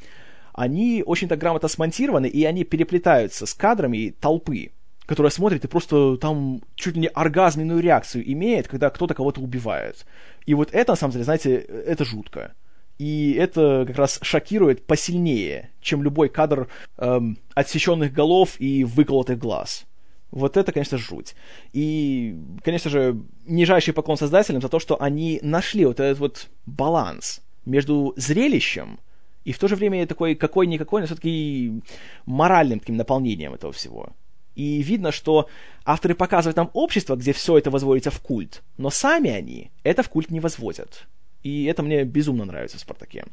[0.52, 4.72] они очень так грамотно смонтированы, и они переплетаются с кадрами толпы
[5.06, 10.06] которая смотрит и просто там чуть ли не оргазменную реакцию имеет, когда кто-то кого-то убивает.
[10.46, 12.54] И вот это, на самом деле, знаете, это жутко.
[12.98, 19.86] И это как раз шокирует посильнее, чем любой кадр эм, отсеченных голов и выколотых глаз.
[20.30, 21.34] Вот это, конечно, жуть.
[21.72, 27.42] И, конечно же, нижайший поклон создателям за то, что они нашли вот этот вот баланс
[27.66, 28.98] между зрелищем
[29.44, 31.82] и в то же время такой какой-никакой, но все-таки
[32.24, 34.10] моральным таким наполнением этого всего.
[34.54, 35.48] И видно, что
[35.84, 40.08] авторы показывают нам общество, где все это возводится в культ, но сами они это в
[40.08, 41.06] культ не возводят.
[41.42, 43.24] И это мне безумно нравится в «Спартаке».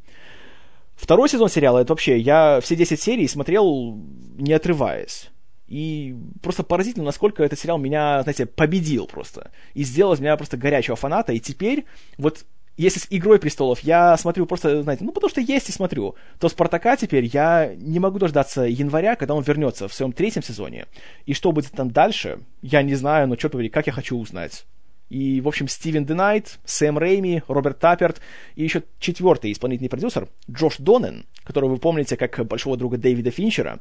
[0.95, 3.97] Второй сезон сериала, это вообще, я все 10 серий смотрел
[4.37, 5.29] не отрываясь.
[5.69, 9.51] И просто поразительно, насколько этот сериал меня, знаете, победил просто.
[9.75, 11.31] И сделал из меня просто горячего фаната.
[11.31, 11.85] И теперь,
[12.17, 12.43] вот
[12.83, 16.47] если с «Игрой престолов» я смотрю просто, знаете, ну, потому что есть и смотрю, то
[16.47, 20.85] «Спартака» теперь я не могу дождаться января, когда он вернется в своем третьем сезоне.
[21.25, 24.65] И что будет там дальше, я не знаю, но, черт побери, как я хочу узнать.
[25.09, 28.21] И, в общем, Стивен Денайт, Сэм Рейми, Роберт Тапперт
[28.55, 33.79] и еще четвертый исполнительный продюсер Джош Донен, которого вы помните как большого друга Дэвида Финчера,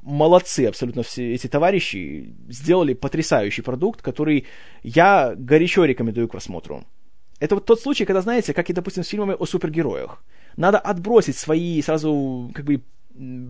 [0.00, 4.46] молодцы абсолютно все эти товарищи, сделали потрясающий продукт, который
[4.82, 6.84] я горячо рекомендую к просмотру.
[7.40, 10.22] Это вот тот случай, когда, знаете, как и, допустим, с фильмами о супергероях.
[10.56, 12.82] Надо отбросить свои сразу, как бы,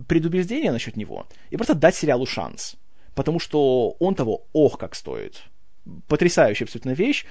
[0.07, 2.77] предубеждения насчет него и просто дать сериалу шанс.
[3.13, 5.43] Потому что он того ох как стоит.
[6.07, 7.25] Потрясающая абсолютно вещь.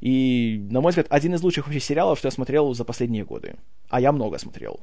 [0.00, 3.56] И, на мой взгляд, один из лучших вообще сериалов, что я смотрел за последние годы.
[3.88, 4.80] А я много смотрел.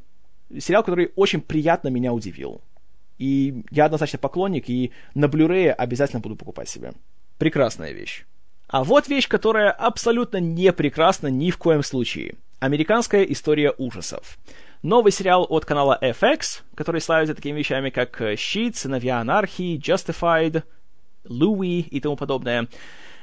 [0.57, 2.61] Сериал, который очень приятно меня удивил.
[3.19, 6.93] И я однозначно поклонник, и на Blu-ray обязательно буду покупать себе.
[7.37, 8.25] Прекрасная вещь.
[8.69, 12.35] А вот вещь, которая абсолютно не прекрасна ни в коем случае.
[12.59, 14.37] Американская история ужасов.
[14.83, 20.63] Новый сериал от канала FX, который славится такими вещами, как «Щит», «Сыновья анархии», «Justified»,
[21.25, 22.67] «Луи» и тому подобное.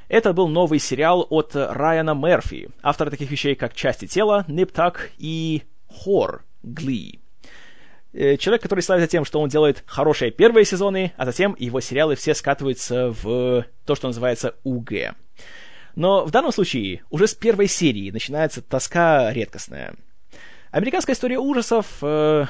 [0.09, 5.63] Это был новый сериал от Райана Мерфи, автора таких вещей, как «Части тела», «Ниптак» и
[5.87, 7.21] «Хор», «Гли».
[8.19, 12.17] Э, человек, который славится тем, что он делает хорошие первые сезоны, а затем его сериалы
[12.17, 15.15] все скатываются в то, что называется УГ.
[15.97, 19.95] Но в данном случае уже с первой серии начинается тоска редкостная.
[20.71, 22.47] Американская история ужасов, э,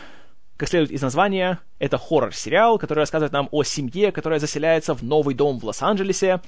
[0.57, 5.35] как следует из названия, это хоррор-сериал, который рассказывает нам о семье, которая заселяется в новый
[5.35, 6.43] дом в Лос-Анджелесе,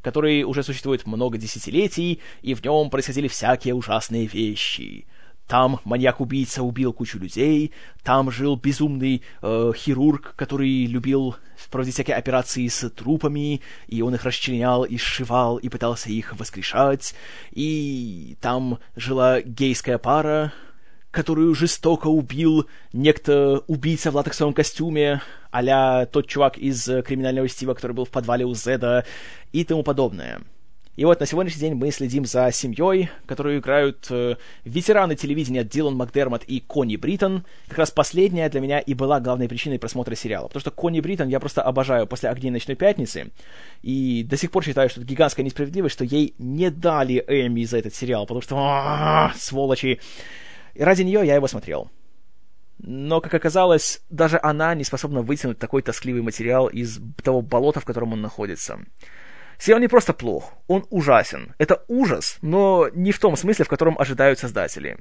[0.00, 5.08] который уже существует много десятилетий, и в нем происходили всякие ужасные вещи–
[5.50, 7.72] там маньяк-убийца убил кучу людей,
[8.04, 11.34] там жил безумный э, хирург, который любил
[11.72, 17.16] проводить всякие операции с трупами, и он их расчленял и сшивал, и пытался их воскрешать,
[17.50, 20.52] и там жила гейская пара,
[21.10, 25.20] которую жестоко убил некто убийца в латексовом костюме,
[25.50, 29.04] а тот чувак из криминального чтива, который был в подвале у Зеда,
[29.50, 30.42] и тому подобное.
[30.96, 35.94] И вот на сегодняшний день мы следим за семьей, которую играют э, ветераны телевидения Дилан
[35.94, 37.44] Макдермот и Конни Бриттон.
[37.68, 40.48] Как раз последняя для меня и была главной причиной просмотра сериала.
[40.48, 43.30] Потому что Конни Бриттон я просто обожаю после «Огней ночной пятницы».
[43.82, 47.78] И до сих пор считаю, что это гигантская несправедливость, что ей не дали Эми за
[47.78, 48.26] этот сериал.
[48.26, 50.00] Потому что, сволочи.
[50.74, 51.88] И ради нее я его смотрел.
[52.78, 57.84] Но, как оказалось, даже она не способна вытянуть такой тоскливый материал из того болота, в
[57.84, 58.80] котором он находится.
[59.60, 61.54] Сериал не просто плох, он ужасен.
[61.58, 64.96] Это ужас, но не в том смысле, в котором ожидают создатели.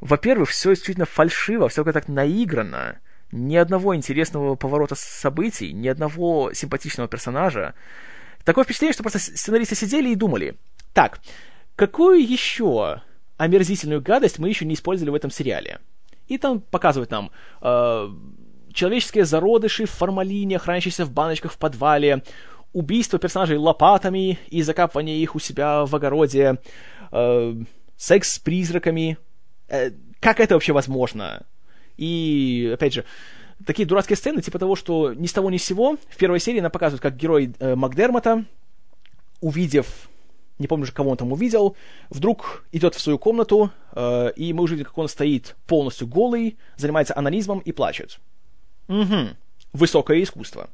[0.00, 3.00] Во-первых, все исключительно фальшиво, все как-то так наигранно.
[3.32, 7.74] Ни одного интересного поворота событий, ни одного симпатичного персонажа.
[8.44, 10.54] Такое впечатление, что просто сценаристы сидели и думали,
[10.92, 11.18] так,
[11.74, 13.02] какую еще
[13.38, 15.80] омерзительную гадость мы еще не использовали в этом сериале?
[16.28, 18.08] И там показывают нам э,
[18.72, 22.22] человеческие зародыши в формалине, хранящиеся в баночках в подвале,
[22.72, 26.58] убийство персонажей лопатами и закапывание их у себя в огороде,
[27.12, 27.54] э,
[27.96, 29.18] секс с призраками.
[29.68, 29.90] Э,
[30.20, 31.46] как это вообще возможно?
[31.96, 33.04] И, опять же,
[33.66, 36.60] такие дурацкие сцены, типа того, что ни с того ни с сего, в первой серии
[36.60, 38.44] нам показывают, как герой э, Макдермота,
[39.40, 40.08] увидев,
[40.58, 41.76] не помню же, кого он там увидел,
[42.10, 46.58] вдруг идет в свою комнату, э, и мы уже видим, как он стоит полностью голый,
[46.76, 48.18] занимается анонизмом и плачет.
[48.88, 49.30] Угу.
[49.72, 50.68] Высокое искусство.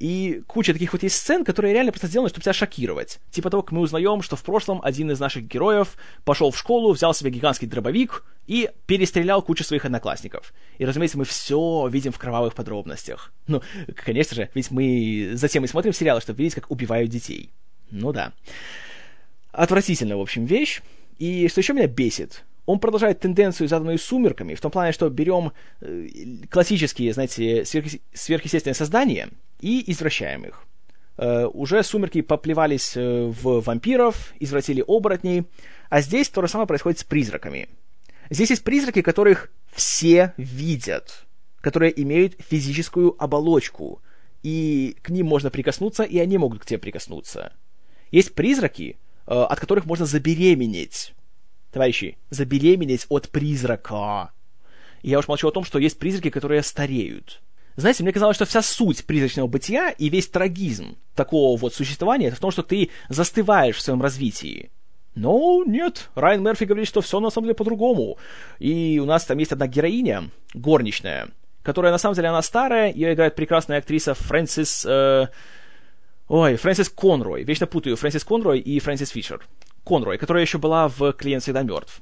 [0.00, 3.20] И куча таких вот есть сцен, которые реально просто сделаны, чтобы тебя шокировать.
[3.30, 5.94] Типа того, как мы узнаем, что в прошлом один из наших героев
[6.24, 10.54] пошел в школу, взял себе гигантский дробовик и перестрелял кучу своих одноклассников.
[10.78, 13.30] И, разумеется, мы все видим в кровавых подробностях.
[13.46, 13.60] Ну,
[13.94, 17.50] конечно же, ведь мы затем и смотрим сериалы, чтобы видеть, как убивают детей.
[17.90, 18.32] Ну да.
[19.52, 20.80] Отвратительная, в общем, вещь.
[21.18, 25.52] И что еще меня бесит, он продолжает тенденцию, заданную сумерками, в том плане, что берем
[25.82, 26.08] э,
[26.48, 29.28] классические, знаете, сверх, сверхъестественные создания
[29.60, 30.66] и извращаем их.
[31.16, 35.44] Э, уже сумерки поплевались э, в вампиров, извратили оборотней,
[35.88, 37.68] а здесь то же самое происходит с призраками.
[38.30, 41.26] Здесь есть призраки, которых все видят,
[41.60, 44.00] которые имеют физическую оболочку,
[44.42, 47.52] и к ним можно прикоснуться, и они могут к тебе прикоснуться.
[48.10, 51.12] Есть призраки, э, от которых можно забеременеть.
[51.70, 54.32] Товарищи, забеременеть от призрака.
[55.02, 57.42] И я уж молчу о том, что есть призраки, которые стареют.
[57.76, 62.36] Знаете, мне казалось, что вся суть призрачного бытия и весь трагизм такого вот существования это
[62.36, 64.70] в том, что ты застываешь в своем развитии.
[65.14, 68.16] Но нет, Райан Мерфи говорит, что все на самом деле по-другому.
[68.58, 71.28] И у нас там есть одна героиня, горничная,
[71.62, 74.86] которая на самом деле она старая, ее играет прекрасная актриса Фрэнсис...
[74.86, 75.28] Э,
[76.28, 77.42] ой, Фрэнсис Конрой.
[77.42, 79.46] Вечно путаю Фрэнсис Конрой и Фрэнсис Фишер.
[79.84, 82.00] Конрой, которая еще была в «Клиент всегда мертв».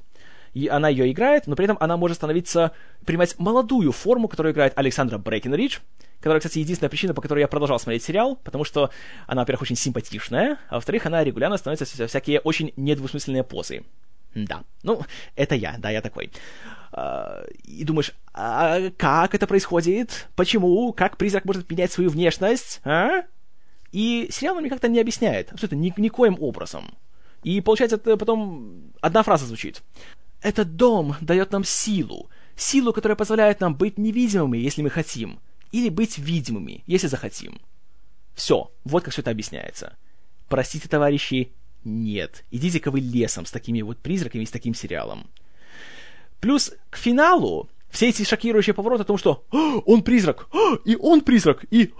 [0.53, 2.71] И она ее играет, но при этом она может становиться,
[3.05, 5.79] принимать молодую форму, которую играет Александра Брейкенридж,
[6.19, 8.89] которая, кстати, единственная причина, по которой я продолжал смотреть сериал, потому что
[9.27, 13.83] она, во-первых, очень симпатичная, а во-вторых, она регулярно становится всякие очень недвусмысленные позы.
[14.35, 15.01] Да, ну,
[15.35, 16.31] это я, да, я такой.
[16.91, 20.27] А, и думаешь, а как это происходит?
[20.35, 20.93] Почему?
[20.93, 22.79] Как призрак может менять свою внешность?
[22.83, 23.23] А?
[23.91, 26.95] И сериал нам как-то не объясняет, абсолютно ни, никоим образом.
[27.43, 29.81] И получается, это потом одна фраза звучит.
[30.41, 35.39] Этот дом дает нам силу, силу, которая позволяет нам быть невидимыми, если мы хотим,
[35.71, 37.59] или быть видимыми, если захотим.
[38.35, 39.97] Все, вот как все это объясняется.
[40.47, 41.51] Простите, товарищи,
[41.83, 42.45] нет.
[42.51, 45.29] Идите-ка вы лесом с такими вот призраками и с таким сериалом.
[46.39, 50.47] Плюс к финалу все эти шокирующие повороты о том, что он призрак,
[50.85, 51.93] и он призрак, и,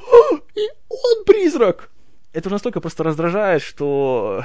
[0.55, 1.91] и он призрак.
[2.31, 4.43] Это уже настолько просто раздражает, что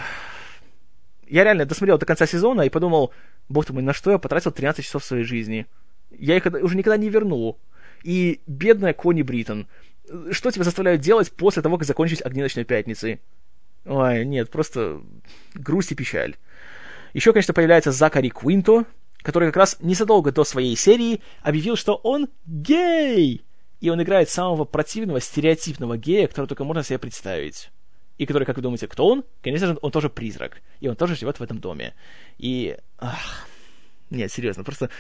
[1.29, 3.13] я реально досмотрел до конца сезона и подумал,
[3.49, 5.67] бог ты мой, на что я потратил 13 часов своей жизни?
[6.11, 7.59] Я их уже никогда не верну.
[8.03, 9.67] И бедная Кони Бриттон.
[10.31, 13.21] Что тебя заставляют делать после того, как закончились огни ночной пятницы?
[13.87, 15.03] Ой, нет, просто
[15.55, 16.37] грусть и печаль.
[17.13, 18.85] Еще, конечно, появляется Закари Квинто,
[19.23, 23.45] который как раз незадолго до своей серии объявил, что он гей!
[23.81, 27.71] И он играет самого противного, стереотипного гея, которого только можно себе представить
[28.19, 29.25] и который, как вы думаете, кто он?
[29.43, 30.63] Конечно же, он тоже призрак.
[30.81, 31.95] И он тоже живет в этом доме.
[32.39, 32.77] И...
[32.99, 33.47] Ах,
[34.11, 34.91] нет, серьезно, просто...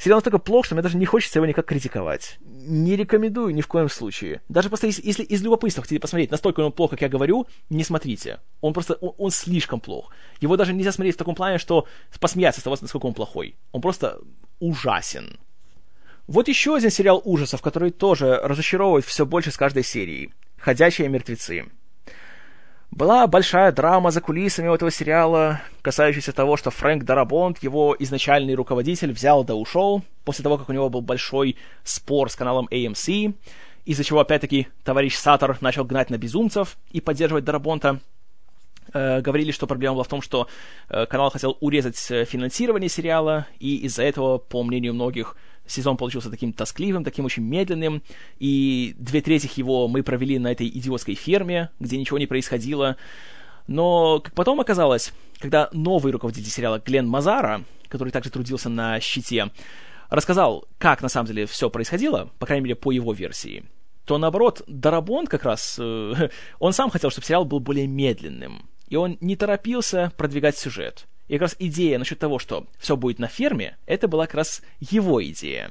[0.00, 2.38] Сериал настолько плох, что мне даже не хочется его никак критиковать.
[2.40, 4.42] Не рекомендую ни в коем случае.
[4.48, 7.82] Даже просто если, если из любопытства хотите посмотреть, настолько он плох, как я говорю, не
[7.82, 8.38] смотрите.
[8.60, 10.12] Он просто, он, он слишком плох.
[10.40, 11.88] Его даже нельзя смотреть в таком плане, что
[12.20, 13.56] посмеяться с того, насколько он плохой.
[13.72, 14.20] Он просто
[14.60, 15.36] ужасен.
[16.28, 20.32] Вот еще один сериал ужасов, который тоже разочаровывает все больше с каждой серией.
[20.58, 21.64] «Ходячие мертвецы».
[22.90, 28.54] Была большая драма за кулисами у этого сериала, касающаяся того, что Фрэнк Дарабонт, его изначальный
[28.54, 33.34] руководитель, взял да ушел, после того, как у него был большой спор с каналом AMC,
[33.84, 38.00] из-за чего, опять-таки, товарищ Саттер начал гнать на безумцев и поддерживать Дарабонта.
[38.94, 40.48] Э, говорили, что проблема была в том, что
[40.88, 45.36] э, канал хотел урезать э, финансирование сериала, и из-за этого, по мнению многих,
[45.68, 48.02] сезон получился таким тоскливым, таким очень медленным,
[48.38, 52.96] и две трети его мы провели на этой идиотской ферме, где ничего не происходило.
[53.66, 59.50] Но, как потом оказалось, когда новый руководитель сериала Глен Мазара, который также трудился на «Щите»,
[60.08, 63.64] рассказал, как на самом деле все происходило, по крайней мере, по его версии,
[64.04, 68.96] то, наоборот, Дарабон как раз, э, он сам хотел, чтобы сериал был более медленным, и
[68.96, 71.06] он не торопился продвигать сюжет.
[71.28, 74.62] И как раз идея насчет того, что все будет на ферме, это была как раз
[74.80, 75.70] его идея.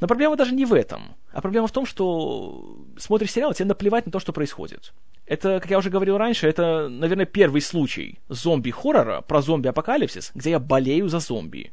[0.00, 4.06] Но проблема даже не в этом, а проблема в том, что смотришь сериал, тебе наплевать
[4.06, 4.92] на то, что происходит.
[5.26, 10.58] Это, как я уже говорил раньше, это, наверное, первый случай зомби-хоррора про зомби-апокалипсис, где я
[10.58, 11.72] болею за зомби.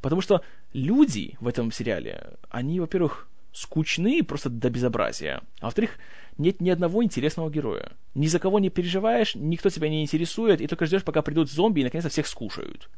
[0.00, 0.42] Потому что
[0.72, 5.98] люди в этом сериале, они, во-первых, скучны просто до безобразия, а во-вторых,
[6.38, 7.92] нет ни одного интересного героя.
[8.14, 11.80] Ни за кого не переживаешь, никто тебя не интересует, и только ждешь, пока придут зомби
[11.80, 12.88] и наконец-то всех скушают.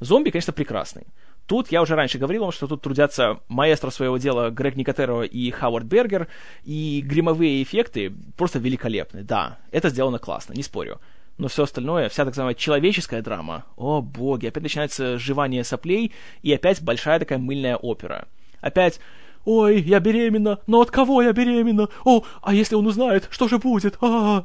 [0.00, 1.06] Зомби, конечно, прекрасный.
[1.46, 5.50] Тут я уже раньше говорил вам, что тут трудятся маэстро своего дела Грег Никотеро и
[5.50, 6.28] Хауард Бергер,
[6.62, 9.22] и гримовые эффекты просто великолепны.
[9.22, 11.00] Да, это сделано классно, не спорю.
[11.38, 16.12] Но все остальное, вся так называемая человеческая драма, о боги, опять начинается жевание соплей,
[16.42, 18.28] и опять большая такая мыльная опера.
[18.60, 19.00] Опять
[19.50, 20.58] «Ой, я беременна!
[20.66, 21.88] Но от кого я беременна?
[22.04, 23.96] О, а если он узнает, что же будет?
[24.02, 24.44] А, -а, -а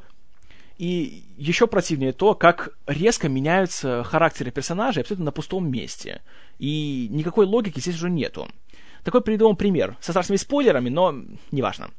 [0.78, 6.22] И еще противнее то, как резко меняются характеры персонажей абсолютно на пустом месте.
[6.58, 8.48] И никакой логики здесь уже нету.
[9.04, 9.98] Такой приведу пример.
[10.00, 11.14] Со страшными спойлерами, но
[11.52, 11.90] неважно.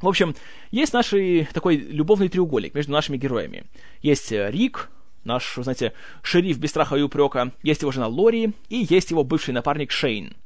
[0.00, 0.36] В общем,
[0.70, 1.12] есть наш
[1.52, 3.64] такой любовный треугольник между нашими героями.
[4.02, 4.88] Есть э, Рик,
[5.24, 9.52] наш, знаете, шериф без страха и упрека, есть его жена Лори, и есть его бывший
[9.52, 10.36] напарник Шейн.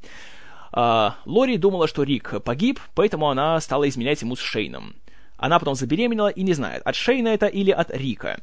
[0.76, 4.96] А, Лори думала, что Рик погиб, поэтому она стала изменять ему с Шейном.
[5.36, 8.40] Она потом забеременела и не знает, от Шейна это или от Рика.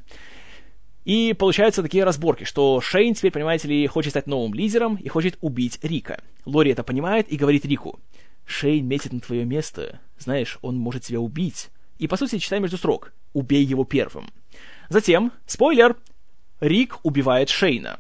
[1.04, 5.38] И получаются такие разборки, что Шейн теперь, понимаете ли, хочет стать новым лидером и хочет
[5.42, 6.22] убить Рика.
[6.46, 8.00] Лори это понимает и говорит Рику,
[8.46, 10.00] «Шейн метит на твое место.
[10.18, 11.70] Знаешь, он может тебя убить».
[12.00, 14.30] И, по сути, читай между строк, «Убей его первым».
[14.88, 15.98] Затем, спойлер,
[16.62, 18.00] Рик убивает Шейна.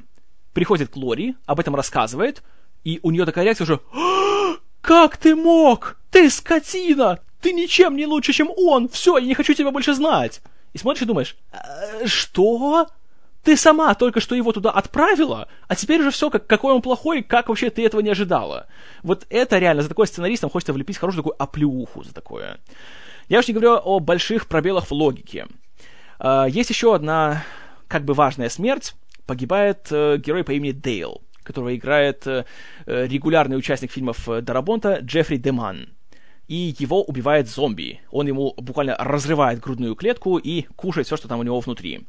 [0.53, 2.43] Приходит к Лори, об этом рассказывает,
[2.83, 4.20] и у нее такая реакция уже «А,
[4.81, 5.97] «Как ты мог?
[6.09, 7.19] Ты скотина!
[7.39, 8.89] Ты ничем не лучше, чем он!
[8.89, 10.41] Все, я не хочу тебя больше знать!»
[10.73, 12.87] И смотришь и думаешь, «Э, что?
[13.43, 17.23] Ты сама только что его туда отправила, а теперь уже все, как, какой он плохой,
[17.23, 18.67] как вообще ты этого не ожидала.
[19.01, 22.59] Вот это реально, за такой сценаристом хочется влепить хорошую такую оплеуху за такое.
[23.29, 25.47] Я уж не говорю о больших пробелах в логике.
[26.19, 27.43] А, есть еще одна,
[27.87, 28.93] как бы важная смерть.
[29.25, 31.21] Погибает э, герой по имени Дейл,
[31.51, 32.45] которого играет э,
[32.85, 35.89] регулярный участник фильмов Дарабонта Джеффри Деман
[36.51, 38.01] и его убивает зомби.
[38.11, 42.05] Он ему буквально разрывает грудную клетку и кушает все, что там у него внутри.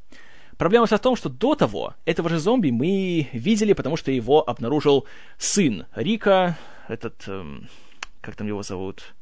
[0.59, 4.48] Проблема вся в том, что до того этого же зомби мы видели, потому что его
[4.48, 5.06] обнаружил
[5.39, 6.59] сын Рика,
[6.89, 7.23] этот...
[7.28, 7.69] Эм,
[8.20, 9.14] как там его зовут?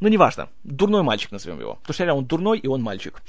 [0.00, 0.48] Ну, неважно.
[0.64, 1.74] Дурной мальчик назовем его.
[1.76, 3.22] Потому что реально он дурной, и он мальчик.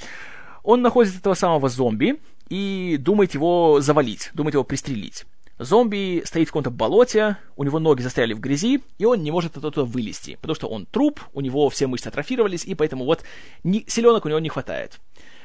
[0.64, 2.20] Он находит этого самого зомби
[2.50, 5.26] и думает его завалить, думает его пристрелить.
[5.60, 9.58] Зомби стоит в каком-то болоте, у него ноги застряли в грязи, и он не может
[9.58, 13.24] оттуда выйти, потому что он труп, у него все мышцы атрофировались, и поэтому вот
[13.66, 15.00] не, селенок у него не хватает.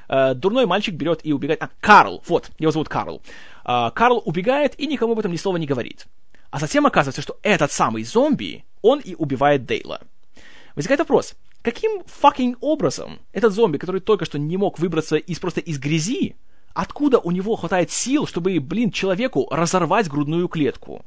[0.07, 1.62] Uh, дурной мальчик берет и убегает.
[1.62, 3.23] А, Карл, вот, его зовут Карл.
[3.65, 6.07] Uh, Карл убегает и никому об этом ни слова не говорит.
[6.51, 10.03] А затем оказывается, что этот самый зомби, он и убивает Дейла.
[10.77, 15.61] Возникает вопрос, каким fucking образом этот зомби, который только что не мог выбраться из просто
[15.61, 16.36] из грязи,
[16.75, 21.05] Откуда у него хватает сил, чтобы, блин, человеку разорвать грудную клетку?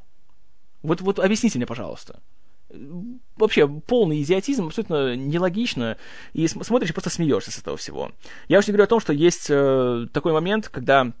[0.82, 2.20] Вот, вот объясните мне, пожалуйста.
[3.36, 5.98] Вообще, полный идиотизм, абсолютно нелогично,
[6.32, 8.12] и смотришь и просто смеешься с этого всего.
[8.48, 11.12] Я уж не говорю о том, что есть э, такой момент, когда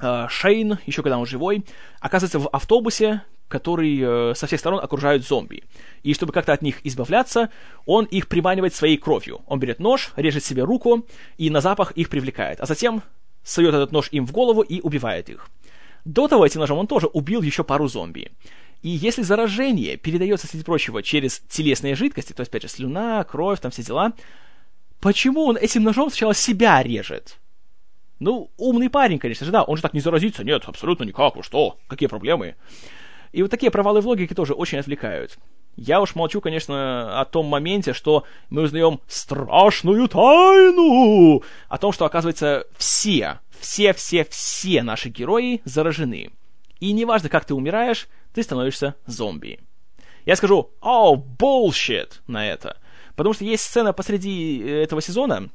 [0.00, 1.64] э, Шейн, еще когда он живой,
[2.00, 5.64] оказывается в автобусе, который э, со всех сторон окружают зомби.
[6.04, 7.50] И чтобы как-то от них избавляться,
[7.86, 9.40] он их приманивает своей кровью.
[9.46, 11.06] Он берет нож, режет себе руку
[11.38, 12.60] и на запах их привлекает.
[12.60, 13.02] А затем
[13.44, 15.48] сует этот нож им в голову и убивает их.
[16.04, 18.30] До того этим ножом он тоже убил еще пару зомби.
[18.82, 23.60] И если заражение передается, среди прочего, через телесные жидкости, то есть, опять же, слюна, кровь,
[23.60, 24.12] там все дела,
[25.00, 27.38] почему он этим ножом сначала себя режет?
[28.20, 30.44] Ну, умный парень, конечно же, да, он же так не заразится.
[30.44, 32.56] Нет, абсолютно никак, вы что, какие проблемы?
[33.32, 35.38] И вот такие провалы в логике тоже очень отвлекают.
[35.76, 42.04] Я уж молчу, конечно, о том моменте, что мы узнаем страшную тайну о том, что,
[42.04, 46.30] оказывается, все, все-все-все наши герои заражены.
[46.80, 49.60] И неважно, как ты умираешь, ты становишься зомби.
[50.26, 52.76] Я скажу «Oh, bullshit» на это.
[53.16, 55.50] Потому что есть сцена посреди э, этого сезона,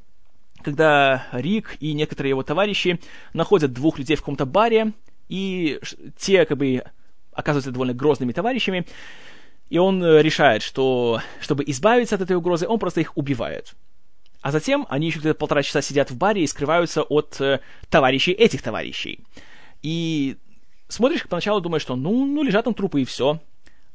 [0.62, 3.00] когда Рик и некоторые его товарищи
[3.32, 4.92] находят двух людей в каком-то баре,
[5.28, 5.80] и
[6.16, 6.82] те, как бы,
[7.32, 8.86] оказываются довольно грозными товарищами,
[9.68, 13.74] и он э, решает, что чтобы избавиться от этой угрозы, он просто их убивает.
[14.40, 18.32] А затем они еще где-то полтора часа сидят в баре и скрываются от э, товарищей
[18.32, 19.20] этих товарищей.
[19.82, 20.36] И
[20.88, 23.40] смотришь поначалу, думаешь, что ну, ну лежат там трупы и все.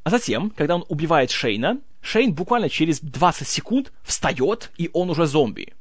[0.04, 5.26] А затем, когда он убивает Шейна, Шейн буквально через 20 секунд встает, и он уже
[5.26, 5.74] зомби.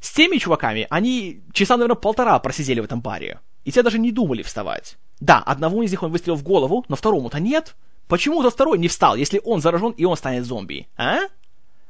[0.00, 3.40] С теми чуваками они часа, наверное, полтора просидели в этом баре.
[3.64, 4.98] И те даже не думали вставать.
[5.18, 7.74] Да, одного из них он выстрелил в голову, но второму-то нет.
[8.08, 11.20] Почему-то второй не встал, если он заражен и он станет зомби, а?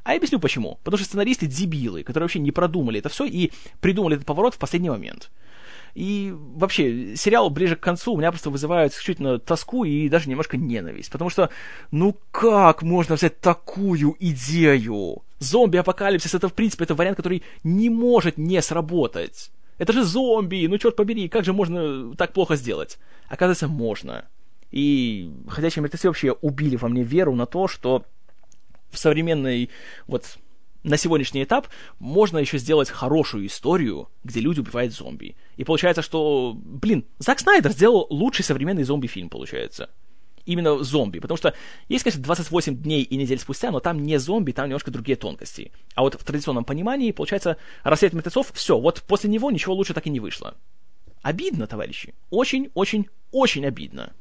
[0.02, 0.78] А я объясню почему.
[0.84, 4.58] Потому что сценаристы дебилы, которые вообще не продумали это все и придумали этот поворот в
[4.58, 5.30] последний момент.
[5.96, 10.56] И вообще, сериал ближе к концу у меня просто вызывает исключительно тоску и даже немножко
[10.56, 11.10] ненависть.
[11.10, 11.50] Потому что,
[11.90, 15.22] ну как можно взять такую идею?
[15.38, 19.50] Зомби-апокалипсис это, в принципе, это вариант, который не может не сработать.
[19.78, 22.98] Это же зомби, ну черт побери, как же можно так плохо сделать?
[23.28, 24.26] Оказывается, можно.
[24.76, 28.04] И «Ходячие мертвецы» вообще убили во мне веру на то, что
[28.90, 29.70] в современной,
[30.06, 30.36] вот,
[30.82, 35.34] на сегодняшний этап можно еще сделать хорошую историю, где люди убивают зомби.
[35.56, 39.88] И получается, что, блин, Зак Снайдер сделал лучший современный зомби-фильм, получается.
[40.44, 41.20] Именно зомби.
[41.20, 41.54] Потому что
[41.88, 45.72] есть, конечно, 28 дней и недель спустя, но там не зомби, там немножко другие тонкости.
[45.94, 50.06] А вот в традиционном понимании, получается, рассвет мертвецов, все, вот после него ничего лучше так
[50.06, 50.54] и не вышло.
[51.22, 52.12] Обидно, товарищи.
[52.28, 54.12] Очень-очень-очень обидно.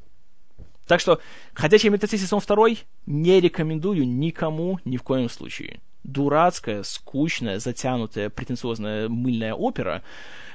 [0.87, 1.19] Так что
[1.53, 5.79] «Ходячие мертвецы» сезон второй не рекомендую никому ни в коем случае.
[6.03, 10.03] Дурацкая, скучная, затянутая, претенциозная мыльная опера,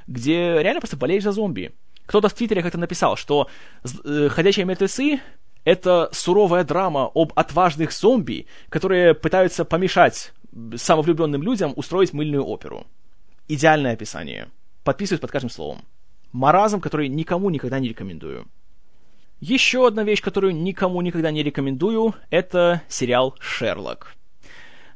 [0.07, 1.73] где реально просто болеешь за зомби.
[2.07, 3.49] Кто-то в Твиттере как-то написал, что
[4.05, 5.21] э, «Ходячие мертвецы»—
[5.65, 10.33] это суровая драма об отважных зомби, которые пытаются помешать
[10.77, 12.87] самовлюбленным людям устроить мыльную оперу.
[13.49, 14.49] Идеальное описание.
[14.85, 15.83] Подписываюсь под каждым словом.
[16.33, 18.47] Маразм, который никому никогда не рекомендую.
[19.41, 24.15] Еще одна вещь, которую никому никогда не рекомендую, это сериал «Шерлок».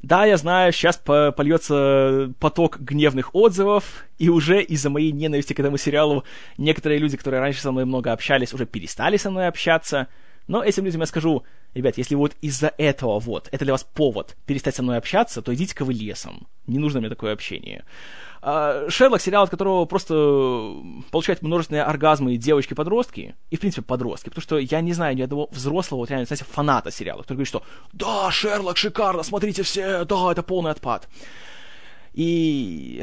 [0.02, 5.60] Да, я знаю, сейчас по польется поток гневных отзывов, и уже из-за моей ненависти к
[5.60, 6.24] этому сериалу
[6.58, 10.08] некоторые люди, которые раньше со мной много общались, уже перестали со мной общаться.
[10.46, 14.36] Но этим людям я скажу, ребят, если вот из-за этого вот, это для вас повод
[14.44, 16.48] перестать со мной общаться, то идите-ка вы лесом.
[16.66, 17.82] Не нужно мне такое общение.
[18.46, 20.14] А, Шерлок, сериал, от которого просто
[21.10, 25.48] получают множественные оргазмы девочки-подростки, и, в принципе, подростки, потому что я не знаю ни одного
[25.50, 27.62] взрослого, вот реально, знаете, фаната сериала, который говорит, что
[27.94, 31.08] «Да, Шерлок, шикарно, смотрите все, да, это полный отпад».
[32.12, 33.02] И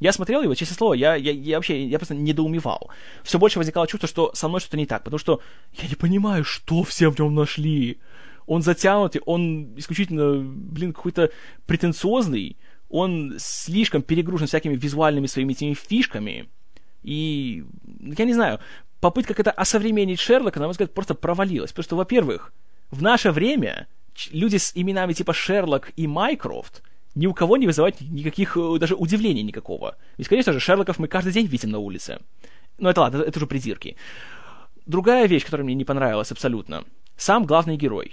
[0.00, 2.88] я смотрел его, честное слово, я, я, я вообще, я просто недоумевал.
[3.24, 5.42] Все больше возникало чувство, что со мной что-то не так, потому что
[5.74, 8.00] я не понимаю, что все в нем нашли.
[8.46, 11.30] Он затянутый, он исключительно, блин, какой-то
[11.66, 12.56] претенциозный,
[12.88, 16.48] он слишком перегружен всякими визуальными своими этими фишками,
[17.02, 17.64] и,
[18.00, 18.60] я не знаю,
[19.00, 21.70] попытка как-то осовременить Шерлока, на мой взгляд, просто провалилась.
[21.70, 22.52] Потому что, во-первых,
[22.90, 23.86] в наше время
[24.32, 26.82] люди с именами типа Шерлок и Майкрофт
[27.14, 29.96] ни у кого не вызывают никаких э, даже удивлений никакого.
[30.18, 32.20] Ведь, конечно же, Шерлоков мы каждый день видим на улице.
[32.78, 33.96] Но это ладно, это уже придирки.
[34.86, 36.84] Другая вещь, которая мне не понравилась абсолютно.
[37.16, 38.12] Сам главный герой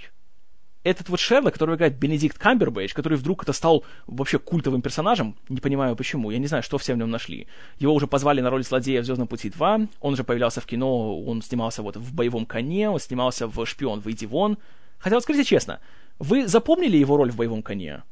[0.86, 5.60] этот вот Шерлок, который играет Бенедикт Камбербэтч, который вдруг это стал вообще культовым персонажем, не
[5.60, 7.48] понимаю почему, я не знаю, что все в нем нашли.
[7.80, 11.20] Его уже позвали на роль злодея в «Звездном пути 2», он уже появлялся в кино,
[11.20, 14.60] он снимался вот в «Боевом коне», он снимался в «Шпион, выйди вон».
[15.00, 15.80] Хотя вот скажите честно,
[16.20, 18.04] вы запомнили его роль в «Боевом коне»?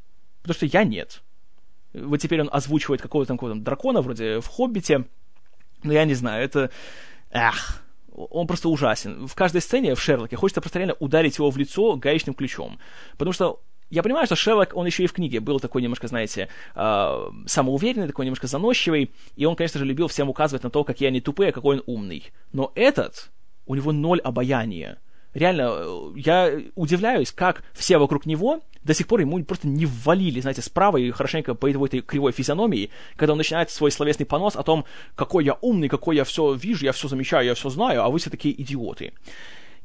[0.42, 1.22] Потому что я нет.
[1.94, 5.06] Вот теперь он озвучивает какого-то там, какого-то дракона, вроде в «Хоббите»,
[5.84, 6.72] но я не знаю, это...
[7.30, 7.83] Эх,
[8.14, 9.28] он просто ужасен.
[9.28, 12.80] В каждой сцене в Шерлоке хочется просто реально ударить его в лицо гаечным ключом.
[13.14, 16.50] Потому что я понимаю, что Шерлок, он еще и в книге был такой немножко, знаете,
[16.76, 21.08] э, самоуверенный, такой немножко заносчивый, и он, конечно же, любил всем указывать на то, какие
[21.08, 22.32] они тупые, а какой он умный.
[22.52, 23.32] Но этот,
[23.66, 25.00] у него ноль обаяния
[25.34, 30.62] реально, я удивляюсь, как все вокруг него до сих пор ему просто не ввалили, знаете,
[30.62, 34.64] справа и хорошенько по его этой кривой физиономии, когда он начинает свой словесный понос о
[34.64, 34.86] том,
[35.16, 38.20] какой я умный, какой я все вижу, я все замечаю, я все знаю, а вы
[38.20, 39.14] все такие идиоты.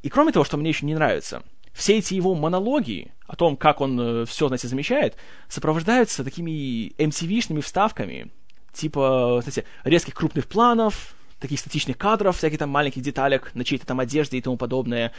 [0.02, 1.42] И кроме того, что мне еще не нравится,
[1.72, 5.16] все эти его монологи о том, как он э, все, знаете, замечает,
[5.48, 8.30] сопровождаются такими MTV-шными вставками,
[8.72, 14.01] типа, знаете, резких крупных планов, таких статичных кадров, всяких там маленьких деталек на чьей-то там
[14.01, 15.12] одежде и тому подобное.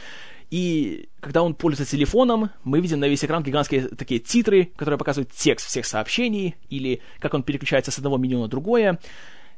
[0.50, 5.30] И когда он пользуется телефоном, мы видим на весь экран гигантские такие титры, которые показывают
[5.32, 8.98] текст всех сообщений, или как он переключается с одного меню на другое.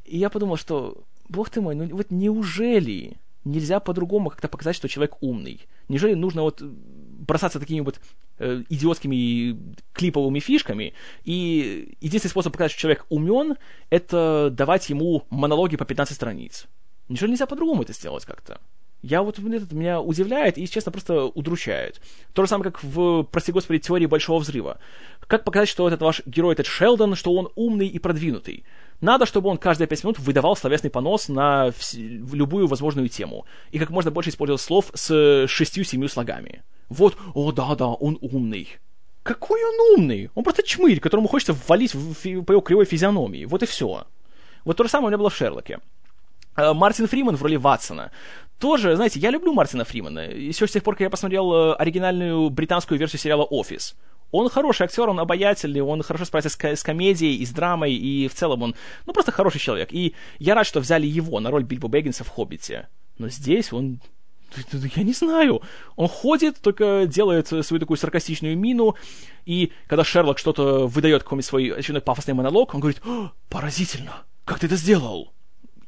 [0.04, 4.88] И я подумал, что, бог ты мой, ну вот неужели нельзя по-другому как-то показать, что
[4.88, 5.62] человек умный?
[5.88, 8.00] Неужели нужно вот бросаться такими вот
[8.42, 10.94] э, идиотскими клиповыми фишками,
[11.24, 13.56] и единственный способ показать, что человек умен,
[13.90, 16.66] это давать ему монологи по 15 страниц.
[17.08, 18.60] Ничего нельзя по-другому это сделать как-то?
[19.02, 22.00] Я вот это меня удивляет и, честно, просто удручает.
[22.34, 24.78] То же самое, как в, прости господи, теории Большого Взрыва.
[25.26, 28.64] Как показать, что этот ваш герой, этот Шелдон, что он умный и продвинутый?
[29.02, 33.44] Надо, чтобы он каждые пять минут выдавал словесный понос на вс- любую возможную тему.
[33.72, 36.62] И как можно больше использовал слов с шестью-семью слогами.
[36.88, 38.68] Вот, о да-да, он умный.
[39.24, 40.30] Какой он умный?
[40.36, 43.44] Он просто чмырь, которому хочется ввалить в, в, по его кривой физиономии.
[43.44, 44.06] Вот и все.
[44.64, 45.80] Вот то же самое у меня было в Шерлоке.
[46.56, 48.12] Э, Мартин Фриман в роли Ватсона.
[48.60, 50.20] Тоже, знаете, я люблю Мартина Фримана.
[50.30, 53.96] Еще с тех пор, как я посмотрел э, оригинальную британскую версию сериала «Офис».
[54.32, 58.26] Он хороший актер, он обаятельный, он хорошо справляется с, с комедией и с драмой, и
[58.28, 58.74] в целом он,
[59.06, 59.92] ну, просто хороший человек.
[59.92, 62.88] И я рад, что взяли его на роль Бильбо Бэггинса в «Хоббите».
[63.18, 64.00] Но здесь он
[64.96, 65.62] я не знаю.
[65.96, 68.96] Он ходит, только делает свою такую саркастичную мину,
[69.46, 73.00] и когда Шерлок что-то выдает какой-нибудь свой очередной пафосный монолог, он говорит,
[73.48, 75.32] поразительно, как ты это сделал?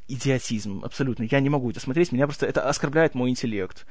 [0.07, 1.27] Идиотизм, абсолютно.
[1.29, 3.85] Я не могу это смотреть, меня просто это оскорбляет мой интеллект.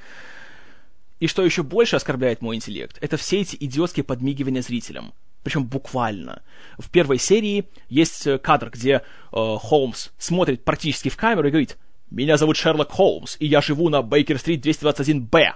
[1.20, 5.14] И что еще больше оскорбляет мой интеллект, это все эти идиотские подмигивания зрителям.
[5.42, 6.42] Причем буквально.
[6.78, 9.00] В первой серии есть э, кадр, где э,
[9.30, 11.78] Холмс смотрит практически в камеру и говорит
[12.10, 15.54] «Меня зовут Шерлок Холмс, и я живу на Бейкер-стрит 221-Б».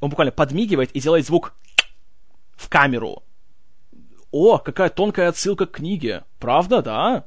[0.00, 1.54] Он буквально подмигивает и делает звук
[2.56, 3.22] в камеру.
[4.30, 6.24] О, какая тонкая отсылка к книге.
[6.38, 7.26] Правда, да?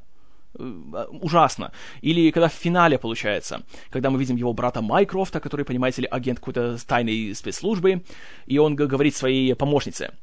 [0.58, 1.72] Э, ужасно.
[2.02, 6.40] Или когда в финале получается, когда мы видим его брата Майкрофта, который, понимаете ли, агент
[6.40, 8.04] какой-то тайной спецслужбы,
[8.46, 10.14] и он говорит своей помощнице,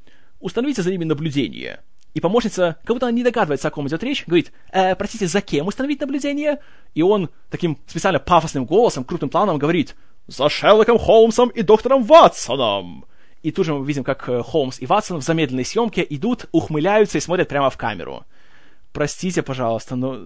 [0.40, 1.80] установите за ними наблюдение.
[2.14, 5.40] И помощница, как будто она не догадывается, о ком идет речь, говорит, э, простите, за
[5.40, 6.60] кем установить наблюдение?
[6.94, 9.96] И он таким специально пафосным голосом, крупным планом говорит,
[10.26, 13.06] за Шерлоком Холмсом и доктором Ватсоном.
[13.42, 17.18] И тут же мы видим, как э, Холмс и Ватсон в замедленной съемке идут, ухмыляются
[17.18, 18.24] и смотрят прямо в камеру
[18.92, 20.20] простите, пожалуйста, но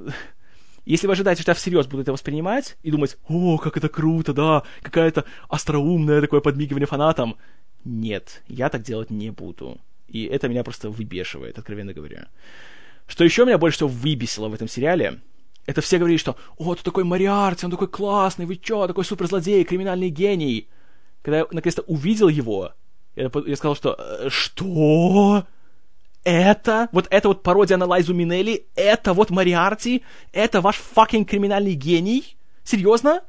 [0.87, 4.33] Если вы ожидаете, что я всерьез буду это воспринимать и думать, о, как это круто,
[4.33, 7.37] да, какая-то остроумное такое подмигивание фанатам,
[7.85, 9.79] нет, я так делать не буду.
[10.07, 12.29] И это меня просто выбешивает, откровенно говоря.
[13.09, 15.21] Что еще меня больше всего выбесило в этом сериале,
[15.67, 19.65] это все говорили, что «О, ты такой Мариарти, он такой классный, вы чё, такой суперзлодей,
[19.65, 20.69] криминальный гений».
[21.23, 22.73] Когда я наконец-то увидел его,
[23.17, 25.45] я, я сказал, что «Э, «Что?
[26.27, 26.89] Это?
[26.90, 28.66] Вот это вот пародия на Лайзу Минелли?
[28.74, 30.03] Это вот Мориарти?
[30.32, 32.36] Это ваш fucking криминальный гений?
[32.65, 33.23] Серьезно?»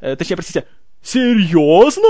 [0.00, 0.66] э, Точнее, простите,
[1.02, 2.08] «Серьезно?»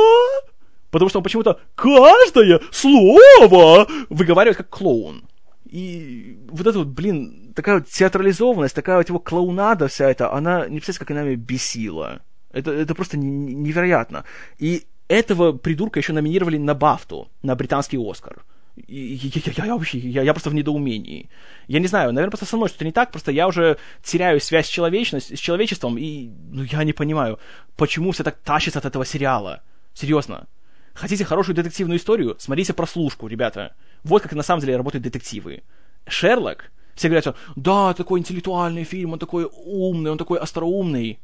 [0.92, 5.24] Потому что он почему-то каждое слово выговаривает как клоун.
[5.68, 10.68] И вот это вот, блин, такая вот театрализованность, такая вот его клоунада вся эта, она,
[10.68, 12.20] не представляете, как она меня бесила.
[12.52, 14.22] Это, это просто невероятно.
[14.60, 18.44] И этого придурка еще номинировали на Бафту, на британский Оскар.
[18.76, 21.28] Я, я, я вообще, я, я просто в недоумении.
[21.68, 24.66] Я не знаю, наверное, просто со мной что-то не так, просто я уже теряю связь
[24.66, 27.38] с, человечностью, с человечеством, и ну, я не понимаю,
[27.76, 29.62] почему все так тащится от этого сериала.
[29.92, 30.46] Серьезно.
[30.94, 32.36] Хотите хорошую детективную историю?
[32.38, 33.74] Смотрите прослушку, ребята.
[34.04, 35.62] Вот как на самом деле работают детективы.
[36.06, 41.18] Шерлок, все говорят, да, такой интеллектуальный фильм, он такой умный, он такой остроумный.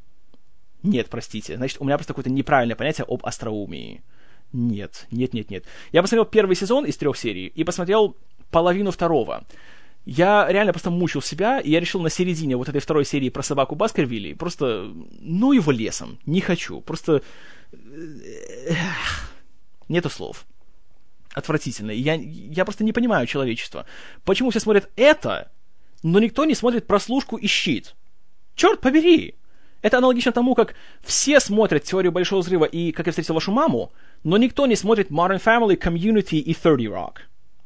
[0.83, 4.01] Нет, простите, значит, у меня просто какое-то неправильное понятие об остроумии.
[4.51, 5.65] Нет, нет, нет, нет.
[5.91, 8.17] Я посмотрел первый сезон из трех серий и посмотрел
[8.49, 9.45] половину второго.
[10.05, 13.43] Я реально просто мучил себя, и я решил на середине вот этой второй серии про
[13.43, 17.21] собаку Баскервилли просто, ну его лесом, не хочу, просто...
[19.87, 20.45] Нету слов
[21.33, 21.91] отвратительно.
[21.91, 23.85] Я, я просто не понимаю человечества.
[24.23, 25.51] Почему все смотрят это,
[26.03, 27.95] но никто не смотрит прослушку и щит?
[28.55, 29.35] Черт побери!
[29.81, 33.91] Это аналогично тому, как все смотрят «Теорию Большого Взрыва» и «Как я встретил вашу маму»,
[34.23, 37.13] но никто не смотрит «Modern Family», «Community» и «30 Rock».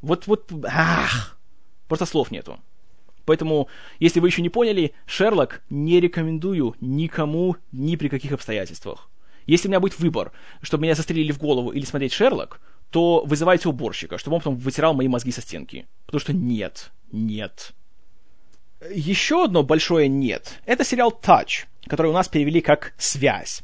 [0.02, 1.38] Вот, вот, ах,
[1.88, 2.60] просто слов нету.
[3.26, 3.68] Поэтому,
[4.00, 9.10] если вы еще не поняли, «Шерлок» не рекомендую никому ни при каких обстоятельствах.
[9.48, 10.32] Если у меня будет выбор,
[10.62, 12.60] чтобы меня застрелили в голову или смотреть «Шерлок»,
[12.92, 15.88] то вызывайте уборщика, чтобы он потом вытирал мои мозги со стенки.
[16.06, 17.74] Потому что нет, нет.
[18.94, 20.60] Еще одно большое нет.
[20.66, 23.64] Это сериал «Touch», который у нас перевели как «Связь».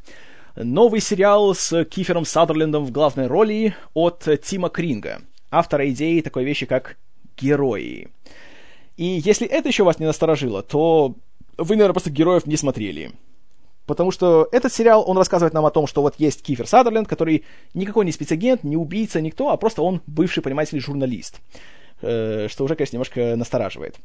[0.56, 5.22] Новый сериал с Кифером Садерлендом в главной роли от Тима Кринга,
[5.52, 6.98] автора идеи такой вещи, как
[7.38, 8.10] «Герои».
[8.98, 11.16] И если это еще вас не насторожило, то
[11.58, 13.12] вы, наверное, просто героев не смотрели.
[13.86, 17.46] Потому что этот сериал, он рассказывает нам о том, что вот есть Кифер Садерленд, который
[17.74, 21.40] никакой не спецагент, не убийца, никто, а просто он бывший, понимаете ли, журналист.
[22.02, 23.96] Э, что уже, конечно, немножко настораживает.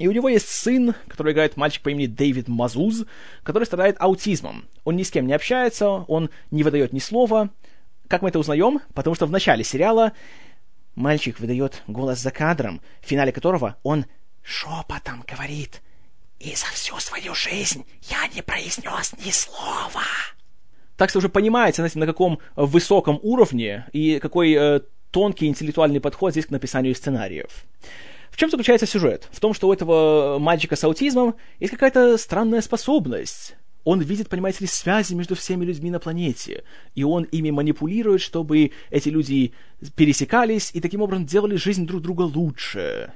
[0.00, 3.04] И у него есть сын, который играет мальчик по имени Дэвид Мазуз,
[3.42, 4.66] который страдает аутизмом.
[4.84, 7.50] Он ни с кем не общается, он не выдает ни слова.
[8.08, 8.80] Как мы это узнаем?
[8.94, 10.12] Потому что в начале сериала
[10.94, 14.06] мальчик выдает голос за кадром, в финале которого он
[14.42, 15.82] шепотом говорит
[16.38, 20.02] и за всю свою жизнь я не произнес ни слова.
[20.96, 26.32] Так что уже понимаете, знаете, на каком высоком уровне и какой э, тонкий интеллектуальный подход
[26.32, 27.66] здесь к написанию сценариев.
[28.40, 29.28] Чем заключается сюжет?
[29.32, 33.54] В том, что у этого мальчика с аутизмом есть какая-то странная способность.
[33.84, 36.64] Он видит, понимаете ли, связи между всеми людьми на планете,
[36.94, 39.52] и он ими манипулирует, чтобы эти люди
[39.94, 43.12] пересекались и таким образом делали жизнь друг друга лучше.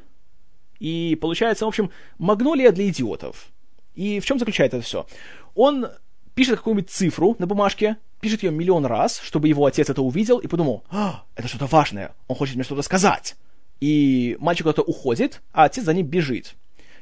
[0.79, 3.47] И получается, в общем, магнолия для идиотов.
[3.95, 5.07] И в чем заключается это все?
[5.55, 5.87] Он
[6.35, 10.49] пишет какую-нибудь цифру на бумажке, пишет ее миллион раз, чтобы его отец это увидел и
[10.49, 13.37] подумал, а, это что-то важное, он хочет мне что-то сказать.
[13.85, 16.55] И мальчик куда-то уходит, а отец за ним бежит.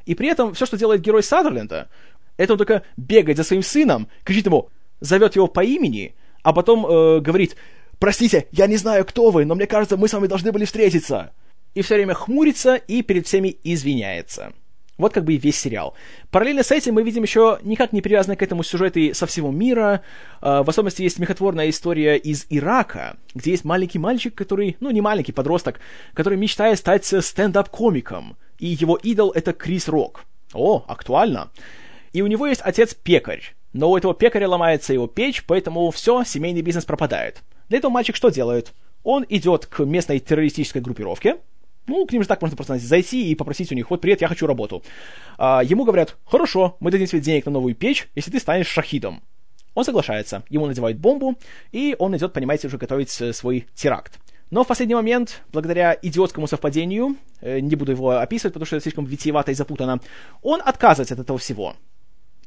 [0.04, 1.88] И при этом все, что делает герой Садерленда,
[2.36, 4.68] это он только бегает за своим сыном, кричит ему,
[4.98, 7.54] зовет его по имени, а потом э, говорит,
[8.00, 11.30] простите, я не знаю, кто вы, но мне кажется, мы с вами должны были встретиться
[11.74, 14.52] и все время хмурится и перед всеми извиняется.
[14.98, 15.94] Вот как бы и весь сериал.
[16.30, 20.02] Параллельно с этим мы видим еще никак не привязанные к этому сюжеты со всего мира.
[20.40, 25.00] А, в особенности есть смехотворная история из Ирака, где есть маленький мальчик, который, ну не
[25.00, 25.80] маленький, подросток,
[26.14, 28.36] который мечтает стать стендап-комиком.
[28.58, 30.24] И его идол это Крис Рок.
[30.52, 31.50] О, актуально.
[32.12, 33.54] И у него есть отец-пекарь.
[33.72, 37.42] Но у этого пекаря ломается его печь, поэтому все, семейный бизнес пропадает.
[37.70, 38.72] Для этого мальчик что делает?
[39.02, 41.38] Он идет к местной террористической группировке,
[41.86, 44.28] ну, к ним же так можно просто зайти и попросить у них, вот, привет, я
[44.28, 44.82] хочу работу.
[45.38, 49.22] А, ему говорят, хорошо, мы дадим тебе денег на новую печь, если ты станешь шахидом.
[49.74, 51.38] Он соглашается, ему надевают бомбу,
[51.72, 54.18] и он идет, понимаете, уже готовить э, свой теракт.
[54.50, 58.82] Но в последний момент, благодаря идиотскому совпадению, э, не буду его описывать, потому что это
[58.82, 60.00] слишком витиевато и запутано,
[60.42, 61.74] он отказывается от этого всего.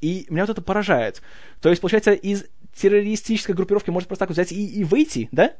[0.01, 1.23] И меня вот это поражает.
[1.61, 2.45] То есть, получается, из
[2.75, 5.53] террористической группировки может просто так взять и, и выйти, да?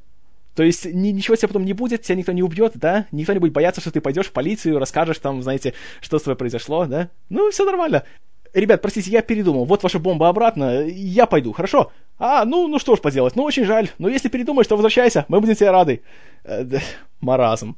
[0.55, 3.05] То есть ни, ничего тебе потом не будет, тебя никто не убьет, да?
[3.11, 6.37] Никто не будет бояться, что ты пойдешь в полицию, расскажешь там, знаете, что с тобой
[6.37, 7.09] произошло, да?
[7.29, 8.03] Ну, все нормально.
[8.53, 11.91] ребят, простите, я передумал, вот ваша бомба обратно, я пойду, хорошо?
[12.17, 15.41] А, ну, ну что ж поделать, ну очень жаль, но если передумаешь, то возвращайся, мы
[15.41, 16.01] будем тебе рады.
[16.45, 16.65] Э,
[17.19, 17.75] маразм.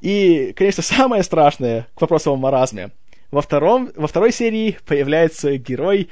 [0.00, 2.90] И, конечно, самое страшное к вопросу о маразме.
[3.32, 6.08] Во, втором, во второй серии появляется герой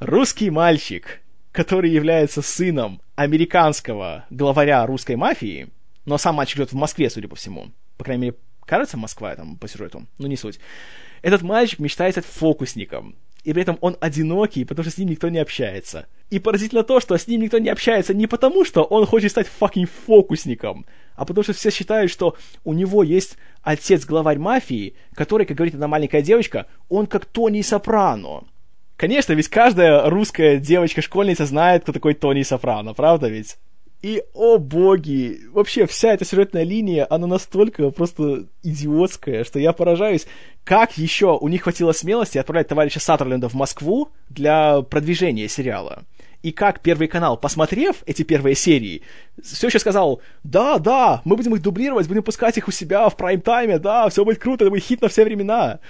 [0.00, 1.20] русский мальчик,
[1.52, 5.68] который является сыном американского главаря русской мафии,
[6.06, 7.70] но сам мальчик живет в Москве, судя по всему.
[7.98, 10.58] По крайней мере, кажется, Москва там по сюжету, но не суть.
[11.20, 15.28] Этот мальчик мечтает стать фокусником, и при этом он одинокий, потому что с ним никто
[15.28, 16.06] не общается.
[16.30, 19.48] И поразительно то, что с ним никто не общается не потому, что он хочет стать
[19.48, 25.58] fucking фокусником, а потому что все считают, что у него есть отец-главарь мафии, который, как
[25.58, 28.44] говорит одна маленькая девочка, он как Тони Сопрано.
[29.00, 33.56] Конечно, ведь каждая русская девочка-школьница знает, кто такой Тони Сопрано, правда ведь?
[34.02, 40.26] И, о боги, вообще вся эта сюжетная линия, она настолько просто идиотская, что я поражаюсь,
[40.64, 46.02] как еще у них хватило смелости отправлять товарища Саттерленда в Москву для продвижения сериала.
[46.42, 49.00] И как Первый канал, посмотрев эти первые серии,
[49.42, 53.16] все еще сказал, да, да, мы будем их дублировать, будем пускать их у себя в
[53.16, 55.80] прайм-тайме, да, все будет круто, это будет хит на все времена.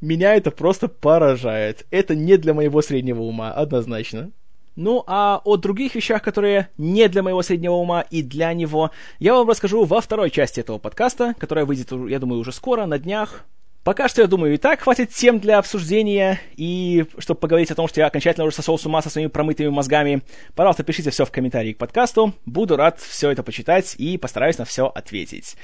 [0.00, 1.86] Меня это просто поражает.
[1.90, 4.30] Это не для моего среднего ума, однозначно.
[4.76, 9.34] Ну, а о других вещах, которые не для моего среднего ума и для него, я
[9.34, 13.44] вам расскажу во второй части этого подкаста, которая выйдет, я думаю, уже скоро, на днях.
[13.82, 17.88] Пока что, я думаю, и так хватит тем для обсуждения, и чтобы поговорить о том,
[17.88, 20.22] что я окончательно уже сошел с ума со своими промытыми мозгами,
[20.54, 24.66] пожалуйста, пишите все в комментарии к подкасту, буду рад все это почитать и постараюсь на
[24.66, 25.56] все ответить.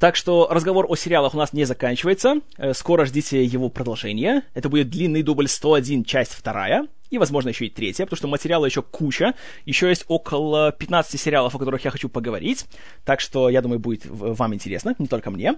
[0.00, 2.36] Так что разговор о сериалах у нас не заканчивается.
[2.56, 4.44] Э, скоро ждите его продолжения.
[4.54, 6.88] Это будет длинный дубль 101, часть вторая.
[7.10, 9.34] И, возможно, еще и третья, потому что материала еще куча.
[9.66, 12.64] Еще есть около 15 сериалов, о которых я хочу поговорить.
[13.04, 15.56] Так что, я думаю, будет вам интересно, не только мне.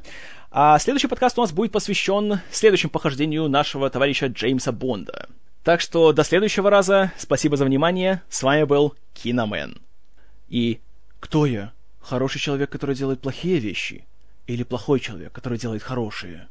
[0.50, 5.28] А следующий подкаст у нас будет посвящен следующему похождению нашего товарища Джеймса Бонда.
[5.62, 7.12] Так что до следующего раза.
[7.16, 8.22] Спасибо за внимание.
[8.28, 9.80] С вами был Киномен.
[10.48, 10.80] И
[11.20, 11.72] кто я?
[12.00, 14.04] Хороший человек, который делает плохие вещи?
[14.46, 16.48] Или плохой человек, который делает хорошие.